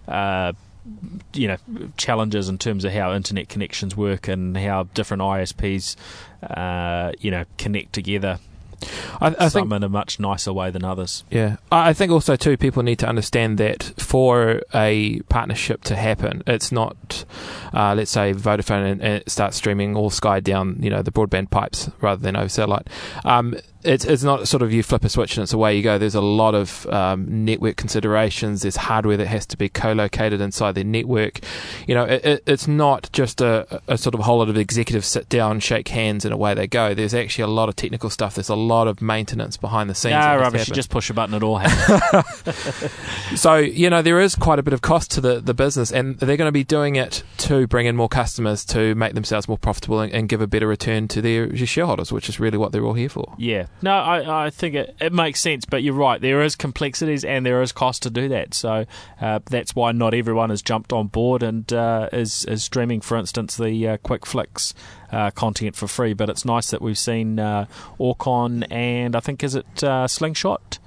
Uh, 0.09 0.53
you 1.33 1.47
know 1.47 1.57
challenges 1.97 2.49
in 2.49 2.59
terms 2.59 2.85
of 2.85 2.91
how 2.93 3.15
internet 3.15 3.49
connections 3.49 3.97
work 3.97 4.27
and 4.27 4.57
how 4.57 4.83
different 4.95 5.23
ISPs 5.23 5.95
uh, 6.43 7.13
you 7.21 7.31
know 7.31 7.45
connect 7.57 7.93
together. 7.93 8.41
I, 9.21 9.35
I 9.39 9.49
some 9.49 9.69
think 9.69 9.73
in 9.73 9.83
a 9.85 9.89
much 9.89 10.19
nicer 10.19 10.53
way 10.53 10.71
than 10.71 10.85
others. 10.85 11.25
Yeah, 11.31 11.57
I 11.71 11.93
think 11.93 12.13
also 12.13 12.37
too 12.37 12.57
people 12.57 12.83
need 12.83 12.99
to 13.01 13.09
understand 13.09 13.59
that 13.59 13.93
for 13.99 14.63
a 14.75 15.21
partnership 15.29 15.85
to 15.85 15.97
happen, 15.97 16.43
it's 16.47 16.73
not, 16.73 17.25
uh, 17.73 17.95
let's 17.95 18.11
say 18.11 18.33
Vodafone 18.33 18.93
and, 18.93 19.03
and 19.03 19.15
it 19.15 19.31
starts 19.31 19.57
streaming 19.57 19.97
all 19.97 20.11
Sky 20.11 20.41
down, 20.41 20.79
you 20.81 20.91
know, 20.91 21.03
the 21.03 21.13
broadband 21.13 21.51
pipes 21.51 21.91
rather 22.01 22.21
than 22.21 22.37
over 22.37 22.49
satellite. 22.49 22.89
Um, 23.25 23.57
it's 23.85 24.05
it's 24.05 24.23
not 24.23 24.49
sort 24.49 24.63
of 24.63 24.73
you 24.73 24.83
flip 24.83 25.05
a 25.05 25.09
switch 25.09 25.37
and 25.37 25.43
it's 25.43 25.53
away 25.53 25.77
you 25.77 25.83
go. 25.83 25.99
There's 25.99 26.15
a 26.15 26.21
lot 26.21 26.55
of 26.55 26.87
um, 26.87 27.45
network 27.45 27.77
considerations. 27.77 28.63
There's 28.63 28.77
hardware 28.77 29.17
that 29.17 29.27
has 29.27 29.47
to 29.47 29.57
be 29.57 29.69
co-located 29.69 30.41
inside 30.41 30.73
their 30.75 30.85
network. 30.85 31.41
You 31.87 31.95
know, 31.95 32.05
it, 32.05 32.25
it, 32.25 32.43
it's 32.47 32.69
not 32.69 33.11
just 33.13 33.41
a, 33.41 33.83
a 33.89 33.99
sort 33.99 34.15
of 34.15 34.21
whole 34.21 34.39
lot 34.39 34.49
of 34.49 34.57
executives 34.57 35.07
sit 35.07 35.29
down, 35.29 35.61
shake 35.61 35.89
hands, 35.89 36.25
and 36.25 36.33
away 36.33 36.55
they 36.55 36.67
go. 36.67 36.95
There's 36.95 37.15
actually 37.15 37.45
a 37.45 37.49
lot 37.49 37.69
of 37.69 37.77
technical 37.77 38.11
stuff. 38.11 38.35
There's 38.35 38.49
a 38.49 38.55
lot 38.57 38.89
of 38.89 39.03
maintenance 39.03 39.57
behind 39.57 39.91
the 39.91 39.95
scenes. 39.95 40.15
Ah, 40.15 40.33
has 40.33 40.41
rubbish! 40.41 40.69
You 40.69 40.75
just 40.75 40.91
push 40.91 41.11
a 41.11 41.15
button, 41.15 41.35
it 41.35 41.43
all 41.43 41.59
happens. 41.59 42.93
So 43.41 43.57
you 43.57 43.91
know 43.91 44.03
there 44.03 44.21
is 44.21 44.35
quite 44.35 44.59
a 44.59 44.63
bit 44.63 44.73
of 44.73 44.83
cost 44.83 45.11
to 45.13 45.21
the, 45.21 45.41
the 45.41 45.55
business, 45.55 45.91
and 45.93 46.19
they're 46.19 46.37
going 46.37 46.49
to 46.49 46.53
be 46.53 46.65
doing 46.65 46.97
it 46.97 47.23
to 47.39 47.67
bring 47.67 47.87
in 47.87 47.97
more 47.97 48.09
customers 48.09 48.65
to 48.67 48.95
make 48.95 49.15
themselves 49.15 49.49
more 49.49 49.59
profitable 49.59 50.01
and, 50.01 50.13
and 50.13 50.29
give 50.29 50.41
a 50.41 50.47
better 50.47 50.67
return 50.67 51.09
to 51.09 51.21
their 51.21 51.55
shareholders, 51.57 52.13
which 52.13 52.29
is 52.29 52.39
really 52.39 52.59
what 52.59 52.73
they're 52.73 52.85
all 52.85 52.95
here 52.95 53.09
for. 53.09 53.35
yeah, 53.39 53.67
no, 53.81 53.93
I, 53.93 54.47
I 54.47 54.51
think 54.51 54.75
it, 54.75 54.95
it 55.01 55.13
makes 55.13 55.41
sense, 55.41 55.65
but 55.65 55.83
you're 55.83 55.95
right. 55.95 56.21
There 56.21 56.43
is 56.43 56.55
complexities 56.55 57.25
and 57.25 57.45
there 57.47 57.63
is 57.63 57.73
cost 57.73 58.03
to 58.03 58.11
do 58.11 58.29
that. 58.29 58.55
So 58.55 58.87
uh, 59.21 59.41
that's 59.47 59.75
why 59.75 59.93
not 59.93 60.15
everyone 60.15 60.51
has 60.51 60.63
jumped 60.63 60.93
on 60.93 61.07
board 61.09 61.43
and 61.43 61.73
uh, 61.73 62.09
is 62.13 62.45
is 62.45 62.63
streaming, 62.63 63.01
for 63.01 63.17
instance, 63.17 63.57
the 63.57 63.89
uh, 63.89 63.97
QuickFlix. 63.99 64.75
Uh, 65.11 65.31
content 65.33 65.77
for 65.77 65.87
free, 65.87 66.15
but 66.15 66.31
it's 66.31 66.43
nice 66.47 66.71
that 66.71 66.81
we've 66.81 66.97
seen 66.97 67.39
uh, 67.39 67.67
Orcon 68.01 68.67
and 68.73 69.15
I 69.15 69.21
think 69.21 69.45
is 69.45 69.55
it 69.55 69.85
uh, 69.85 70.09
Slingshot 70.09 70.79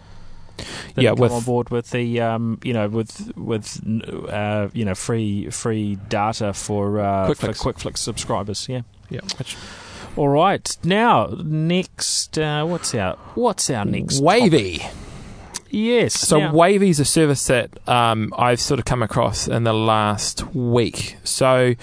Yeah, 0.95 1.09
come 1.11 1.19
with- 1.19 1.31
on 1.31 1.43
board 1.43 1.69
with 1.69 1.91
the 1.91 2.21
um, 2.21 2.57
you 2.63 2.73
know 2.73 2.87
with 2.89 3.31
with 3.37 3.79
uh, 4.27 4.69
you 4.73 4.83
know 4.83 4.95
free 4.95 5.51
free 5.51 5.97
data 6.09 6.53
for 6.53 6.99
uh, 6.99 7.25
Quick 7.27 7.37
for 7.37 7.53
Flicks. 7.53 7.83
QuickFlix 7.83 7.97
subscribers. 7.99 8.67
Yeah. 8.67 8.81
Yeah, 9.11 9.19
which, 9.37 9.55
All 10.15 10.29
right. 10.29 10.77
Now 10.83 11.27
next, 11.43 12.37
uh, 12.37 12.65
what's 12.65 12.95
our 12.95 13.15
what's 13.35 13.69
our 13.69 13.83
next 13.85 14.21
Wavii. 14.21 14.77
topic? 14.79 14.91
Yes. 15.69 16.13
So 16.13 16.39
now- 16.39 16.53
Wavii 16.53 16.89
is 16.89 17.01
a 17.01 17.05
service 17.05 17.45
that 17.47 17.69
um, 17.89 18.33
I've 18.37 18.61
sort 18.61 18.79
of 18.79 18.85
come 18.85 19.03
across 19.03 19.47
in 19.49 19.63
the 19.65 19.73
last 19.73 20.55
week. 20.55 21.17
So 21.25 21.73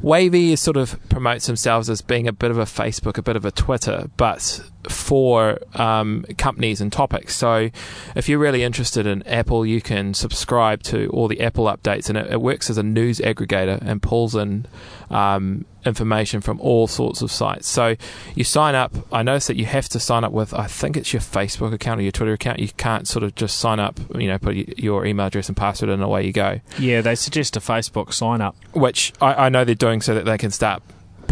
Wavii 0.00 0.52
is 0.52 0.60
sort 0.60 0.76
of 0.76 0.96
promotes 1.08 1.46
themselves 1.46 1.90
as 1.90 2.02
being 2.02 2.28
a 2.28 2.32
bit 2.32 2.52
of 2.52 2.58
a 2.58 2.64
Facebook, 2.64 3.18
a 3.18 3.22
bit 3.22 3.34
of 3.34 3.44
a 3.44 3.50
Twitter, 3.50 4.08
but 4.16 4.62
for 4.88 5.58
um, 5.74 6.24
companies 6.38 6.80
and 6.80 6.92
topics. 6.92 7.36
So, 7.36 7.70
if 8.14 8.28
you're 8.28 8.38
really 8.38 8.62
interested 8.62 9.06
in 9.06 9.22
Apple, 9.24 9.64
you 9.64 9.80
can 9.80 10.14
subscribe 10.14 10.82
to 10.84 11.08
all 11.08 11.28
the 11.28 11.40
Apple 11.40 11.66
updates, 11.66 12.08
and 12.08 12.18
it, 12.18 12.32
it 12.32 12.40
works 12.40 12.70
as 12.70 12.78
a 12.78 12.82
news 12.82 13.18
aggregator 13.18 13.80
and 13.80 14.02
pulls 14.02 14.34
in 14.34 14.66
um, 15.10 15.64
information 15.84 16.40
from 16.40 16.60
all 16.60 16.86
sorts 16.86 17.22
of 17.22 17.30
sites. 17.30 17.68
So, 17.68 17.96
you 18.34 18.44
sign 18.44 18.74
up. 18.74 18.94
I 19.12 19.22
notice 19.22 19.46
that 19.46 19.56
you 19.56 19.66
have 19.66 19.88
to 19.90 20.00
sign 20.00 20.24
up 20.24 20.32
with, 20.32 20.54
I 20.54 20.66
think 20.66 20.96
it's 20.96 21.12
your 21.12 21.22
Facebook 21.22 21.72
account 21.72 22.00
or 22.00 22.02
your 22.02 22.12
Twitter 22.12 22.32
account. 22.32 22.58
You 22.58 22.68
can't 22.68 23.06
sort 23.06 23.22
of 23.22 23.34
just 23.34 23.58
sign 23.58 23.80
up, 23.80 24.00
you 24.14 24.28
know, 24.28 24.38
put 24.38 24.56
your 24.78 25.06
email 25.06 25.26
address 25.26 25.48
and 25.48 25.56
password, 25.56 25.90
and 25.90 26.02
away 26.02 26.26
you 26.26 26.32
go. 26.32 26.60
Yeah, 26.78 27.00
they 27.00 27.14
suggest 27.14 27.56
a 27.56 27.60
Facebook 27.60 28.12
sign 28.12 28.40
up, 28.40 28.56
which 28.72 29.12
I, 29.20 29.46
I 29.46 29.48
know 29.48 29.64
they're 29.64 29.74
doing 29.74 30.00
so 30.00 30.14
that 30.14 30.24
they 30.24 30.38
can 30.38 30.50
start 30.50 30.82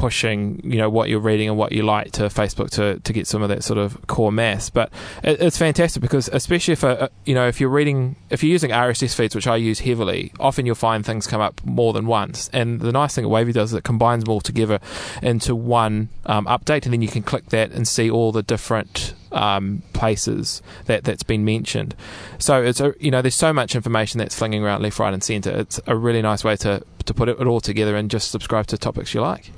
pushing 0.01 0.59
you 0.65 0.79
know 0.79 0.89
what 0.89 1.11
you're 1.11 1.21
reading 1.21 1.47
and 1.47 1.59
what 1.59 1.73
you 1.73 1.83
like 1.83 2.11
to 2.11 2.23
Facebook 2.23 2.71
to, 2.71 2.99
to 3.01 3.13
get 3.13 3.27
some 3.27 3.43
of 3.43 3.51
that 3.51 3.63
sort 3.63 3.79
of 3.79 4.07
core 4.07 4.33
mass. 4.33 4.71
But 4.71 4.91
it, 5.23 5.43
it's 5.43 5.59
fantastic 5.59 6.01
because 6.01 6.27
especially 6.29 6.73
if 6.73 6.83
a, 6.83 7.11
you 7.27 7.35
know 7.35 7.47
if 7.47 7.61
you're 7.61 7.69
reading 7.69 8.17
if 8.31 8.43
you're 8.43 8.51
using 8.51 8.71
RSS 8.71 9.15
feeds, 9.15 9.35
which 9.35 9.47
I 9.47 9.57
use 9.57 9.81
heavily, 9.81 10.33
often 10.41 10.65
you'll 10.65 10.75
find 10.75 11.05
things 11.05 11.27
come 11.27 11.43
up 11.43 11.61
more 11.67 11.93
than 11.93 12.07
once. 12.07 12.49
And 12.55 12.81
the 12.81 12.93
nice 12.93 13.15
thing 13.15 13.25
that 13.25 13.31
Wavii 13.31 13.53
does 13.53 13.73
is 13.73 13.77
it 13.77 13.85
combines 13.85 14.25
them 14.25 14.33
all 14.33 14.41
together 14.41 14.81
into 15.23 15.55
one 15.55 16.09
um, 16.25 16.47
update, 16.47 16.85
and 16.85 16.95
then 16.95 17.03
you 17.03 17.09
can 17.09 17.23
click 17.23 17.51
that 17.51 17.71
and 17.71 17.87
see 17.87 18.11
all 18.11 18.33
the 18.33 18.43
different 18.43 19.13
um, 19.33 19.83
places 19.93 20.63
that 20.87 21.05
that's 21.05 21.23
been 21.23 21.45
mentioned. 21.45 21.95
So 22.39 22.63
it's 22.63 22.81
a, 22.81 22.95
you 22.99 23.11
know 23.11 23.21
there's 23.21 23.35
so 23.35 23.53
much 23.53 23.75
information 23.75 24.17
that's 24.17 24.35
flinging 24.35 24.65
around 24.65 24.81
left, 24.81 24.99
right, 24.99 25.13
and 25.13 25.23
centre. 25.23 25.51
It's 25.51 25.79
a 25.87 25.95
really 25.95 26.23
nice 26.23 26.43
way 26.43 26.57
to 26.57 26.83
to 27.05 27.13
put 27.13 27.29
it 27.29 27.39
all 27.39 27.61
together 27.61 27.97
and 27.97 28.11
just 28.11 28.31
subscribe 28.31 28.67
to 28.69 28.79
topics 28.79 29.13
you 29.13 29.21
like. 29.21 29.51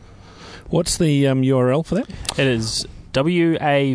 What's 0.72 0.96
the 0.98 1.26
um, 1.28 1.42
URL 1.42 1.84
for 1.86 1.94
that? 1.96 2.08
It 2.38 2.46
is 2.46 2.86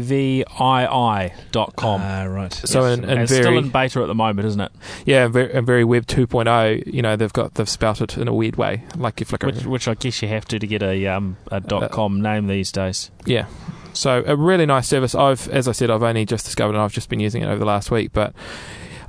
wavii.com. 0.08 2.02
Ah, 2.04 2.24
right. 2.26 2.54
So 2.54 2.84
Yes. 2.88 2.98
in, 2.98 3.04
in 3.04 3.10
And 3.10 3.22
it's 3.22 3.32
very 3.32 3.44
still 3.44 3.58
in 3.58 3.70
beta 3.70 4.00
at 4.02 4.08
the 4.08 4.16
moment, 4.16 4.48
isn't 4.48 4.62
it? 4.62 4.72
yeah, 5.06 5.26
in 5.26 5.32
very, 5.32 5.54
in 5.54 5.66
very 5.66 5.84
Web 5.84 6.06
2.0, 6.06 6.84
you 6.94 7.02
know 7.02 7.16
they've 7.16 7.34
got 7.34 7.56
they've 7.56 7.68
spelt 7.70 8.02
it 8.02 8.18
in 8.18 8.28
a 8.28 8.34
weird 8.34 8.56
way, 8.58 8.84
like 8.96 9.20
you 9.20 9.26
Flickr. 9.26 9.46
Which, 9.48 9.66
which 9.66 9.88
I 9.88 9.96
guess 9.96 10.22
you 10.22 10.28
have 10.28 10.46
to 10.46 10.60
to 10.60 10.68
get 10.68 10.84
a 10.84 11.08
um 11.08 11.38
a 11.52 11.56
Uh, 11.56 11.88
.com 11.88 12.22
name 12.22 12.48
these 12.48 12.72
days. 12.72 13.10
Yeah. 13.26 13.48
So 13.94 14.24
a 14.28 14.36
really 14.36 14.68
nice 14.68 14.88
service. 14.88 15.16
I've, 15.16 15.48
as 15.50 15.68
I 15.68 15.72
said, 15.72 15.90
I've 15.90 16.04
only 16.04 16.24
just 16.26 16.46
discovered 16.46 16.76
it. 16.76 16.80
I've 16.80 16.94
just 16.94 17.10
been 17.10 17.20
using 17.20 17.42
it 17.42 17.48
over 17.48 17.58
the 17.58 17.66
last 17.66 17.90
week, 17.90 18.12
but 18.14 18.32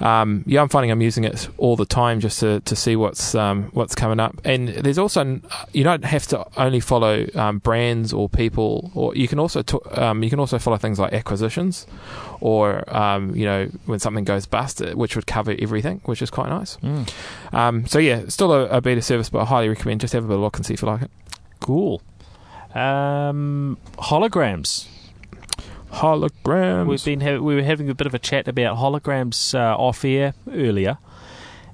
um, 0.01 0.45
yeah, 0.47 0.63
I'm 0.63 0.69
finding 0.69 0.91
I'm 0.91 1.03
using 1.03 1.25
it 1.25 1.49
all 1.59 1.75
the 1.77 1.85
time 1.87 2.21
just 2.21 2.41
to, 2.41 2.61
to 2.61 2.77
see 2.77 2.95
what's 2.97 3.35
um, 3.35 3.65
what's 3.73 3.95
coming 3.95 4.21
up. 4.21 4.41
And 4.45 4.69
there's 4.69 4.99
also 4.99 5.41
you 5.73 5.85
don't 5.85 6.05
have 6.05 6.27
to 6.29 6.47
only 6.57 6.81
follow 6.81 7.27
um, 7.35 7.59
brands 7.59 8.13
or 8.13 8.29
people, 8.29 8.91
or 8.95 9.15
you 9.15 9.27
can 9.27 9.39
also 9.39 9.63
t- 9.63 9.79
um, 9.93 10.23
you 10.23 10.31
can 10.31 10.39
also 10.39 10.59
follow 10.59 10.77
things 10.77 10.99
like 10.99 11.13
acquisitions, 11.13 11.87
or 12.41 12.85
um, 12.95 13.35
you 13.35 13.45
know 13.45 13.67
when 13.87 13.99
something 13.99 14.25
goes 14.25 14.47
bust, 14.47 14.81
uh, 14.81 14.93
which 14.93 15.17
would 15.17 15.27
cover 15.27 15.55
everything, 15.59 16.01
which 16.05 16.23
is 16.23 16.31
quite 16.31 16.49
nice. 16.49 16.79
Um, 17.53 17.87
so 17.87 17.99
yeah, 17.99 18.23
still 18.29 18.53
a, 18.53 18.67
a 18.67 18.81
beta 18.81 19.03
service, 19.03 19.31
but 19.31 19.41
I 19.41 19.45
highly 19.47 19.69
recommend 19.69 20.01
just 20.01 20.13
have 20.13 20.25
a 20.25 20.29
bit 20.29 20.35
of 20.35 20.41
a 20.41 20.43
look 20.45 20.57
and 20.57 20.65
see 20.65 20.75
if 20.75 20.83
you 20.83 20.89
like 20.89 21.03
it. 21.03 21.11
Cool. 21.61 22.03
Um, 22.75 23.79
holograms. 23.97 24.87
Holograms. 25.93 26.87
We've 26.87 27.05
been 27.05 27.21
ha- 27.21 27.39
we 27.39 27.55
were 27.55 27.63
having 27.63 27.89
a 27.89 27.95
bit 27.95 28.07
of 28.07 28.15
a 28.15 28.19
chat 28.19 28.49
about 28.49 28.77
holograms 28.77 29.55
uh, 29.55 29.77
off 29.77 30.05
air 30.05 30.35
earlier, 30.51 30.99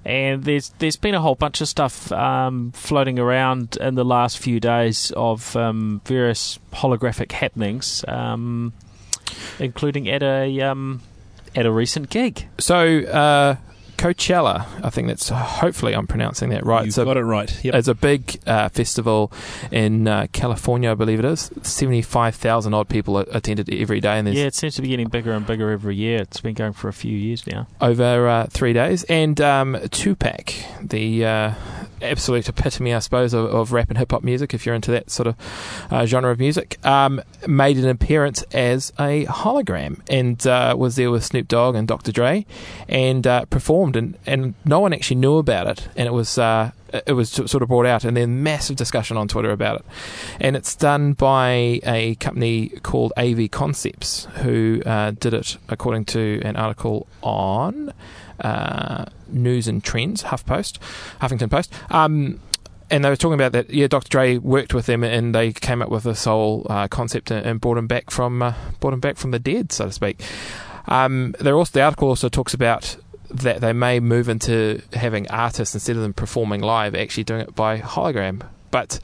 and 0.04 0.44
there's 0.44 0.70
there's 0.78 0.96
been 0.96 1.14
a 1.14 1.20
whole 1.20 1.34
bunch 1.34 1.60
of 1.60 1.68
stuff 1.68 2.12
um, 2.12 2.72
floating 2.72 3.18
around 3.18 3.76
in 3.80 3.94
the 3.94 4.04
last 4.04 4.38
few 4.38 4.60
days 4.60 5.12
of 5.16 5.56
um, 5.56 6.00
various 6.04 6.58
holographic 6.72 7.32
happenings, 7.32 8.04
um, 8.06 8.72
including 9.58 10.08
at 10.08 10.22
a 10.22 10.60
um, 10.60 11.02
at 11.56 11.66
a 11.66 11.72
recent 11.72 12.10
gig. 12.10 12.46
So, 12.58 13.00
uh, 13.00 13.56
Coachella, 13.96 14.66
I 14.84 14.90
think 14.90 15.08
that's 15.08 15.28
hopefully 15.28 15.94
I'm 15.94 16.06
pronouncing 16.06 16.50
that 16.50 16.64
right. 16.64 16.86
You've 16.86 16.98
a, 16.98 17.04
got 17.04 17.16
it 17.16 17.22
right. 17.22 17.64
Yep. 17.64 17.74
it's 17.74 17.88
a 17.88 17.94
big 17.94 18.40
uh, 18.46 18.68
festival 18.68 19.32
in 19.70 20.06
uh, 20.08 20.26
California, 20.32 20.90
I 20.90 20.94
believe 20.94 21.18
it 21.18 21.24
is. 21.24 21.50
75,000 21.62 22.74
odd 22.74 22.88
people 22.88 23.18
attended 23.18 23.72
every 23.72 24.00
day, 24.00 24.18
and 24.18 24.32
Yeah, 24.32 24.44
it 24.44 24.54
seems 24.54 24.74
to 24.76 24.82
be 24.82 24.88
getting 24.88 25.08
bigger 25.08 25.32
and 25.32 25.46
bigger 25.46 25.70
every 25.70 25.96
year. 25.96 26.18
It's 26.18 26.40
been 26.40 26.54
going 26.54 26.72
for 26.72 26.88
a 26.88 26.92
few 26.92 27.16
years 27.16 27.46
now. 27.46 27.66
over 27.80 28.28
uh, 28.28 28.46
three 28.50 28.72
days. 28.72 29.04
And 29.04 29.40
um, 29.40 29.78
Tupac, 29.90 30.52
the 30.80 31.24
uh, 31.24 31.54
absolute 32.04 32.48
epitome, 32.48 32.94
I 32.94 32.98
suppose, 32.98 33.34
of, 33.34 33.46
of 33.46 33.72
rap 33.72 33.88
and 33.88 33.98
hip 33.98 34.12
hop 34.12 34.22
music, 34.22 34.54
if 34.54 34.66
you're 34.66 34.74
into 34.74 34.90
that 34.92 35.10
sort 35.10 35.28
of 35.28 35.36
uh, 35.90 36.06
genre 36.06 36.30
of 36.30 36.38
music, 36.38 36.84
um, 36.84 37.20
made 37.46 37.78
an 37.78 37.88
appearance 37.88 38.42
as 38.52 38.92
a 38.98 39.26
hologram 39.26 40.00
and 40.08 40.46
uh, 40.46 40.74
was 40.76 40.96
there 40.96 41.10
with 41.10 41.24
Snoop 41.24 41.48
Dogg 41.48 41.74
and 41.74 41.88
Dr. 41.88 42.12
Dre 42.12 42.46
and 42.88 43.26
uh, 43.26 43.44
performed. 43.46 43.96
And, 43.96 44.18
and 44.26 44.54
no 44.64 44.80
one 44.80 44.92
actually 44.92 45.16
knew 45.16 45.38
about 45.38 45.66
it. 45.66 45.88
And 45.96 46.06
it 46.06 46.12
was. 46.12 46.38
Uh, 46.38 46.72
it 47.06 47.12
was 47.12 47.30
sort 47.30 47.60
of 47.60 47.68
brought 47.68 47.86
out, 47.86 48.04
and 48.04 48.16
then 48.16 48.44
massive 48.44 48.76
discussion 48.76 49.16
on 49.16 49.26
Twitter 49.26 49.50
about 49.50 49.80
it. 49.80 49.86
And 50.38 50.54
it's 50.54 50.76
done 50.76 51.14
by 51.14 51.80
a 51.82 52.14
company 52.20 52.68
called 52.84 53.12
AV 53.16 53.50
Concepts, 53.50 54.26
who 54.42 54.80
uh, 54.86 55.10
did 55.10 55.34
it 55.34 55.56
according 55.68 56.04
to 56.06 56.40
an 56.44 56.54
article 56.54 57.08
on 57.20 57.92
uh, 58.40 59.06
News 59.34 59.68
and 59.68 59.82
Trends, 59.82 60.24
HuffPost, 60.24 60.78
Huffington 61.20 61.50
Post. 61.50 61.72
Um, 61.90 62.40
and 62.90 63.04
they 63.04 63.08
were 63.08 63.16
talking 63.16 63.34
about 63.34 63.52
that. 63.52 63.70
Yeah, 63.70 63.86
Dr. 63.86 64.08
Dre 64.08 64.38
worked 64.38 64.74
with 64.74 64.86
them, 64.86 65.02
and 65.02 65.34
they 65.34 65.52
came 65.52 65.82
up 65.82 65.88
with 65.88 66.04
this 66.04 66.24
whole 66.24 66.66
uh, 66.68 66.86
concept 66.88 67.30
and, 67.30 67.44
and 67.44 67.60
brought 67.60 67.78
him 67.78 67.86
back 67.86 68.10
from 68.10 68.42
uh, 68.42 68.54
brought 68.80 68.92
him 68.92 69.00
back 69.00 69.16
from 69.16 69.30
the 69.30 69.38
dead, 69.38 69.72
so 69.72 69.86
to 69.86 69.92
speak. 69.92 70.22
Um, 70.86 71.34
also 71.44 71.72
the 71.72 71.82
article 71.82 72.08
also 72.08 72.28
talks 72.28 72.54
about 72.54 72.96
that 73.30 73.60
they 73.60 73.72
may 73.72 74.00
move 74.00 74.28
into 74.28 74.82
having 74.92 75.28
artists 75.30 75.74
instead 75.74 75.96
of 75.96 76.02
them 76.02 76.12
performing 76.12 76.60
live, 76.60 76.94
actually 76.94 77.24
doing 77.24 77.40
it 77.40 77.54
by 77.54 77.80
hologram. 77.80 78.46
But 78.70 79.00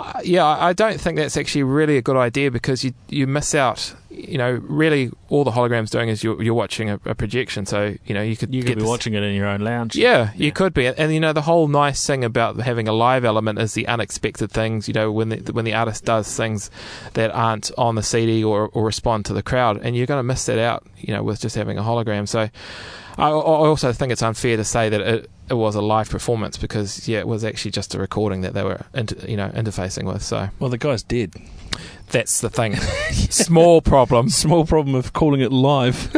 uh, 0.00 0.20
yeah, 0.24 0.46
I 0.46 0.72
don't 0.72 1.00
think 1.00 1.16
that's 1.18 1.36
actually 1.36 1.62
really 1.64 1.96
a 1.96 2.02
good 2.02 2.16
idea 2.16 2.50
because 2.50 2.82
you 2.84 2.92
you 3.08 3.26
miss 3.26 3.54
out. 3.54 3.94
You 4.10 4.38
know, 4.38 4.50
really, 4.64 5.10
all 5.28 5.44
the 5.44 5.52
holograms 5.52 5.88
doing 5.90 6.08
is 6.08 6.22
you're, 6.24 6.42
you're 6.42 6.52
watching 6.54 6.90
a, 6.90 7.00
a 7.06 7.14
projection. 7.14 7.64
So 7.64 7.94
you 8.04 8.12
know, 8.14 8.22
you 8.22 8.36
could 8.36 8.52
You 8.54 8.62
could 8.62 8.74
be 8.76 8.80
this- 8.80 8.88
watching 8.88 9.14
it 9.14 9.22
in 9.22 9.34
your 9.34 9.46
own 9.46 9.60
lounge. 9.60 9.94
yeah, 9.96 10.32
you 10.36 10.52
could 10.52 10.74
be, 10.74 10.86
and 10.86 11.14
you 11.14 11.20
know 11.20 11.32
the 11.32 11.42
whole 11.42 11.68
nice 11.68 12.04
thing 12.06 12.24
about 12.24 12.58
having 12.60 12.88
a 12.88 12.92
live 12.92 13.24
element 13.24 13.58
is 13.58 13.74
the 13.74 13.86
unexpected 13.86 14.50
things. 14.50 14.88
You 14.88 14.94
know 14.94 15.12
when 15.12 15.28
the 15.30 15.52
when 15.52 15.64
the 15.64 15.74
artist 15.74 16.04
does 16.04 16.34
things 16.36 16.70
that 17.14 17.30
aren't 17.30 17.70
on 17.78 17.94
the 17.94 18.02
CD 18.02 18.42
or 18.42 18.68
or 18.72 18.84
respond 18.84 19.24
to 19.26 19.32
the 19.32 19.42
crowd, 19.42 19.80
and 19.82 19.96
you're 19.96 20.06
going 20.06 20.18
to 20.18 20.24
miss 20.24 20.44
that 20.46 20.58
out. 20.58 20.86
You 20.98 21.14
know 21.14 21.22
with 21.22 21.40
just 21.40 21.54
having 21.56 21.78
a 21.78 21.82
hologram. 21.82 22.28
So 22.28 22.40
I, 23.18 23.28
I 23.28 23.30
also 23.30 23.92
think 23.92 24.12
it's 24.12 24.22
unfair 24.22 24.56
to 24.56 24.64
say 24.64 24.88
that 24.88 25.00
it, 25.00 25.30
it 25.50 25.54
was 25.54 25.74
a 25.74 25.80
live 25.82 26.08
performance 26.08 26.56
because 26.56 27.08
yeah, 27.08 27.18
it 27.18 27.28
was 27.28 27.44
actually 27.44 27.72
just 27.72 27.94
a 27.94 27.98
recording 27.98 28.40
that 28.42 28.54
they 28.54 28.62
were 28.62 28.80
inter, 28.94 29.16
you 29.26 29.36
know 29.36 29.48
interfacing 29.50 30.04
with. 30.04 30.22
So 30.22 30.48
well, 30.58 30.70
the 30.70 30.78
guy's 30.78 31.02
dead. 31.02 31.34
that's 32.10 32.40
the 32.40 32.48
thing. 32.48 32.76
Small 33.30 33.82
problem. 33.82 34.28
Small 34.44 34.64
problem 34.64 34.94
of 34.94 35.12
calling 35.12 35.40
it 35.40 35.52
live. 35.52 36.10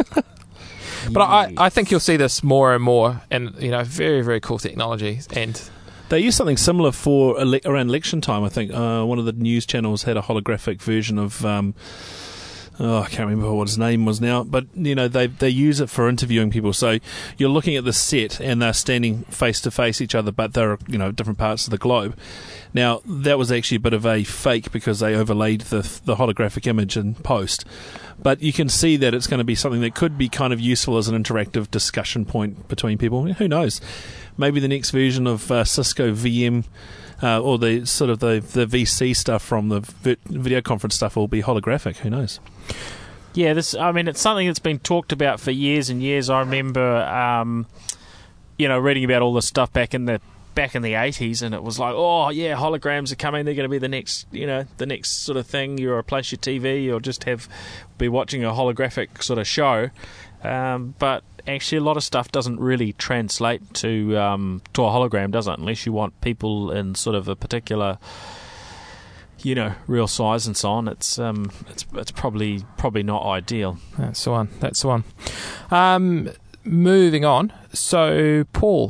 But 1.11 1.21
I, 1.21 1.53
I 1.57 1.69
think 1.69 1.91
you'll 1.91 1.99
see 1.99 2.15
this 2.15 2.43
more 2.43 2.73
and 2.73 2.81
more, 2.81 3.21
and 3.29 3.53
you 3.59 3.71
know, 3.71 3.83
very 3.83 4.21
very 4.21 4.39
cool 4.39 4.57
technology. 4.59 5.19
And 5.35 5.59
They 6.09 6.19
used 6.19 6.37
something 6.37 6.57
similar 6.57 6.91
for 6.93 7.39
ele- 7.39 7.59
around 7.65 7.89
election 7.89 8.21
time. 8.21 8.43
I 8.43 8.49
think 8.49 8.71
uh, 8.73 9.03
one 9.03 9.19
of 9.19 9.25
the 9.25 9.33
news 9.33 9.65
channels 9.65 10.03
had 10.03 10.15
a 10.17 10.21
holographic 10.21 10.81
version 10.81 11.17
of. 11.17 11.43
Um, 11.45 11.73
oh, 12.79 12.99
I 12.99 13.07
can't 13.07 13.29
remember 13.29 13.53
what 13.53 13.67
his 13.67 13.77
name 13.77 14.05
was 14.05 14.19
now, 14.19 14.43
but 14.43 14.65
you 14.75 14.95
know 14.95 15.07
they 15.07 15.27
they 15.27 15.49
use 15.49 15.79
it 15.79 15.89
for 15.89 16.09
interviewing 16.09 16.51
people. 16.51 16.73
So 16.73 16.99
you're 17.37 17.49
looking 17.49 17.75
at 17.75 17.85
the 17.85 17.93
set 17.93 18.39
and 18.39 18.61
they're 18.61 18.73
standing 18.73 19.23
face 19.25 19.61
to 19.61 19.71
face 19.71 20.01
each 20.01 20.15
other, 20.15 20.31
but 20.31 20.53
they're 20.53 20.77
you 20.87 20.97
know 20.97 21.11
different 21.11 21.39
parts 21.39 21.65
of 21.65 21.71
the 21.71 21.77
globe. 21.77 22.17
Now 22.73 23.01
that 23.05 23.37
was 23.37 23.51
actually 23.51 23.77
a 23.77 23.81
bit 23.81 23.93
of 23.93 24.05
a 24.05 24.23
fake 24.23 24.71
because 24.71 24.99
they 24.99 25.15
overlaid 25.15 25.61
the 25.61 25.81
the 26.05 26.15
holographic 26.15 26.67
image 26.67 26.97
in 26.97 27.15
post. 27.15 27.65
But 28.21 28.41
you 28.41 28.53
can 28.53 28.69
see 28.69 28.95
that 28.97 29.13
it's 29.13 29.27
going 29.27 29.39
to 29.39 29.43
be 29.43 29.55
something 29.55 29.81
that 29.81 29.95
could 29.95 30.17
be 30.17 30.29
kind 30.29 30.53
of 30.53 30.59
useful 30.59 30.97
as 30.97 31.07
an 31.07 31.21
interactive 31.21 31.69
discussion 31.71 32.25
point 32.25 32.67
between 32.67 32.97
people. 32.97 33.25
Who 33.25 33.47
knows? 33.47 33.81
Maybe 34.37 34.59
the 34.59 34.67
next 34.67 34.91
version 34.91 35.27
of 35.27 35.51
uh, 35.51 35.63
Cisco 35.65 36.13
VM 36.13 36.63
uh, 37.21 37.41
or 37.41 37.57
the 37.57 37.85
sort 37.85 38.09
of 38.09 38.19
the, 38.19 38.43
the 38.53 38.65
VC 38.65 39.15
stuff 39.15 39.43
from 39.43 39.69
the 39.69 39.81
vi- 39.81 40.17
video 40.25 40.61
conference 40.61 40.95
stuff 40.95 41.15
will 41.15 41.27
be 41.27 41.41
holographic. 41.41 41.97
Who 41.97 42.09
knows? 42.09 42.39
Yeah, 43.33 43.53
this. 43.53 43.73
I 43.73 43.91
mean, 43.91 44.07
it's 44.07 44.21
something 44.21 44.45
that's 44.45 44.59
been 44.59 44.79
talked 44.79 45.11
about 45.11 45.39
for 45.39 45.51
years 45.51 45.89
and 45.89 46.01
years. 46.01 46.29
I 46.29 46.41
remember, 46.41 46.97
um, 47.03 47.65
you 48.57 48.67
know, 48.67 48.77
reading 48.77 49.03
about 49.03 49.21
all 49.21 49.33
this 49.33 49.47
stuff 49.47 49.73
back 49.73 49.93
in 49.93 50.05
the 50.05 50.21
back 50.53 50.75
in 50.75 50.83
the 50.83 50.93
eighties, 50.93 51.41
and 51.41 51.55
it 51.55 51.63
was 51.63 51.79
like, 51.79 51.93
oh 51.95 52.29
yeah, 52.29 52.55
holograms 52.55 53.11
are 53.11 53.15
coming. 53.15 53.45
They're 53.45 53.55
going 53.55 53.67
to 53.67 53.69
be 53.69 53.79
the 53.79 53.87
next, 53.87 54.27
you 54.31 54.45
know, 54.45 54.65
the 54.77 54.85
next 54.85 55.23
sort 55.23 55.37
of 55.37 55.47
thing. 55.47 55.79
You 55.79 55.91
replace 55.93 56.31
your 56.31 56.39
TV, 56.39 56.93
or 56.93 56.99
just 56.99 57.23
have 57.23 57.49
be 57.97 58.07
watching 58.07 58.43
a 58.43 58.49
holographic 58.49 59.23
sort 59.23 59.39
of 59.39 59.47
show. 59.47 59.89
Um, 60.43 60.93
but 60.99 61.23
actually, 61.47 61.79
a 61.79 61.83
lot 61.83 61.97
of 61.97 62.03
stuff 62.03 62.31
doesn't 62.31 62.59
really 62.59 62.93
translate 62.93 63.73
to 63.75 64.15
um, 64.17 64.61
to 64.73 64.83
a 64.83 64.89
hologram, 64.89 65.31
does 65.31 65.47
it? 65.47 65.57
Unless 65.57 65.85
you 65.87 65.93
want 65.93 66.19
people 66.21 66.71
in 66.71 66.93
sort 66.95 67.15
of 67.15 67.27
a 67.27 67.35
particular 67.35 67.97
you 69.43 69.55
know 69.55 69.73
real 69.87 70.07
size 70.07 70.47
and 70.47 70.55
so 70.55 70.71
on, 70.71 70.87
it's 70.87 71.19
um, 71.19 71.51
it's 71.69 71.85
it's 71.93 72.11
probably 72.11 72.65
probably 72.77 73.03
not 73.03 73.23
ideal. 73.25 73.77
That's 73.97 74.23
the 74.23 74.31
one. 74.31 74.49
That's 74.59 74.81
the 74.81 74.87
one. 74.87 75.03
Um, 75.71 76.29
moving 76.63 77.25
on. 77.25 77.53
So, 77.73 78.45
Paul, 78.53 78.89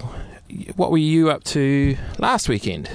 what 0.76 0.92
were 0.92 0.98
you 0.98 1.30
up 1.30 1.44
to 1.46 1.98
last 2.20 2.48
weekend? 2.50 2.90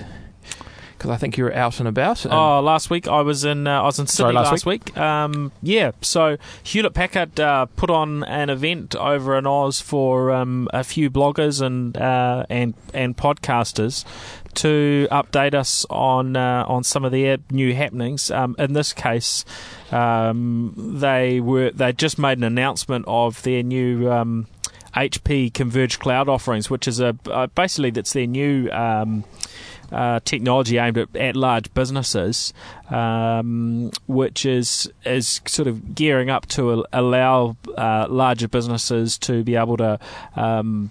Because 0.96 1.10
I 1.12 1.16
think 1.16 1.38
you 1.38 1.44
were 1.44 1.54
out 1.54 1.78
and 1.78 1.88
about. 1.88 2.24
And 2.24 2.34
Oh, 2.34 2.60
last 2.60 2.90
week 2.90 3.06
I 3.06 3.20
was 3.20 3.44
in 3.44 3.68
uh, 3.68 3.82
I 3.82 3.84
was 3.84 4.00
in 4.00 4.08
Sydney 4.08 4.16
Sorry, 4.16 4.34
last 4.34 4.50
last, 4.50 4.66
week. 4.66 4.96
Um, 4.98 5.52
yeah, 5.62 5.92
so 6.00 6.38
Hewlett 6.64 6.92
Packard 6.92 7.38
uh, 7.38 7.66
put 7.66 7.88
on 7.88 8.24
an 8.24 8.50
event 8.50 8.96
over 8.96 9.38
in 9.38 9.46
Oz 9.46 9.80
for 9.80 10.32
um, 10.32 10.68
a 10.72 10.82
few 10.82 11.08
bloggers 11.08 11.62
and 11.62 11.96
uh, 11.96 12.46
and 12.50 12.74
and 12.92 13.16
podcasters 13.16 14.04
to 14.58 15.08
update 15.10 15.54
us 15.54 15.86
on 15.90 16.36
uh, 16.36 16.64
on 16.66 16.84
some 16.84 17.04
of 17.04 17.12
their 17.12 17.38
new 17.50 17.74
happenings. 17.74 18.30
Um, 18.30 18.56
in 18.58 18.72
this 18.72 18.92
case, 18.92 19.44
um, 19.90 20.74
they 20.76 21.40
were 21.40 21.70
they 21.70 21.92
just 21.92 22.18
made 22.18 22.38
an 22.38 22.44
announcement 22.44 23.04
of 23.08 23.42
their 23.42 23.62
new. 23.62 24.10
Um, 24.10 24.46
HP 24.96 25.52
Converged 25.52 26.00
Cloud 26.00 26.28
offerings, 26.30 26.70
which 26.70 26.88
is 26.88 26.98
a 26.98 27.14
uh, 27.30 27.46
basically 27.48 27.90
that's 27.90 28.14
their 28.14 28.26
new 28.26 28.68
um, 28.70 29.22
uh, 29.92 30.20
technology 30.24 30.78
aimed 30.78 30.98
at, 30.98 31.14
at 31.16 31.36
large 31.36 31.72
businesses, 31.74 32.52
um, 32.90 33.90
which 34.06 34.44
is 34.44 34.90
is 35.04 35.40
sort 35.46 35.68
of 35.68 35.94
gearing 35.94 36.30
up 36.30 36.46
to 36.46 36.72
al- 36.72 36.86
allow 36.92 37.56
uh, 37.76 38.06
larger 38.08 38.48
businesses 38.48 39.18
to 39.18 39.42
be 39.42 39.56
able 39.56 39.76
to, 39.76 39.98
um, 40.36 40.90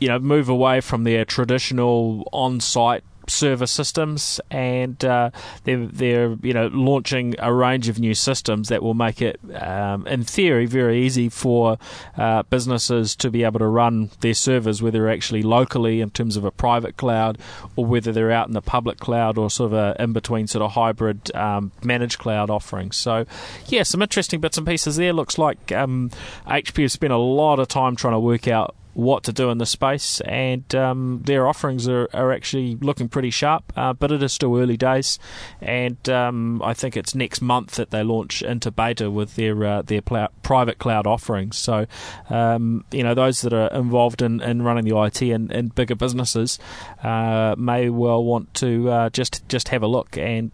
you 0.00 0.08
know, 0.08 0.18
move 0.18 0.48
away 0.48 0.80
from 0.80 1.04
their 1.04 1.24
traditional 1.24 2.28
on-site 2.32 3.04
server 3.30 3.66
systems, 3.66 4.40
and 4.50 5.04
uh, 5.04 5.30
they're 5.64 5.86
they're 5.86 6.36
you 6.42 6.52
know 6.52 6.68
launching 6.68 7.34
a 7.38 7.52
range 7.52 7.88
of 7.88 7.98
new 7.98 8.14
systems 8.14 8.68
that 8.68 8.82
will 8.82 8.94
make 8.94 9.20
it, 9.22 9.40
um, 9.54 10.06
in 10.06 10.24
theory, 10.24 10.66
very 10.66 11.04
easy 11.04 11.28
for 11.28 11.78
uh, 12.16 12.42
businesses 12.44 13.14
to 13.16 13.30
be 13.30 13.44
able 13.44 13.58
to 13.58 13.66
run 13.66 14.10
their 14.20 14.34
servers, 14.34 14.82
whether 14.82 15.08
actually 15.08 15.42
locally 15.42 16.00
in 16.00 16.10
terms 16.10 16.36
of 16.36 16.44
a 16.44 16.50
private 16.50 16.96
cloud, 16.96 17.38
or 17.76 17.86
whether 17.86 18.12
they're 18.12 18.32
out 18.32 18.48
in 18.48 18.54
the 18.54 18.62
public 18.62 18.98
cloud, 18.98 19.38
or 19.38 19.50
sort 19.50 19.72
of 19.72 19.78
a 19.78 20.02
in 20.02 20.12
between 20.12 20.46
sort 20.46 20.62
of 20.62 20.72
hybrid 20.72 21.34
um, 21.34 21.72
managed 21.82 22.18
cloud 22.18 22.50
offerings. 22.50 22.96
So, 22.96 23.26
yeah, 23.66 23.82
some 23.82 24.02
interesting 24.02 24.40
bits 24.40 24.58
and 24.58 24.66
pieces 24.66 24.96
there. 24.96 25.12
Looks 25.12 25.38
like 25.38 25.72
um, 25.72 26.10
HP 26.46 26.82
has 26.82 26.92
spent 26.92 27.12
a 27.12 27.18
lot 27.18 27.58
of 27.58 27.68
time 27.68 27.96
trying 27.96 28.14
to 28.14 28.20
work 28.20 28.48
out 28.48 28.74
what 28.98 29.22
to 29.22 29.32
do 29.32 29.48
in 29.50 29.58
the 29.58 29.66
space, 29.66 30.20
and 30.22 30.74
um, 30.74 31.22
their 31.24 31.46
offerings 31.46 31.86
are, 31.86 32.08
are 32.12 32.32
actually 32.32 32.74
looking 32.80 33.08
pretty 33.08 33.30
sharp. 33.30 33.72
Uh, 33.76 33.92
but 33.92 34.10
it 34.10 34.20
is 34.24 34.32
still 34.32 34.58
early 34.58 34.76
days, 34.76 35.20
and 35.60 36.08
um, 36.08 36.60
I 36.64 36.74
think 36.74 36.96
it's 36.96 37.14
next 37.14 37.40
month 37.40 37.76
that 37.76 37.92
they 37.92 38.02
launch 38.02 38.42
into 38.42 38.72
beta 38.72 39.08
with 39.08 39.36
their 39.36 39.64
uh, 39.64 39.82
their 39.82 40.02
pl- 40.02 40.32
private 40.42 40.78
cloud 40.80 41.06
offerings. 41.06 41.56
So, 41.56 41.86
um, 42.28 42.84
you 42.90 43.04
know, 43.04 43.14
those 43.14 43.42
that 43.42 43.52
are 43.52 43.68
involved 43.68 44.20
in, 44.20 44.40
in 44.40 44.62
running 44.62 44.84
the 44.84 45.00
IT 45.00 45.22
in, 45.22 45.52
in 45.52 45.68
bigger 45.68 45.94
businesses 45.94 46.58
uh, 47.04 47.54
may 47.56 47.90
well 47.90 48.24
want 48.24 48.52
to 48.54 48.90
uh, 48.90 49.10
just 49.10 49.48
just 49.48 49.68
have 49.68 49.84
a 49.84 49.88
look 49.88 50.18
and. 50.18 50.50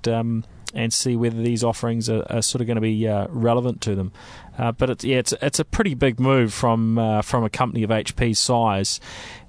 And 0.75 0.93
see 0.93 1.15
whether 1.15 1.41
these 1.41 1.63
offerings 1.63 2.11
are, 2.11 2.27
are 2.29 2.43
sort 2.43 2.61
of 2.61 2.67
going 2.67 2.75
to 2.75 2.81
be 2.81 3.07
uh, 3.07 3.29
relevant 3.31 3.81
to 3.83 3.95
them. 3.95 4.11
Uh, 4.59 4.73
but 4.73 4.91
it's 4.91 5.05
yeah, 5.05 5.19
it's 5.19 5.33
it's 5.41 5.59
a 5.59 5.65
pretty 5.65 5.95
big 5.95 6.21
move 6.21 6.53
from 6.53 6.99
uh, 6.99 7.23
from 7.23 7.45
a 7.45 7.51
company 7.51 7.83
of 7.83 7.91
HP's 7.91 8.39
size, 8.39 9.01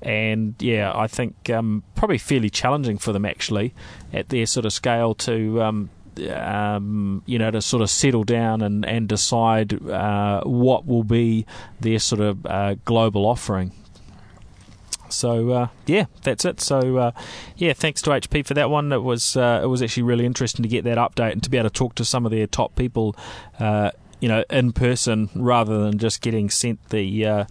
and 0.02 0.56
yeah, 0.60 0.92
I 0.96 1.08
think 1.08 1.50
um, 1.50 1.84
probably 1.96 2.18
fairly 2.18 2.50
challenging 2.50 2.98
for 2.98 3.12
them 3.12 3.26
actually 3.26 3.74
at 4.14 4.30
their 4.30 4.46
sort 4.46 4.66
of 4.66 4.74
scale 4.74 5.14
to. 5.16 5.62
Um, 5.62 5.90
um, 6.32 7.24
you 7.26 7.38
know, 7.38 7.52
to 7.52 7.62
sort 7.62 7.82
of 7.82 7.90
settle 7.90 8.24
down 8.24 8.62
and 8.62 8.86
and 8.86 9.10
decide 9.10 9.74
uh, 9.90 10.42
what 10.44 10.86
will 10.86 11.04
be 11.04 11.46
their 11.82 12.00
sort 12.00 12.22
of 12.22 12.46
uh, 12.46 12.76
global 12.86 13.26
offering. 13.26 13.74
So 15.16 15.50
uh, 15.52 15.68
yeah, 15.86 16.06
that's 16.24 16.46
it. 16.46 16.62
So 16.62 16.98
uh, 16.98 17.12
yeah, 17.58 17.74
thanks 17.74 18.02
to 18.04 18.12
HP 18.12 18.46
for 18.46 18.54
that 18.54 18.70
one. 18.70 18.92
It 18.92 19.04
was 19.04 19.36
uh, 19.38 19.62
it 19.64 19.68
was 19.68 19.82
actually 19.82 20.04
really 20.04 20.26
interesting 20.26 20.64
to 20.64 20.70
get 20.70 20.84
that 20.84 20.98
update 20.98 21.32
and 21.32 21.44
to 21.44 21.50
be 21.50 21.58
able 21.58 21.70
to 21.70 21.74
talk 21.74 21.96
to 21.96 22.06
some 22.06 22.26
of 22.26 22.32
their 22.32 22.48
top 22.48 22.76
people. 22.76 23.16
Uh, 23.60 23.92
you 24.22 24.30
know, 24.30 24.46
in 24.50 24.72
person 24.72 25.30
rather 25.36 25.84
than 25.84 26.00
just 26.00 26.22
getting 26.22 26.50
sent 26.50 26.90
the 26.90 27.26
uh, 27.26 27.46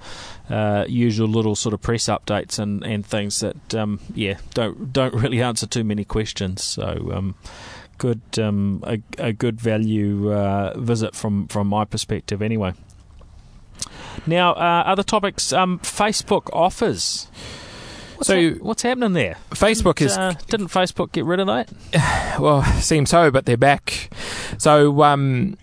uh, 0.49 0.85
usual 0.89 1.29
little 1.29 1.55
sort 1.55 1.75
of 1.75 1.83
press 1.83 2.07
updates 2.07 2.59
and, 2.59 2.83
and 2.85 3.05
things 3.05 3.41
that 3.41 3.75
um, 3.75 4.01
yeah 4.15 4.39
don't 4.55 4.93
don't 4.93 5.15
really 5.15 5.43
answer 5.43 5.67
too 5.67 5.85
many 5.85 6.05
questions. 6.05 6.65
So 6.65 7.13
um, 7.15 7.35
good 7.99 8.23
um, 8.39 8.83
a, 8.87 8.99
a 9.19 9.33
good 9.33 9.61
value 9.61 10.31
visit 10.77 11.15
from 11.15 11.49
from 11.49 11.69
my 11.69 11.85
perspective 11.85 12.41
anyway. 12.41 12.73
Now, 14.27 14.53
uh, 14.53 14.83
other 14.87 15.03
topics. 15.03 15.53
Um, 15.53 15.79
Facebook 15.81 16.49
offers. 16.53 17.27
What's, 18.17 18.29
So- 18.29 18.51
what's 18.61 18.83
happening 18.83 19.13
there? 19.13 19.37
Facebook 19.51 20.01
is 20.01 20.17
Uh, 20.17 20.35
didn't 20.49 20.69
Facebook 20.69 21.13
get 21.13 21.25
rid 21.25 21.41
of 21.41 21.47
that? 21.49 21.69
well, 22.41 22.63
seems 22.81 23.11
so, 23.11 23.31
but 23.31 23.45
they're 23.47 23.57
back. 23.57 24.11
So 24.59 25.03
um, 25.03 25.57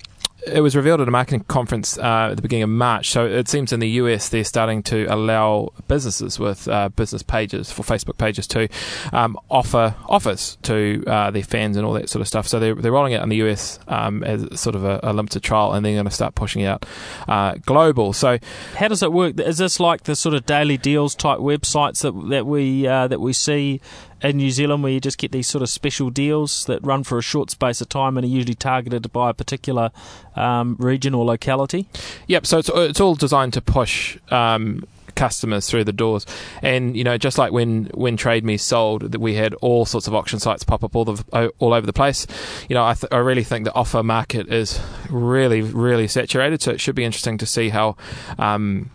it 0.47 0.61
was 0.61 0.75
revealed 0.75 1.01
at 1.01 1.07
a 1.07 1.11
marketing 1.11 1.43
conference 1.47 1.97
uh, 1.97 2.29
at 2.31 2.35
the 2.35 2.41
beginning 2.41 2.63
of 2.63 2.69
March. 2.69 3.09
So 3.09 3.25
it 3.25 3.47
seems 3.47 3.71
in 3.71 3.79
the 3.79 3.89
US 3.89 4.29
they're 4.29 4.43
starting 4.43 4.81
to 4.83 5.05
allow 5.05 5.71
businesses 5.87 6.39
with 6.39 6.67
uh, 6.67 6.89
business 6.89 7.21
pages 7.21 7.71
for 7.71 7.83
Facebook 7.83 8.17
pages 8.17 8.47
to 8.47 8.67
um, 9.13 9.37
offer 9.49 9.95
offers 10.07 10.57
to 10.63 11.03
uh, 11.07 11.31
their 11.31 11.43
fans 11.43 11.77
and 11.77 11.85
all 11.85 11.93
that 11.93 12.09
sort 12.09 12.21
of 12.21 12.27
stuff. 12.27 12.47
So 12.47 12.59
they're, 12.59 12.75
they're 12.75 12.91
rolling 12.91 13.13
it 13.13 13.21
in 13.21 13.29
the 13.29 13.37
US 13.37 13.79
um, 13.87 14.23
as 14.23 14.59
sort 14.59 14.75
of 14.75 14.83
a, 14.83 14.99
a 15.03 15.13
limited 15.13 15.43
trial, 15.43 15.73
and 15.73 15.85
they're 15.85 15.93
going 15.93 16.05
to 16.05 16.11
start 16.11 16.35
pushing 16.35 16.63
it 16.63 16.67
out 16.67 16.85
uh, 17.27 17.55
global. 17.65 18.13
So 18.13 18.39
How 18.75 18.87
does 18.87 19.03
it 19.03 19.13
work? 19.13 19.39
Is 19.39 19.59
this 19.59 19.79
like 19.79 20.03
the 20.03 20.15
sort 20.15 20.35
of 20.35 20.45
daily 20.45 20.77
deals 20.77 21.15
type 21.15 21.39
websites 21.39 22.01
that 22.01 22.29
that 22.29 22.45
we 22.45 22.87
uh, 22.87 23.07
that 23.07 23.19
we 23.19 23.33
see 23.33 23.81
in 24.23 24.37
New 24.37 24.51
Zealand, 24.51 24.83
where 24.83 24.91
you 24.91 24.99
just 24.99 25.17
get 25.17 25.31
these 25.31 25.47
sort 25.47 25.61
of 25.61 25.69
special 25.69 26.09
deals 26.09 26.65
that 26.65 26.83
run 26.83 27.03
for 27.03 27.17
a 27.17 27.21
short 27.21 27.49
space 27.49 27.81
of 27.81 27.89
time 27.89 28.17
and 28.17 28.25
are 28.25 28.29
usually 28.29 28.55
targeted 28.55 29.11
by 29.11 29.29
a 29.29 29.33
particular 29.33 29.91
um, 30.35 30.75
region 30.79 31.13
or 31.13 31.25
locality? 31.25 31.87
Yep. 32.27 32.45
So 32.45 32.59
it's 32.59 32.69
it's 32.73 32.99
all 32.99 33.15
designed 33.15 33.53
to 33.53 33.61
push. 33.61 34.17
Um, 34.29 34.85
customers 35.15 35.69
through 35.69 35.83
the 35.83 35.91
doors 35.93 36.25
and 36.61 36.95
you 36.95 37.03
know 37.03 37.17
just 37.17 37.37
like 37.37 37.51
when 37.51 37.85
when 37.93 38.15
Trade 38.15 38.45
Me 38.45 38.55
sold 38.55 39.11
that 39.11 39.19
we 39.19 39.35
had 39.35 39.53
all 39.55 39.85
sorts 39.85 40.07
of 40.07 40.15
auction 40.15 40.39
sites 40.39 40.63
pop 40.63 40.85
up 40.85 40.95
all 40.95 41.03
the 41.03 41.51
all 41.59 41.73
over 41.73 41.85
the 41.85 41.93
place 41.93 42.25
you 42.69 42.73
know 42.73 42.85
I, 42.85 42.93
th- 42.93 43.11
I 43.11 43.17
really 43.17 43.43
think 43.43 43.65
the 43.65 43.73
offer 43.73 44.03
market 44.03 44.51
is 44.51 44.79
really 45.09 45.61
really 45.61 46.07
saturated 46.07 46.61
so 46.61 46.71
it 46.71 46.79
should 46.79 46.95
be 46.95 47.03
interesting 47.03 47.37
to 47.39 47.45
see 47.45 47.69
how 47.69 47.97
um, 48.39 48.89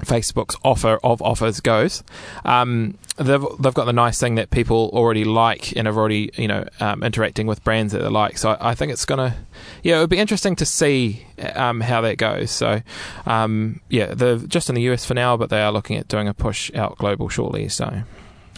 Facebook's 0.00 0.56
offer 0.64 0.98
of 1.02 1.20
offers 1.22 1.60
goes. 1.60 2.02
Um, 2.44 2.98
they've 3.16 3.44
they've 3.58 3.74
got 3.74 3.84
the 3.84 3.92
nice 3.92 4.18
thing 4.20 4.36
that 4.36 4.50
people 4.50 4.90
already 4.92 5.24
like 5.24 5.76
and 5.76 5.88
are 5.88 5.96
already 5.96 6.30
you 6.36 6.48
know 6.48 6.66
um, 6.80 7.02
interacting 7.02 7.46
with 7.46 7.62
brands 7.64 7.92
that 7.92 8.00
they 8.00 8.08
like. 8.08 8.38
So 8.38 8.50
I, 8.50 8.70
I 8.70 8.74
think 8.74 8.92
it's 8.92 9.04
gonna 9.04 9.36
yeah 9.82 9.98
it 9.98 10.00
would 10.00 10.10
be 10.10 10.18
interesting 10.18 10.56
to 10.56 10.66
see 10.66 11.26
um, 11.54 11.80
how 11.80 12.00
that 12.02 12.16
goes. 12.18 12.50
So 12.50 12.82
um, 13.26 13.80
yeah 13.88 14.14
they're 14.14 14.38
just 14.38 14.68
in 14.68 14.74
the 14.74 14.82
US 14.90 15.04
for 15.04 15.14
now, 15.14 15.36
but 15.36 15.50
they 15.50 15.62
are 15.62 15.72
looking 15.72 15.96
at 15.96 16.08
doing 16.08 16.28
a 16.28 16.34
push 16.34 16.72
out 16.74 16.98
global 16.98 17.28
shortly. 17.28 17.68
So 17.68 18.02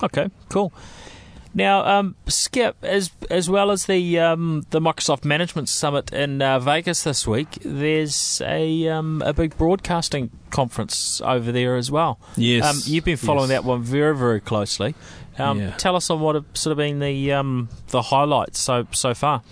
Okay, 0.02 0.30
cool. 0.48 0.72
Now, 1.52 1.84
um, 1.84 2.14
Skip, 2.26 2.76
as 2.82 3.10
as 3.28 3.50
well 3.50 3.70
as 3.70 3.86
the 3.86 4.18
um, 4.20 4.64
the 4.70 4.80
Microsoft 4.80 5.24
Management 5.24 5.68
Summit 5.68 6.12
in 6.12 6.40
uh, 6.40 6.60
Vegas 6.60 7.02
this 7.02 7.26
week, 7.26 7.58
there's 7.64 8.40
a 8.44 8.88
um, 8.88 9.22
a 9.24 9.32
big 9.32 9.56
broadcasting 9.58 10.30
conference 10.50 11.20
over 11.24 11.50
there 11.50 11.76
as 11.76 11.90
well. 11.90 12.20
Yes. 12.36 12.64
Um, 12.64 12.92
you've 12.92 13.04
been 13.04 13.16
following 13.16 13.50
yes. 13.50 13.62
that 13.62 13.64
one 13.64 13.82
very 13.82 14.16
very 14.16 14.40
closely. 14.40 14.94
Um, 15.40 15.58
Yeah. 15.60 15.74
Tell 15.76 15.96
us 15.96 16.10
on 16.10 16.20
what 16.20 16.34
have 16.34 16.44
sort 16.54 16.72
of 16.72 16.78
been 16.78 16.98
the 17.00 17.32
um, 17.32 17.68
the 17.88 18.02
highlights 18.02 18.58
so 18.58 18.86
so 18.92 19.14
far. 19.14 19.42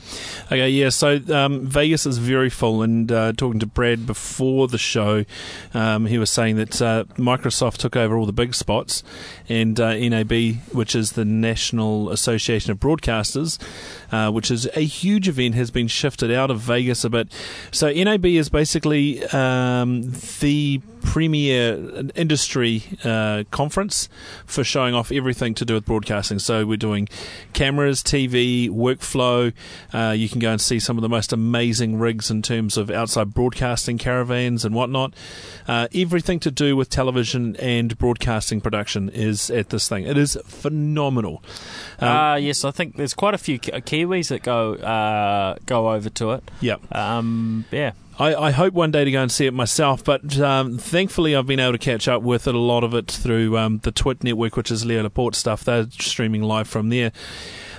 Okay, 0.46 0.68
yeah. 0.68 0.90
So 0.90 1.20
um, 1.32 1.66
Vegas 1.66 2.06
is 2.06 2.18
very 2.18 2.50
full, 2.50 2.82
and 2.82 3.10
uh, 3.10 3.32
talking 3.32 3.60
to 3.60 3.66
Brad 3.66 4.06
before 4.06 4.68
the 4.68 4.78
show, 4.78 5.24
um, 5.74 6.06
he 6.06 6.18
was 6.18 6.30
saying 6.30 6.56
that 6.56 6.80
uh, 6.80 7.04
Microsoft 7.16 7.78
took 7.78 7.96
over 7.96 8.16
all 8.16 8.26
the 8.26 8.32
big 8.32 8.54
spots, 8.54 9.02
and 9.48 9.78
uh, 9.80 9.94
NAB, 9.94 10.32
which 10.72 10.94
is 10.94 11.12
the 11.12 11.24
National 11.24 12.10
Association 12.10 12.70
of 12.72 12.78
Broadcasters, 12.78 13.58
uh, 14.12 14.30
which 14.30 14.50
is 14.50 14.66
a 14.74 14.80
huge 14.84 15.28
event, 15.28 15.54
has 15.54 15.70
been 15.70 15.88
shifted 15.88 16.30
out 16.30 16.50
of 16.50 16.60
Vegas 16.60 17.04
a 17.04 17.10
bit. 17.10 17.28
So 17.70 17.92
NAB 17.92 18.26
is 18.26 18.48
basically 18.48 19.24
um, 19.28 20.12
the 20.40 20.80
premier 21.02 22.02
industry 22.16 22.82
uh, 23.04 23.44
conference 23.50 24.08
for 24.44 24.64
showing 24.64 24.94
off 24.94 25.12
everything 25.12 25.54
to 25.54 25.64
do 25.64 25.74
with 25.74 25.84
broadcasting. 25.86 26.38
So 26.38 26.66
we're 26.66 26.76
doing 26.76 27.08
cameras, 27.52 28.02
TV, 28.02 28.68
workflow. 28.68 29.52
Uh, 29.94 30.12
you 30.12 30.28
can 30.28 30.40
go 30.40 30.50
and 30.50 30.60
see 30.60 30.78
some 30.80 30.98
of 30.98 31.02
the 31.02 31.08
most 31.08 31.32
amazing 31.32 31.98
rigs 31.98 32.30
in 32.30 32.42
terms 32.42 32.76
of 32.76 32.90
outside 32.90 33.32
broadcasting 33.32 33.96
caravans 33.96 34.64
and 34.64 34.74
whatnot. 34.74 35.14
Uh, 35.66 35.86
everything 35.94 36.40
to 36.40 36.50
do 36.50 36.76
with 36.76 36.90
television 36.90 37.56
and 37.56 37.96
broadcasting 37.98 38.60
production 38.60 39.08
is 39.08 39.50
at 39.50 39.70
this 39.70 39.88
thing. 39.88 40.04
It 40.04 40.18
is 40.18 40.36
phenomenal. 40.44 41.42
Um, 42.00 42.08
Uh, 42.08 42.34
yes, 42.36 42.64
I 42.64 42.70
think 42.70 42.96
there's 42.96 43.14
quite 43.14 43.34
a 43.34 43.38
few 43.38 43.58
Ki- 43.58 43.72
Kiwis 44.06 44.28
that 44.28 44.42
go 44.42 44.74
uh, 44.74 45.56
go 45.66 45.92
over 45.92 46.08
to 46.10 46.32
it. 46.32 46.50
Yep. 46.60 46.94
Um, 46.94 47.64
yeah. 47.70 47.92
I, 48.18 48.34
I 48.34 48.50
hope 48.50 48.74
one 48.74 48.90
day 48.90 49.04
to 49.04 49.10
go 49.12 49.22
and 49.22 49.30
see 49.30 49.46
it 49.46 49.54
myself, 49.54 50.02
but 50.02 50.38
um, 50.40 50.76
thankfully 50.76 51.36
I've 51.36 51.46
been 51.46 51.60
able 51.60 51.72
to 51.72 51.78
catch 51.78 52.08
up 52.08 52.22
with 52.22 52.48
it, 52.48 52.54
a 52.54 52.58
lot 52.58 52.82
of 52.82 52.92
it 52.92 53.08
through 53.08 53.56
um, 53.56 53.78
the 53.84 53.92
TWiT 53.92 54.24
network, 54.24 54.56
which 54.56 54.72
is 54.72 54.84
Leo 54.84 55.04
Laporte 55.04 55.36
stuff. 55.36 55.62
They're 55.62 55.88
streaming 55.90 56.42
live 56.42 56.66
from 56.66 56.88
there. 56.88 57.12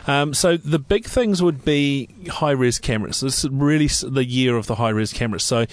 Um, 0.07 0.33
so 0.33 0.57
the 0.57 0.79
big 0.79 1.05
things 1.05 1.41
would 1.41 1.63
be 1.63 2.09
high 2.29 2.51
res 2.51 2.79
cameras. 2.79 3.21
This 3.21 3.43
is 3.43 3.49
really 3.49 3.87
the 3.87 4.25
year 4.25 4.57
of 4.57 4.67
the 4.67 4.75
high 4.75 4.89
res 4.89 5.13
cameras. 5.13 5.43
So 5.43 5.65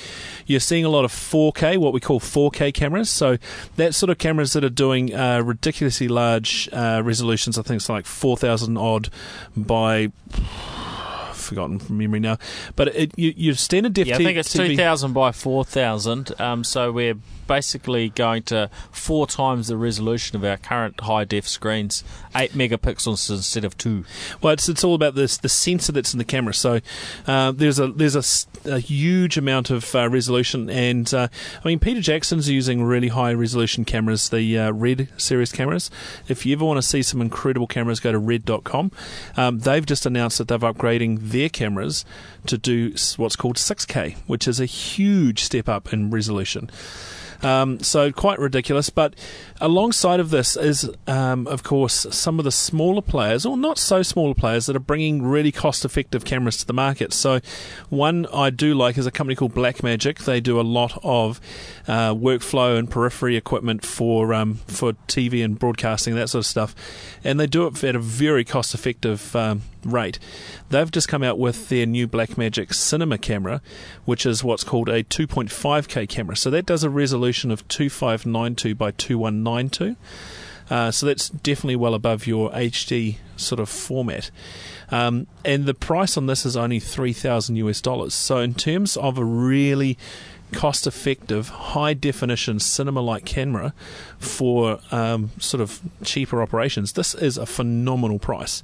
you're 0.47 0.61
seeing 0.61 0.85
a 0.85 0.89
lot 0.89 1.05
of 1.05 1.13
4K, 1.13 1.79
what 1.79 1.93
we 1.93 2.01
call 2.01 2.21
4K 2.21 2.75
cameras. 2.75 3.11
So 3.11 3.39
that 3.77 3.95
sort 3.95 4.11
of 4.11 4.19
cameras 4.19 4.53
that 4.53 4.65
are 4.65 4.71
doing 4.71 5.15
uh, 5.15 5.41
ridiculously 5.43 6.09
large 6.09 6.69
uh, 6.73 7.03
resolutions. 7.05 7.59
I 7.59 7.63
think 7.63 7.77
it's 7.77 7.89
like 7.89 8.07
4,000 8.07 8.77
odd 8.77 9.09
by. 9.57 10.13
Forgotten 11.33 11.79
from 11.79 11.99
memory 11.99 12.19
now, 12.19 12.39
but 12.75 12.89
it, 12.89 13.17
you, 13.17 13.33
your 13.37 13.55
standard 13.55 13.93
def 13.93 14.09
Yeah, 14.09 14.17
I 14.17 14.19
think 14.19 14.37
it's 14.37 14.53
TV 14.53 14.71
2,000 14.71 15.13
by 15.13 15.31
4,000. 15.31 16.41
Um, 16.41 16.65
so 16.65 16.91
we're 16.91 17.15
basically 17.47 18.11
going 18.11 18.43
to 18.45 18.71
four 18.91 19.27
times 19.27 19.69
the 19.69 19.77
resolution 19.77 20.37
of 20.37 20.45
our 20.45 20.57
current 20.57 21.01
high 21.01 21.25
def 21.25 21.49
screens, 21.49 22.05
8 22.35 22.53
megapixels 22.53 23.31
instead 23.31 23.65
of 23.65 23.77
2. 23.79 24.05
Well, 24.43 24.53
it's 24.53 24.69
it's 24.69 24.85
all 24.85 24.95
about 24.95 25.15
this 25.15 25.37
the 25.37 25.49
sensor 25.49 25.93
that's 25.93 26.13
in 26.13 26.19
the 26.19 26.25
camera. 26.25 26.55
So 26.55 26.81
uh, 27.27 27.53
there's 27.53 27.79
a 27.79 27.89
there's 27.89 28.17
a 28.17 28.25
a, 28.71 28.79
huge 28.79 29.37
amount 29.37 29.71
of 29.71 29.95
uh, 29.95 30.09
resolution, 30.09 30.69
and 30.71 31.13
uh, 31.13 31.29
I 31.65 31.69
mean 31.69 31.79
Peter 31.79 32.01
Jackson's 32.01 32.49
using 32.49 32.83
really 32.83 33.09
high 33.09 33.33
resolution 33.33 33.85
cameras, 33.85 34.29
the 34.29 34.59
uh, 34.59 34.73
Red 34.73 35.09
series 35.17 35.53
cameras. 35.53 35.91
If 36.29 36.45
you 36.45 36.55
ever 36.55 36.65
want 36.65 36.79
to 36.79 36.83
see 36.83 37.03
some 37.03 37.21
incredible 37.21 37.67
cameras, 37.67 38.01
go 38.01 38.13
to 38.13 38.19
red.com. 38.19 38.91
Um, 39.37 39.59
they've 39.61 39.87
just 39.87 40.07
announced 40.07 40.39
that 40.39 40.49
they're 40.49 40.59
upgrading 40.59 41.31
their 41.31 41.49
cameras 41.49 42.05
to 42.47 42.59
do 42.59 42.95
what's 43.17 43.37
called 43.37 43.57
6K, 43.57 44.17
which 44.27 44.49
is 44.49 44.61
a 44.61 44.67
huge 44.67 45.43
step 45.43 45.69
up 45.69 45.93
in 45.93 46.11
resolution. 46.11 46.71
Um, 47.43 47.81
so 47.81 48.13
quite 48.13 48.39
ridiculous. 48.39 48.91
But 48.91 49.15
alongside 49.61 50.21
of 50.21 50.31
this 50.31 50.57
is, 50.57 50.91
um, 51.07 51.47
of 51.47 51.63
course, 51.63 52.07
some 52.11 52.39
of 52.39 52.45
the 52.45 52.53
smaller 52.53 53.03
players, 53.03 53.47
or 53.47 53.57
not 53.57 53.79
so 53.79 54.03
smaller 54.03 54.35
players, 54.35 54.67
that 54.67 54.77
are 54.77 54.81
bringing 54.81 55.23
really 55.23 55.53
cost-effective 55.53 56.25
cameras 56.25 56.57
to 56.59 56.67
the 56.67 56.73
market. 56.73 57.13
So 57.13 57.41
one 57.89 58.27
I 58.27 58.51
do 58.51 58.75
like 58.75 58.99
is 58.99 59.07
a 59.07 59.11
company 59.11 59.35
called 59.37 59.55
Blackmagic. 59.55 60.25
They 60.25 60.41
do 60.41 60.61
a 60.61 60.63
lot 60.63 60.99
of 61.03 61.41
uh, 61.89 62.15
workflow 62.15 62.79
and 62.79 62.91
periphery 62.91 63.37
equipment 63.37 63.85
for 63.85 64.35
um, 64.35 64.55
for 64.67 64.93
TV 65.07 65.45
and 65.45 65.59
broadcasting 65.59 66.15
that 66.17 66.29
sort 66.29 66.41
of 66.41 66.47
stuff, 66.47 66.75
and 67.25 67.39
they 67.39 67.47
do 67.47 67.67
it 67.67 67.83
at 67.85 67.97
a 67.97 68.01
very 68.01 68.45
cost-effective 68.45 69.35
rate. 69.93 70.19
They've 70.69 70.91
just 70.91 71.09
come 71.09 71.23
out 71.23 71.39
with 71.39 71.69
their 71.69 71.87
new 71.87 72.07
Blackmagic 72.09 72.75
Cinema 72.75 73.19
camera, 73.19 73.61
which 74.05 74.27
is 74.27 74.45
what's 74.45 74.65
called 74.65 74.89
a 74.89 75.03
2.5K 75.05 76.09
camera. 76.09 76.37
So 76.37 76.51
that 76.51 76.67
does 76.67 76.85
a 76.85 76.91
resolution 76.91 77.51
of 77.51 77.67
2592 77.69 78.75
by 78.75 78.91
2192. 78.93 79.97
Uh, 80.69 80.91
so 80.91 81.07
that's 81.07 81.29
definitely 81.29 81.77
well 81.77 81.95
above 81.95 82.27
your 82.27 82.51
HD 82.51 83.19
sort 83.37 83.61
of 83.61 83.69
format. 83.69 84.31
Um, 84.91 85.27
and 85.45 85.65
the 85.65 85.75
price 85.75 86.17
on 86.17 86.27
this 86.27 86.45
is 86.45 86.57
only 86.57 86.81
3000 86.81 87.57
US 87.57 87.81
dollars. 87.81 88.15
So, 88.15 88.39
in 88.39 88.55
terms 88.55 88.97
of 88.97 89.19
a 89.19 89.25
really 89.25 89.99
cost 90.53 90.87
effective, 90.87 91.49
high 91.49 91.95
definition 91.95 92.59
cinema 92.59 93.01
like 93.01 93.25
camera 93.25 93.75
for 94.19 94.79
um, 94.91 95.31
sort 95.39 95.61
of 95.61 95.81
cheaper 96.03 96.43
operations, 96.43 96.93
this 96.93 97.15
is 97.15 97.37
a 97.37 97.47
phenomenal 97.47 98.19
price. 98.19 98.63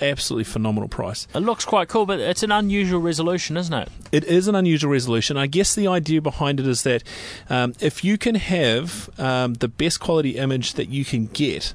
Absolutely 0.00 0.44
phenomenal 0.44 0.88
price. 0.88 1.26
It 1.34 1.40
looks 1.40 1.64
quite 1.64 1.88
cool, 1.88 2.06
but 2.06 2.20
it's 2.20 2.42
an 2.42 2.52
unusual 2.52 3.00
resolution, 3.00 3.56
isn't 3.56 3.74
it? 3.74 3.88
It 4.12 4.24
is 4.24 4.48
an 4.48 4.54
unusual 4.54 4.90
resolution. 4.90 5.36
I 5.36 5.46
guess 5.46 5.74
the 5.74 5.86
idea 5.86 6.20
behind 6.20 6.60
it 6.60 6.66
is 6.66 6.82
that 6.82 7.02
um, 7.48 7.74
if 7.80 8.04
you 8.04 8.18
can 8.18 8.34
have 8.36 9.10
um, 9.18 9.54
the 9.54 9.68
best 9.68 10.00
quality 10.00 10.36
image 10.36 10.74
that 10.74 10.88
you 10.88 11.04
can 11.04 11.26
get, 11.26 11.74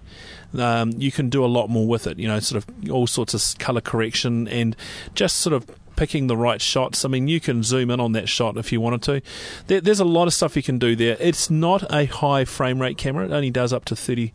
um, 0.57 0.91
you 0.97 1.11
can 1.11 1.29
do 1.29 1.43
a 1.43 1.47
lot 1.47 1.69
more 1.69 1.87
with 1.87 2.07
it. 2.07 2.19
You 2.19 2.27
know, 2.27 2.39
sort 2.39 2.63
of 2.63 2.91
all 2.91 3.07
sorts 3.07 3.33
of 3.33 3.59
color 3.59 3.81
correction 3.81 4.47
and 4.47 4.75
just 5.15 5.37
sort 5.37 5.53
of 5.53 5.65
picking 6.01 6.25
the 6.25 6.35
right 6.35 6.59
shots. 6.59 7.05
I 7.05 7.09
mean, 7.09 7.27
you 7.27 7.39
can 7.39 7.61
zoom 7.61 7.91
in 7.91 7.99
on 7.99 8.13
that 8.13 8.27
shot 8.27 8.57
if 8.57 8.71
you 8.71 8.81
wanted 8.81 9.03
to. 9.03 9.21
There, 9.67 9.79
there's 9.81 9.99
a 9.99 10.03
lot 10.05 10.25
of 10.25 10.33
stuff 10.33 10.55
you 10.55 10.63
can 10.63 10.79
do 10.79 10.95
there. 10.95 11.15
It's 11.19 11.51
not 11.51 11.83
a 11.93 12.05
high 12.05 12.43
frame 12.43 12.81
rate 12.81 12.97
camera. 12.97 13.25
It 13.25 13.31
only 13.31 13.51
does 13.51 13.71
up 13.71 13.85
to 13.85 13.95
30, 13.95 14.33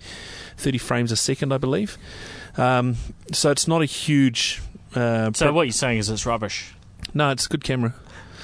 30 0.57 0.79
frames 0.79 1.11
a 1.11 1.17
second, 1.17 1.53
I 1.53 1.59
believe. 1.59 1.99
Um, 2.57 2.95
so 3.33 3.51
it's 3.51 3.67
not 3.67 3.83
a 3.83 3.85
huge. 3.85 4.63
Uh, 4.95 5.33
So 5.35 5.47
pro- 5.47 5.55
what 5.55 5.63
you're 5.67 5.73
saying 5.73 5.99
is 5.99 6.09
it's 6.09 6.25
rubbish. 6.25 6.73
no, 7.15 7.31
it's 7.31 7.47
a 7.47 7.49
good 7.49 7.65
camera. 7.65 7.95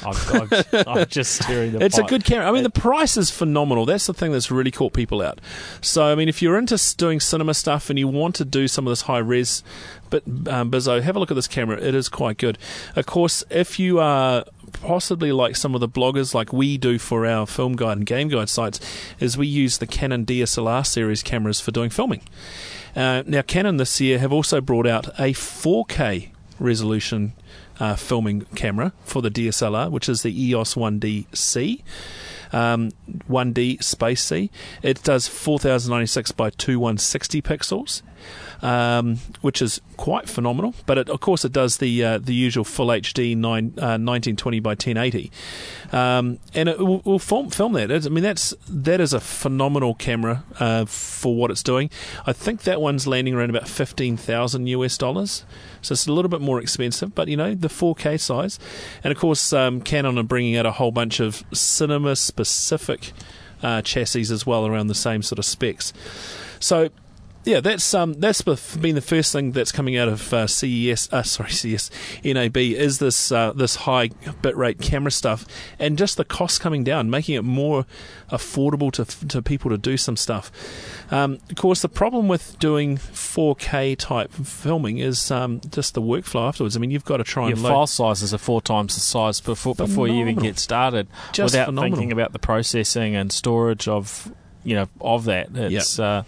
I'm, 0.04 0.16
I'm, 0.32 0.48
I'm 0.88 1.06
just 1.06 1.40
steering 1.40 1.70
the 1.70 1.84
It's 1.84 1.96
a 1.96 2.02
good 2.02 2.24
camera. 2.24 2.48
I 2.48 2.50
mean, 2.50 2.64
the 2.64 2.70
price 2.70 3.16
is 3.16 3.30
phenomenal. 3.30 3.86
That's 3.86 4.08
the 4.08 4.12
thing 4.14 4.32
that's 4.32 4.50
really 4.50 4.72
caught 4.72 4.94
people 4.94 5.22
out. 5.22 5.40
So, 5.80 6.02
I 6.06 6.16
mean, 6.16 6.28
if 6.28 6.42
you're 6.42 6.58
into 6.58 6.76
doing 6.96 7.20
cinema 7.20 7.54
stuff 7.54 7.88
and 7.88 7.96
you 7.96 8.08
want 8.08 8.34
to 8.34 8.44
do 8.44 8.66
some 8.66 8.84
of 8.84 8.90
this 8.90 9.02
high 9.02 9.18
res 9.18 9.62
bit 10.12 10.48
um, 10.48 10.70
bizzo, 10.70 11.02
have 11.02 11.16
a 11.16 11.18
look 11.18 11.30
at 11.30 11.34
this 11.34 11.48
camera. 11.48 11.80
It 11.80 11.94
is 11.94 12.08
quite 12.08 12.38
good. 12.38 12.58
Of 12.94 13.06
course, 13.06 13.42
if 13.50 13.78
you 13.78 13.98
are 13.98 14.44
possibly 14.82 15.32
like 15.32 15.56
some 15.56 15.74
of 15.74 15.80
the 15.80 15.88
bloggers, 15.88 16.34
like 16.34 16.52
we 16.52 16.78
do 16.78 16.98
for 16.98 17.26
our 17.26 17.46
film 17.46 17.74
guide 17.74 17.96
and 17.96 18.06
game 18.06 18.28
guide 18.28 18.48
sites, 18.48 18.80
is 19.18 19.36
we 19.36 19.46
use 19.46 19.78
the 19.78 19.86
Canon 19.86 20.24
DSLR 20.24 20.86
series 20.86 21.22
cameras 21.22 21.60
for 21.60 21.70
doing 21.70 21.90
filming. 21.90 22.22
Uh, 22.94 23.22
now, 23.26 23.42
Canon 23.42 23.78
this 23.78 24.00
year 24.00 24.18
have 24.18 24.32
also 24.32 24.60
brought 24.60 24.86
out 24.86 25.08
a 25.18 25.32
4K 25.32 26.30
resolution 26.58 27.32
uh, 27.80 27.96
filming 27.96 28.42
camera 28.54 28.92
for 29.04 29.22
the 29.22 29.30
DSLR, 29.30 29.90
which 29.90 30.08
is 30.08 30.22
the 30.22 30.42
EOS 30.42 30.74
1D-C. 30.74 31.82
Um, 32.52 32.90
1D 33.28 33.82
Space 33.82 34.22
C. 34.22 34.50
It 34.82 35.02
does 35.02 35.26
4096 35.28 36.32
by 36.32 36.50
2160 36.50 37.42
pixels, 37.42 38.02
um, 38.62 39.18
which 39.40 39.62
is 39.62 39.80
quite 39.96 40.28
phenomenal. 40.28 40.74
But 40.86 40.98
it, 40.98 41.08
of 41.10 41.20
course, 41.20 41.44
it 41.44 41.52
does 41.52 41.78
the 41.78 42.04
uh, 42.04 42.18
the 42.18 42.34
usual 42.34 42.64
full 42.64 42.88
HD 42.88 43.36
nine, 43.36 43.74
uh, 43.78 43.98
1920 43.98 44.60
by 44.60 44.70
1080, 44.70 45.30
um, 45.92 46.38
and 46.54 46.68
it 46.68 46.78
will, 46.78 47.00
will 47.04 47.18
film, 47.18 47.50
film 47.50 47.72
that. 47.72 47.90
I 47.90 48.08
mean, 48.08 48.24
that's 48.24 48.54
that 48.68 49.00
is 49.00 49.12
a 49.12 49.20
phenomenal 49.20 49.94
camera 49.94 50.44
uh, 50.60 50.84
for 50.84 51.34
what 51.34 51.50
it's 51.50 51.62
doing. 51.62 51.90
I 52.26 52.32
think 52.32 52.62
that 52.62 52.80
one's 52.80 53.06
landing 53.06 53.34
around 53.34 53.50
about 53.50 53.68
15,000 53.68 54.66
US 54.66 54.98
dollars. 54.98 55.44
So 55.82 55.92
it's 55.92 56.06
a 56.06 56.12
little 56.12 56.28
bit 56.28 56.40
more 56.40 56.60
expensive, 56.60 57.14
but 57.14 57.28
you 57.28 57.36
know 57.36 57.54
the 57.54 57.68
4K 57.68 58.18
size, 58.20 58.58
and 59.04 59.12
of 59.12 59.18
course 59.18 59.52
um, 59.52 59.80
Canon 59.80 60.18
are 60.18 60.22
bringing 60.22 60.56
out 60.56 60.64
a 60.64 60.72
whole 60.72 60.92
bunch 60.92 61.20
of 61.20 61.44
cinema-specific 61.52 63.12
uh, 63.62 63.82
chassis 63.82 64.32
as 64.32 64.46
well 64.46 64.66
around 64.66 64.86
the 64.86 64.94
same 64.94 65.22
sort 65.22 65.38
of 65.38 65.44
specs. 65.44 65.92
So 66.60 66.90
yeah, 67.44 67.60
that's 67.60 67.92
um 67.94 68.14
that's 68.14 68.42
been 68.42 68.94
the 68.94 69.00
first 69.00 69.32
thing 69.32 69.52
that's 69.52 69.72
coming 69.72 69.96
out 69.96 70.08
of 70.08 70.32
uh, 70.32 70.46
CES. 70.46 71.08
Uh, 71.12 71.22
sorry, 71.22 71.50
CES 71.50 71.90
NAB 72.24 72.56
is 72.56 72.98
this 72.98 73.32
uh, 73.32 73.52
this 73.52 73.76
high 73.76 74.08
bitrate 74.08 74.80
camera 74.80 75.10
stuff, 75.10 75.44
and 75.78 75.98
just 75.98 76.16
the 76.16 76.24
cost 76.24 76.60
coming 76.60 76.84
down, 76.84 77.10
making 77.10 77.34
it 77.34 77.42
more 77.42 77.86
affordable 78.30 78.92
to 78.92 79.04
to 79.28 79.42
people 79.42 79.70
to 79.70 79.78
do 79.78 79.96
some 79.96 80.16
stuff. 80.16 80.52
Um, 81.10 81.38
of 81.50 81.56
course, 81.56 81.82
the 81.82 81.88
problem 81.88 82.28
with 82.28 82.58
doing 82.58 82.96
4K 82.96 83.96
type 83.98 84.32
filming 84.32 84.98
is 84.98 85.30
um, 85.30 85.60
just 85.70 85.94
the 85.94 86.00
workflow 86.02 86.48
afterwards. 86.48 86.76
I 86.76 86.80
mean, 86.80 86.90
you've 86.90 87.04
got 87.04 87.18
to 87.18 87.24
try 87.24 87.44
Your 87.48 87.54
and 87.54 87.62
load. 87.62 87.70
file 87.70 87.86
sizes 87.86 88.32
are 88.32 88.38
four 88.38 88.62
times 88.62 88.94
the 88.94 89.00
size 89.00 89.40
before 89.40 89.74
before 89.74 90.06
you 90.08 90.20
even 90.22 90.36
get 90.36 90.58
started, 90.58 91.08
Just 91.32 91.52
without 91.52 91.66
phenomenal. 91.66 91.96
thinking 91.96 92.12
about 92.12 92.32
the 92.32 92.38
processing 92.38 93.16
and 93.16 93.32
storage 93.32 93.88
of 93.88 94.32
you 94.64 94.76
know 94.76 94.88
of 95.00 95.24
that. 95.24 95.48
It's 95.54 95.98
uh, 95.98 96.22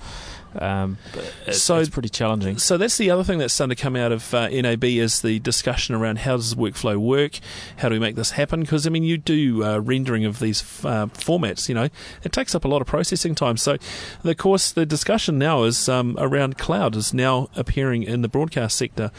um, 0.61 0.99
it, 1.47 1.55
So- 1.55 1.79
it's 1.79 1.89
pretty 1.91 2.09
challenging. 2.09 2.59
So 2.59 2.77
that's 2.77 2.97
the 2.97 3.11
other 3.11 3.25
thing 3.25 3.39
that's 3.39 3.53
starting 3.55 3.75
to 3.77 3.83
come 3.83 3.97
out 3.97 4.13
of 4.13 4.33
uh, 4.35 4.49
NAB 4.49 4.85
is 4.85 5.21
the 5.23 5.39
discussion 5.41 5.95
around 5.95 6.19
how 6.21 6.37
does 6.37 6.55
the 6.55 6.57
workflow 6.63 6.97
work, 6.97 7.39
how 7.79 7.89
do 7.89 7.95
we 7.95 7.99
make 7.99 8.17
this 8.17 8.33
happen? 8.33 8.61
Because 8.61 8.87
I 8.87 8.91
mean, 8.91 9.03
you 9.05 9.19
do 9.19 9.65
uh, 9.65 9.79
rendering 9.79 10.25
of 10.25 10.39
these 10.39 10.63
uh, 10.85 11.07
formats, 11.07 11.69
you 11.69 11.75
know, 11.75 11.89
it 12.23 12.33
takes 12.33 12.55
up 12.55 12.65
a 12.65 12.69
lot 12.69 12.81
of 12.81 12.87
processing 12.87 13.35
time. 13.35 13.57
So, 13.57 13.77
of 14.25 14.37
course, 14.37 14.73
the 14.73 14.87
discussion 14.87 15.39
now 15.39 15.65
is 15.65 15.89
um, 15.89 16.17
around 16.19 16.59
cloud 16.59 16.97
is 16.97 17.13
now 17.15 17.49
appearing 17.57 18.03
in 18.03 18.23
the 18.23 18.29
broadcast 18.29 18.77
sector. 18.77 19.11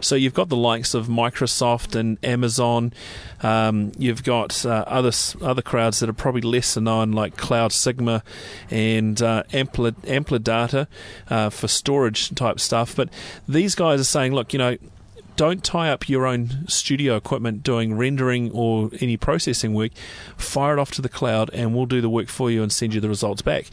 So 0.00 0.14
you've 0.14 0.34
got 0.34 0.48
the 0.48 0.56
likes 0.56 0.94
of 0.94 1.06
Microsoft 1.08 1.94
and 1.94 2.18
Amazon. 2.24 2.92
Um, 3.42 3.92
you've 3.98 4.24
got 4.24 4.64
uh, 4.64 4.84
other 4.86 5.12
other 5.42 5.62
crowds 5.62 6.00
that 6.00 6.08
are 6.08 6.12
probably 6.14 6.40
lesser 6.42 6.80
known, 6.80 7.12
like 7.12 7.36
Cloud 7.36 7.72
Sigma 7.72 8.22
and 8.70 9.20
uh, 9.20 9.42
Ampli- 9.50 9.94
Uh, 11.28 11.50
for 11.50 11.68
storage 11.68 12.34
type 12.34 12.60
stuff. 12.60 12.96
But 12.96 13.08
these 13.48 13.74
guys 13.74 14.00
are 14.00 14.04
saying, 14.04 14.34
look, 14.34 14.52
you 14.52 14.58
know, 14.58 14.76
don't 15.36 15.64
tie 15.64 15.90
up 15.90 16.08
your 16.08 16.26
own 16.26 16.66
studio 16.68 17.16
equipment 17.16 17.62
doing 17.62 17.96
rendering 17.96 18.50
or 18.52 18.90
any 19.00 19.16
processing 19.16 19.74
work. 19.74 19.92
Fire 20.36 20.74
it 20.74 20.80
off 20.80 20.92
to 20.92 21.02
the 21.02 21.08
cloud, 21.08 21.50
and 21.52 21.74
we'll 21.74 21.86
do 21.86 22.00
the 22.00 22.08
work 22.08 22.28
for 22.28 22.50
you 22.50 22.62
and 22.62 22.70
send 22.70 22.94
you 22.94 23.00
the 23.00 23.08
results 23.08 23.42
back. 23.42 23.66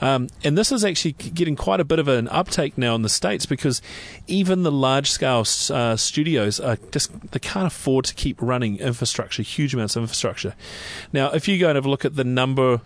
Um, 0.00 0.28
and 0.44 0.56
this 0.56 0.70
is 0.70 0.84
actually 0.84 1.12
getting 1.12 1.56
quite 1.56 1.80
a 1.80 1.84
bit 1.84 1.98
of 1.98 2.08
an 2.08 2.28
uptake 2.28 2.76
now 2.76 2.94
in 2.94 3.02
the 3.02 3.08
states 3.08 3.46
because 3.46 3.80
even 4.26 4.62
the 4.62 4.72
large 4.72 5.10
scale 5.10 5.46
uh, 5.70 5.96
studios 5.96 6.60
are 6.60 6.76
just 6.92 7.30
they 7.30 7.38
can't 7.38 7.66
afford 7.66 8.04
to 8.06 8.14
keep 8.14 8.40
running 8.40 8.78
infrastructure, 8.78 9.42
huge 9.42 9.74
amounts 9.74 9.96
of 9.96 10.02
infrastructure. 10.02 10.54
Now, 11.12 11.30
if 11.30 11.48
you 11.48 11.58
go 11.58 11.68
and 11.68 11.76
have 11.76 11.86
a 11.86 11.90
look 11.90 12.04
at 12.04 12.16
the 12.16 12.24
number 12.24 12.80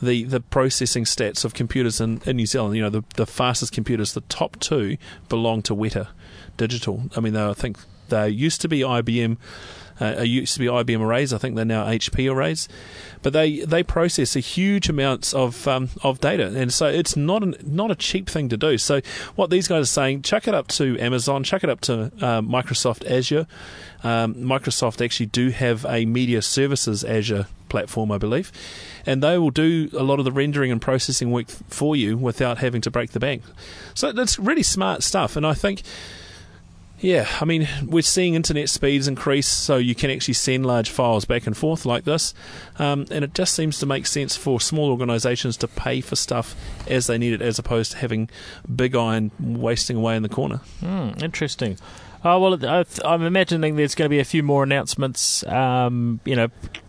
the, 0.00 0.24
the 0.24 0.40
processing 0.40 1.04
stats 1.04 1.44
of 1.44 1.54
computers 1.54 2.00
in, 2.00 2.20
in 2.26 2.36
New 2.36 2.46
Zealand, 2.46 2.76
you 2.76 2.82
know, 2.82 2.90
the, 2.90 3.04
the 3.14 3.26
fastest 3.26 3.72
computers, 3.72 4.12
the 4.12 4.20
top 4.22 4.58
two 4.60 4.96
belong 5.28 5.62
to 5.62 5.74
Weta 5.74 6.08
Digital. 6.56 7.04
I 7.16 7.20
mean, 7.20 7.32
they, 7.32 7.44
I 7.44 7.54
think 7.54 7.78
they 8.08 8.28
used 8.28 8.60
to 8.62 8.68
be 8.68 8.80
IBM. 8.80 9.36
Uh, 10.00 10.16
it 10.18 10.26
used 10.26 10.52
to 10.54 10.58
be 10.58 10.66
IBM 10.66 11.00
arrays. 11.00 11.32
I 11.32 11.38
think 11.38 11.56
they're 11.56 11.64
now 11.64 11.86
HP 11.86 12.32
arrays, 12.32 12.68
but 13.22 13.32
they, 13.32 13.60
they 13.60 13.82
process 13.82 14.36
a 14.36 14.40
huge 14.40 14.88
amounts 14.88 15.32
of 15.32 15.66
um, 15.66 15.88
of 16.02 16.20
data, 16.20 16.52
and 16.54 16.72
so 16.72 16.86
it's 16.86 17.16
not 17.16 17.42
an, 17.42 17.54
not 17.62 17.90
a 17.90 17.94
cheap 17.94 18.28
thing 18.28 18.48
to 18.50 18.56
do. 18.56 18.78
So 18.78 19.00
what 19.36 19.50
these 19.50 19.68
guys 19.68 19.82
are 19.82 19.86
saying, 19.86 20.22
chuck 20.22 20.46
it 20.46 20.54
up 20.54 20.68
to 20.68 20.98
Amazon, 20.98 21.44
chuck 21.44 21.64
it 21.64 21.70
up 21.70 21.80
to 21.82 22.04
uh, 22.20 22.40
Microsoft 22.42 23.10
Azure. 23.10 23.46
Um, 24.04 24.34
Microsoft 24.34 25.04
actually 25.04 25.26
do 25.26 25.50
have 25.50 25.84
a 25.86 26.04
media 26.04 26.42
services 26.42 27.02
Azure 27.02 27.46
platform, 27.68 28.12
I 28.12 28.18
believe, 28.18 28.52
and 29.06 29.22
they 29.22 29.38
will 29.38 29.50
do 29.50 29.88
a 29.96 30.02
lot 30.02 30.18
of 30.18 30.24
the 30.24 30.32
rendering 30.32 30.70
and 30.70 30.80
processing 30.80 31.30
work 31.30 31.48
for 31.48 31.96
you 31.96 32.16
without 32.16 32.58
having 32.58 32.80
to 32.82 32.90
break 32.90 33.10
the 33.12 33.20
bank. 33.20 33.42
So 33.94 34.12
that's 34.12 34.38
really 34.38 34.62
smart 34.62 35.02
stuff, 35.02 35.36
and 35.36 35.46
I 35.46 35.54
think. 35.54 35.82
Yeah, 36.98 37.28
I 37.40 37.44
mean, 37.44 37.68
we're 37.84 38.02
seeing 38.02 38.34
internet 38.34 38.70
speeds 38.70 39.06
increase, 39.06 39.46
so 39.46 39.76
you 39.76 39.94
can 39.94 40.10
actually 40.10 40.34
send 40.34 40.64
large 40.64 40.88
files 40.88 41.26
back 41.26 41.46
and 41.46 41.56
forth 41.56 41.84
like 41.84 42.04
this. 42.04 42.32
Um, 42.78 43.06
and 43.10 43.22
it 43.22 43.34
just 43.34 43.54
seems 43.54 43.78
to 43.80 43.86
make 43.86 44.06
sense 44.06 44.34
for 44.34 44.60
small 44.60 44.90
organisations 44.90 45.58
to 45.58 45.68
pay 45.68 46.00
for 46.00 46.16
stuff 46.16 46.56
as 46.88 47.06
they 47.06 47.18
need 47.18 47.34
it, 47.34 47.42
as 47.42 47.58
opposed 47.58 47.92
to 47.92 47.98
having 47.98 48.30
big 48.74 48.96
iron 48.96 49.30
wasting 49.38 49.96
away 49.96 50.16
in 50.16 50.22
the 50.22 50.28
corner. 50.30 50.60
Hmm, 50.80 51.10
interesting. 51.20 51.78
Oh 52.24 52.40
well, 52.40 52.84
I'm 53.04 53.22
imagining 53.22 53.76
there's 53.76 53.94
going 53.94 54.06
to 54.06 54.10
be 54.10 54.18
a 54.18 54.24
few 54.24 54.42
more 54.42 54.62
announcements. 54.62 55.46
Um, 55.46 56.20
you 56.24 56.34
know. 56.34 56.48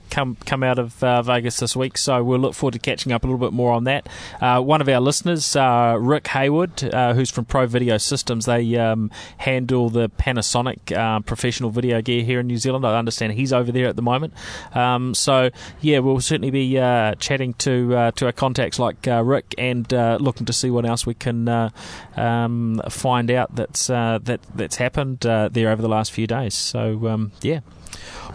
Come 0.10 0.38
come 0.46 0.64
out 0.64 0.80
of 0.80 1.04
uh, 1.04 1.22
Vegas 1.22 1.60
this 1.60 1.76
week, 1.76 1.98
so 1.98 2.24
we'll 2.24 2.40
look 2.40 2.54
forward 2.54 2.74
to 2.74 2.80
catching 2.80 3.12
up 3.12 3.24
a 3.24 3.28
little 3.28 3.40
bit 3.40 3.54
more 3.54 3.72
on 3.72 3.84
that. 3.86 4.08
Uh, 4.42 4.62
one 4.62 4.82
of 4.82 4.90
our 4.90 5.00
listeners, 5.00 5.56
uh, 5.56 5.98
Rick 6.00 6.28
Hayward, 6.28 6.84
uh, 6.84 7.14
who's 7.14 7.30
from 7.30 7.46
Pro 7.46 7.68
Video 7.68 7.98
Systems, 7.98 8.46
they 8.46 8.76
um, 8.78 9.12
handle 9.38 9.90
the 9.90 10.10
Panasonic 10.10 10.96
uh, 10.96 11.20
professional 11.22 11.70
video 11.70 12.02
gear 12.02 12.24
here 12.24 12.40
in 12.40 12.48
New 12.48 12.58
Zealand. 12.58 12.86
I 12.86 12.98
understand 12.98 13.34
he's 13.34 13.54
over 13.54 13.72
there 13.72 13.88
at 13.88 13.96
the 13.96 14.02
moment. 14.02 14.34
Um, 14.74 15.14
so 15.14 15.50
yeah, 15.82 16.00
we'll 16.00 16.22
certainly 16.22 16.52
be 16.52 16.78
uh, 16.78 17.16
chatting 17.16 17.54
to 17.56 18.12
to 18.16 18.26
our 18.26 18.32
contacts 18.32 18.80
like 18.80 19.06
Rick 19.06 19.56
and 19.58 19.92
looking 19.92 20.46
to 20.46 20.54
see 20.54 20.70
what 20.70 20.86
else 20.86 21.06
we 21.06 21.14
can 21.14 21.48
um, 22.16 22.82
find 22.90 23.30
out 23.32 23.56
that's 23.56 23.88
that 23.88 24.40
that's 24.56 24.76
happened 24.78 25.20
there 25.20 25.70
over 25.70 25.82
the 25.82 25.90
last 25.90 26.12
few 26.12 26.28
days. 26.28 26.54
So 26.54 27.08
um, 27.08 27.32
yeah. 27.42 27.62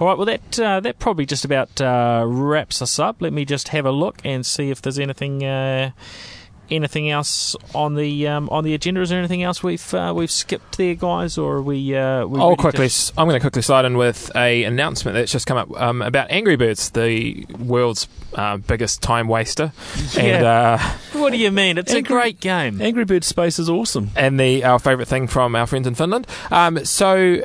All 0.00 0.06
right, 0.06 0.16
well 0.16 0.26
that 0.26 0.58
uh, 0.58 0.80
that 0.80 0.98
probably 0.98 1.26
just 1.26 1.44
about 1.44 1.80
uh, 1.80 2.24
wraps 2.26 2.82
us 2.82 2.98
up. 2.98 3.20
Let 3.20 3.32
me 3.32 3.44
just 3.44 3.68
have 3.68 3.86
a 3.86 3.92
look 3.92 4.20
and 4.24 4.44
see 4.44 4.70
if 4.70 4.82
there's 4.82 4.98
anything 4.98 5.44
uh, 5.44 5.90
anything 6.70 7.10
else 7.10 7.54
on 7.74 7.94
the 7.94 8.26
um, 8.26 8.48
on 8.48 8.64
the 8.64 8.74
agenda. 8.74 9.00
Is 9.02 9.10
there 9.10 9.18
anything 9.18 9.42
else 9.42 9.62
we've 9.62 9.92
uh, 9.94 10.12
we've 10.16 10.30
skipped 10.30 10.78
there, 10.78 10.94
guys, 10.94 11.36
or 11.38 11.56
are 11.56 11.62
we? 11.62 11.94
Uh, 11.94 12.26
we 12.26 12.40
to- 12.40 12.56
quickly. 12.56 12.88
I'm 13.16 13.26
going 13.28 13.34
to 13.38 13.40
quickly 13.40 13.62
slide 13.62 13.84
in 13.84 13.96
with 13.96 14.30
a 14.34 14.64
announcement 14.64 15.14
that's 15.14 15.30
just 15.30 15.46
come 15.46 15.58
up 15.58 15.70
um, 15.80 16.02
about 16.02 16.30
Angry 16.30 16.56
Birds, 16.56 16.90
the 16.90 17.44
world's 17.58 18.08
uh, 18.34 18.56
biggest 18.56 19.02
time 19.02 19.28
waster, 19.28 19.72
and 20.18 20.44
uh, 20.44 20.78
What 21.12 21.30
do 21.32 21.38
you 21.38 21.50
mean? 21.50 21.78
It's 21.78 21.92
a 21.92 22.02
great 22.02 22.40
game. 22.40 22.80
Angry 22.80 23.04
Birds 23.04 23.26
Space 23.26 23.58
is 23.58 23.68
awesome. 23.68 24.10
and 24.16 24.40
the 24.40 24.64
our 24.64 24.78
favourite 24.78 25.08
thing 25.08 25.26
from 25.26 25.54
our 25.54 25.66
friends 25.66 25.86
in 25.86 25.94
Finland. 25.94 26.26
Um, 26.50 26.84
so. 26.84 27.42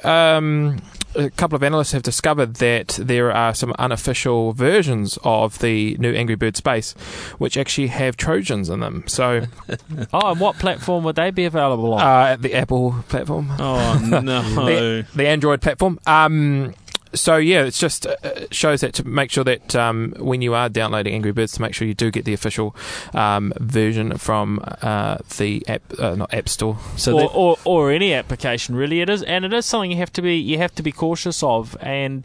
A 1.17 1.29
couple 1.31 1.55
of 1.55 1.63
analysts 1.63 1.91
have 1.93 2.03
discovered 2.03 2.55
that 2.55 2.97
there 3.01 3.31
are 3.31 3.53
some 3.53 3.73
unofficial 3.79 4.53
versions 4.53 5.17
of 5.23 5.59
the 5.59 5.97
new 5.97 6.13
Angry 6.13 6.35
Bird 6.35 6.55
Space 6.55 6.93
which 7.39 7.57
actually 7.57 7.87
have 7.87 8.15
Trojans 8.17 8.69
in 8.69 8.79
them. 8.81 9.03
So, 9.07 9.45
Oh, 10.13 10.31
and 10.31 10.39
what 10.39 10.57
platform 10.59 11.03
would 11.05 11.15
they 11.15 11.31
be 11.31 11.45
available 11.45 11.93
on? 11.95 12.01
uh, 12.01 12.35
the 12.39 12.53
Apple 12.53 13.03
platform. 13.09 13.51
Oh 13.59 13.99
no! 14.23 14.41
the, 14.65 15.07
the 15.15 15.27
Android 15.27 15.61
platform. 15.61 15.99
Um, 16.05 16.73
so 17.13 17.37
yeah, 17.37 17.63
it's 17.63 17.79
just 17.79 18.05
uh, 18.05 18.15
shows 18.51 18.81
that 18.81 18.93
to 18.95 19.07
make 19.07 19.31
sure 19.31 19.43
that 19.43 19.75
um, 19.75 20.13
when 20.17 20.41
you 20.41 20.53
are 20.53 20.69
downloading 20.69 21.13
Angry 21.13 21.31
Birds, 21.31 21.53
to 21.53 21.61
make 21.61 21.73
sure 21.73 21.87
you 21.87 21.93
do 21.93 22.11
get 22.11 22.25
the 22.25 22.33
official 22.33 22.75
um, 23.13 23.53
version 23.57 24.17
from 24.17 24.59
uh, 24.81 25.17
the 25.37 25.67
app, 25.67 25.81
uh, 25.99 26.15
not 26.15 26.33
App 26.33 26.49
Store. 26.49 26.77
so 26.95 27.17
or, 27.19 27.31
or 27.33 27.57
or 27.65 27.91
any 27.91 28.13
application 28.13 28.75
really 28.75 29.01
it 29.01 29.09
is 29.09 29.23
and 29.23 29.45
it 29.45 29.53
is 29.53 29.65
something 29.65 29.91
you 29.91 29.97
have 29.97 30.13
to 30.13 30.21
be 30.21 30.35
you 30.35 30.57
have 30.57 30.73
to 30.75 30.83
be 30.83 30.91
cautious 30.91 31.43
of 31.43 31.77
and 31.81 32.23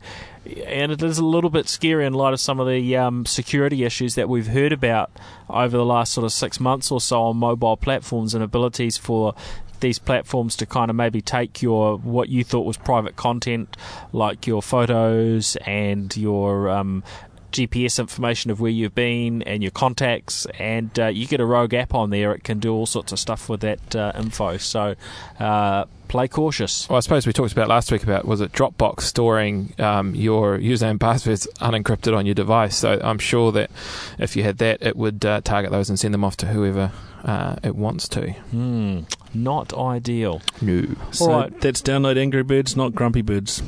and 0.67 0.91
it 0.91 1.03
is 1.03 1.19
a 1.19 1.25
little 1.25 1.51
bit 1.51 1.69
scary 1.69 2.05
in 2.05 2.13
light 2.13 2.33
of 2.33 2.41
some 2.41 2.59
of 2.59 2.67
the 2.67 2.97
um, 2.97 3.25
security 3.25 3.85
issues 3.85 4.17
that 4.17 4.29
we've 4.29 4.49
heard 4.49 4.73
about 4.73 5.11
over 5.49 5.77
the 5.77 5.85
last 5.85 6.13
sort 6.13 6.25
of 6.25 6.33
six 6.33 6.59
months 6.59 6.91
or 6.91 7.01
so 7.01 7.23
on 7.23 7.37
mobile 7.37 7.77
platforms 7.77 8.35
and 8.35 8.43
abilities 8.43 8.97
for 8.97 9.35
these 9.83 9.99
platforms 9.99 10.57
to 10.57 10.67
kind 10.67 10.89
of 10.91 10.97
maybe 10.97 11.21
take 11.21 11.61
your 11.61 11.99
what 11.99 12.31
you 12.31 12.43
thought 12.43 12.65
was 12.65 12.79
private 12.79 13.17
content 13.17 13.77
like 14.13 14.47
your 14.47 14.63
photos 14.63 15.57
and 15.67 16.17
your 16.17 16.71
um, 16.71 17.05
GPS 17.53 17.99
information 17.99 18.51
of 18.51 18.61
where 18.61 18.71
you've 18.71 18.95
been 18.95 19.43
and 19.43 19.63
your 19.63 19.71
contacts, 19.71 20.47
and 20.59 20.99
uh, 20.99 21.07
you 21.07 21.27
get 21.27 21.41
a 21.41 21.45
rogue 21.45 21.75
app 21.75 21.95
on 21.95 22.11
there. 22.11 22.33
It 22.33 22.43
can 22.43 22.59
do 22.59 22.73
all 22.73 22.87
sorts 22.87 23.13
of 23.13 23.19
stuff 23.19 23.49
with 23.49 23.61
that 23.61 23.95
uh, 23.95 24.13
info. 24.17 24.57
So 24.57 24.95
uh, 25.39 25.85
play 26.13 26.29
cautious. 26.29 26.87
Well, 26.91 26.99
I 26.99 27.01
suppose 27.01 27.27
we 27.27 27.33
talked 27.33 27.53
about 27.53 27.69
last 27.69 27.91
week 27.91 28.03
about 28.03 28.27
was 28.27 28.43
it 28.43 28.53
Dropbox 28.53 29.01
storing 29.01 29.73
um, 29.79 30.15
your 30.15 30.59
username 30.59 30.91
and 30.91 31.01
passwords 31.01 31.49
unencrypted 31.57 32.15
on 32.15 32.27
your 32.27 32.35
device. 32.35 32.77
So 32.77 33.01
I'm 33.03 33.19
sure 33.19 33.51
that 33.53 33.71
if 34.19 34.37
you 34.37 34.43
had 34.43 34.59
that, 34.59 34.83
it 34.83 34.95
would 34.95 35.25
uh, 35.25 35.41
target 35.41 35.71
those 35.71 35.89
and 35.89 35.99
send 35.99 36.13
them 36.13 36.23
off 36.23 36.37
to 36.37 36.47
whoever 36.49 36.93
uh, 37.25 37.57
it 37.63 37.75
wants 37.75 38.09
to. 38.11 38.31
Hmm, 38.31 39.01
not 39.33 39.73
ideal. 39.73 40.43
No. 40.61 40.85
so 41.13 41.31
all 41.31 41.41
right. 41.41 41.61
that's 41.63 41.81
download 41.81 42.19
Angry 42.19 42.43
Birds, 42.43 42.77
not 42.77 42.95
Grumpy 42.95 43.23
Birds. 43.23 43.63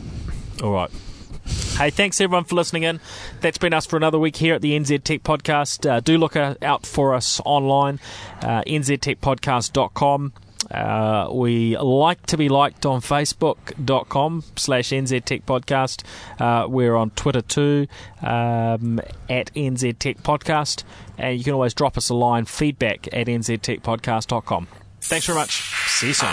All 0.63 0.73
right. 0.73 0.91
Hey, 1.79 1.89
thanks 1.89 2.21
everyone 2.21 2.45
for 2.45 2.57
listening 2.57 2.83
in. 2.83 3.01
That's 3.41 3.59
been 3.59 3.73
us 3.73 3.87
for 3.87 3.97
another 3.97 4.19
week 4.19 4.37
here 4.37 4.55
at 4.55 4.61
the 4.61 4.79
NZ 4.79 5.03
Tech 5.03 5.23
Podcast. 5.23 5.91
Uh, 5.91 6.01
do 6.01 6.19
look 6.19 6.37
uh, 6.37 6.57
out 6.61 6.85
for 6.85 7.15
us 7.15 7.41
online, 7.47 8.01
uh, 8.43 8.63
nztechpodcast.com. 8.67 10.35
Uh, 10.71 11.29
we 11.33 11.77
like 11.77 12.25
to 12.27 12.37
be 12.37 12.49
liked 12.49 12.87
on 12.87 13.01
facebook.com 13.01 14.45
slash 14.57 14.89
NZ 14.91 15.25
Tech 15.25 15.47
Podcast. 15.47 16.03
Uh, 16.41 16.67
we're 16.69 16.97
on 16.97 17.11
Twitter 17.11 17.43
too, 17.43 17.87
um, 18.23 19.01
at 19.29 19.53
NZ 19.55 19.99
Tech 19.99 20.19
Podcast. 20.23 20.85
And 21.19 21.37
you 21.39 21.45
can 21.45 21.55
always 21.55 21.75
drop 21.75 21.97
us 21.97 22.09
a 22.09 22.15
line, 22.15 22.45
feedback 22.45 23.07
at 23.13 23.27
nztechpodcast.com. 23.27 24.69
Thanks 25.01 25.27
very 25.27 25.39
much. 25.39 25.63
See 25.89 26.09
you 26.09 26.15
soon. 26.15 26.31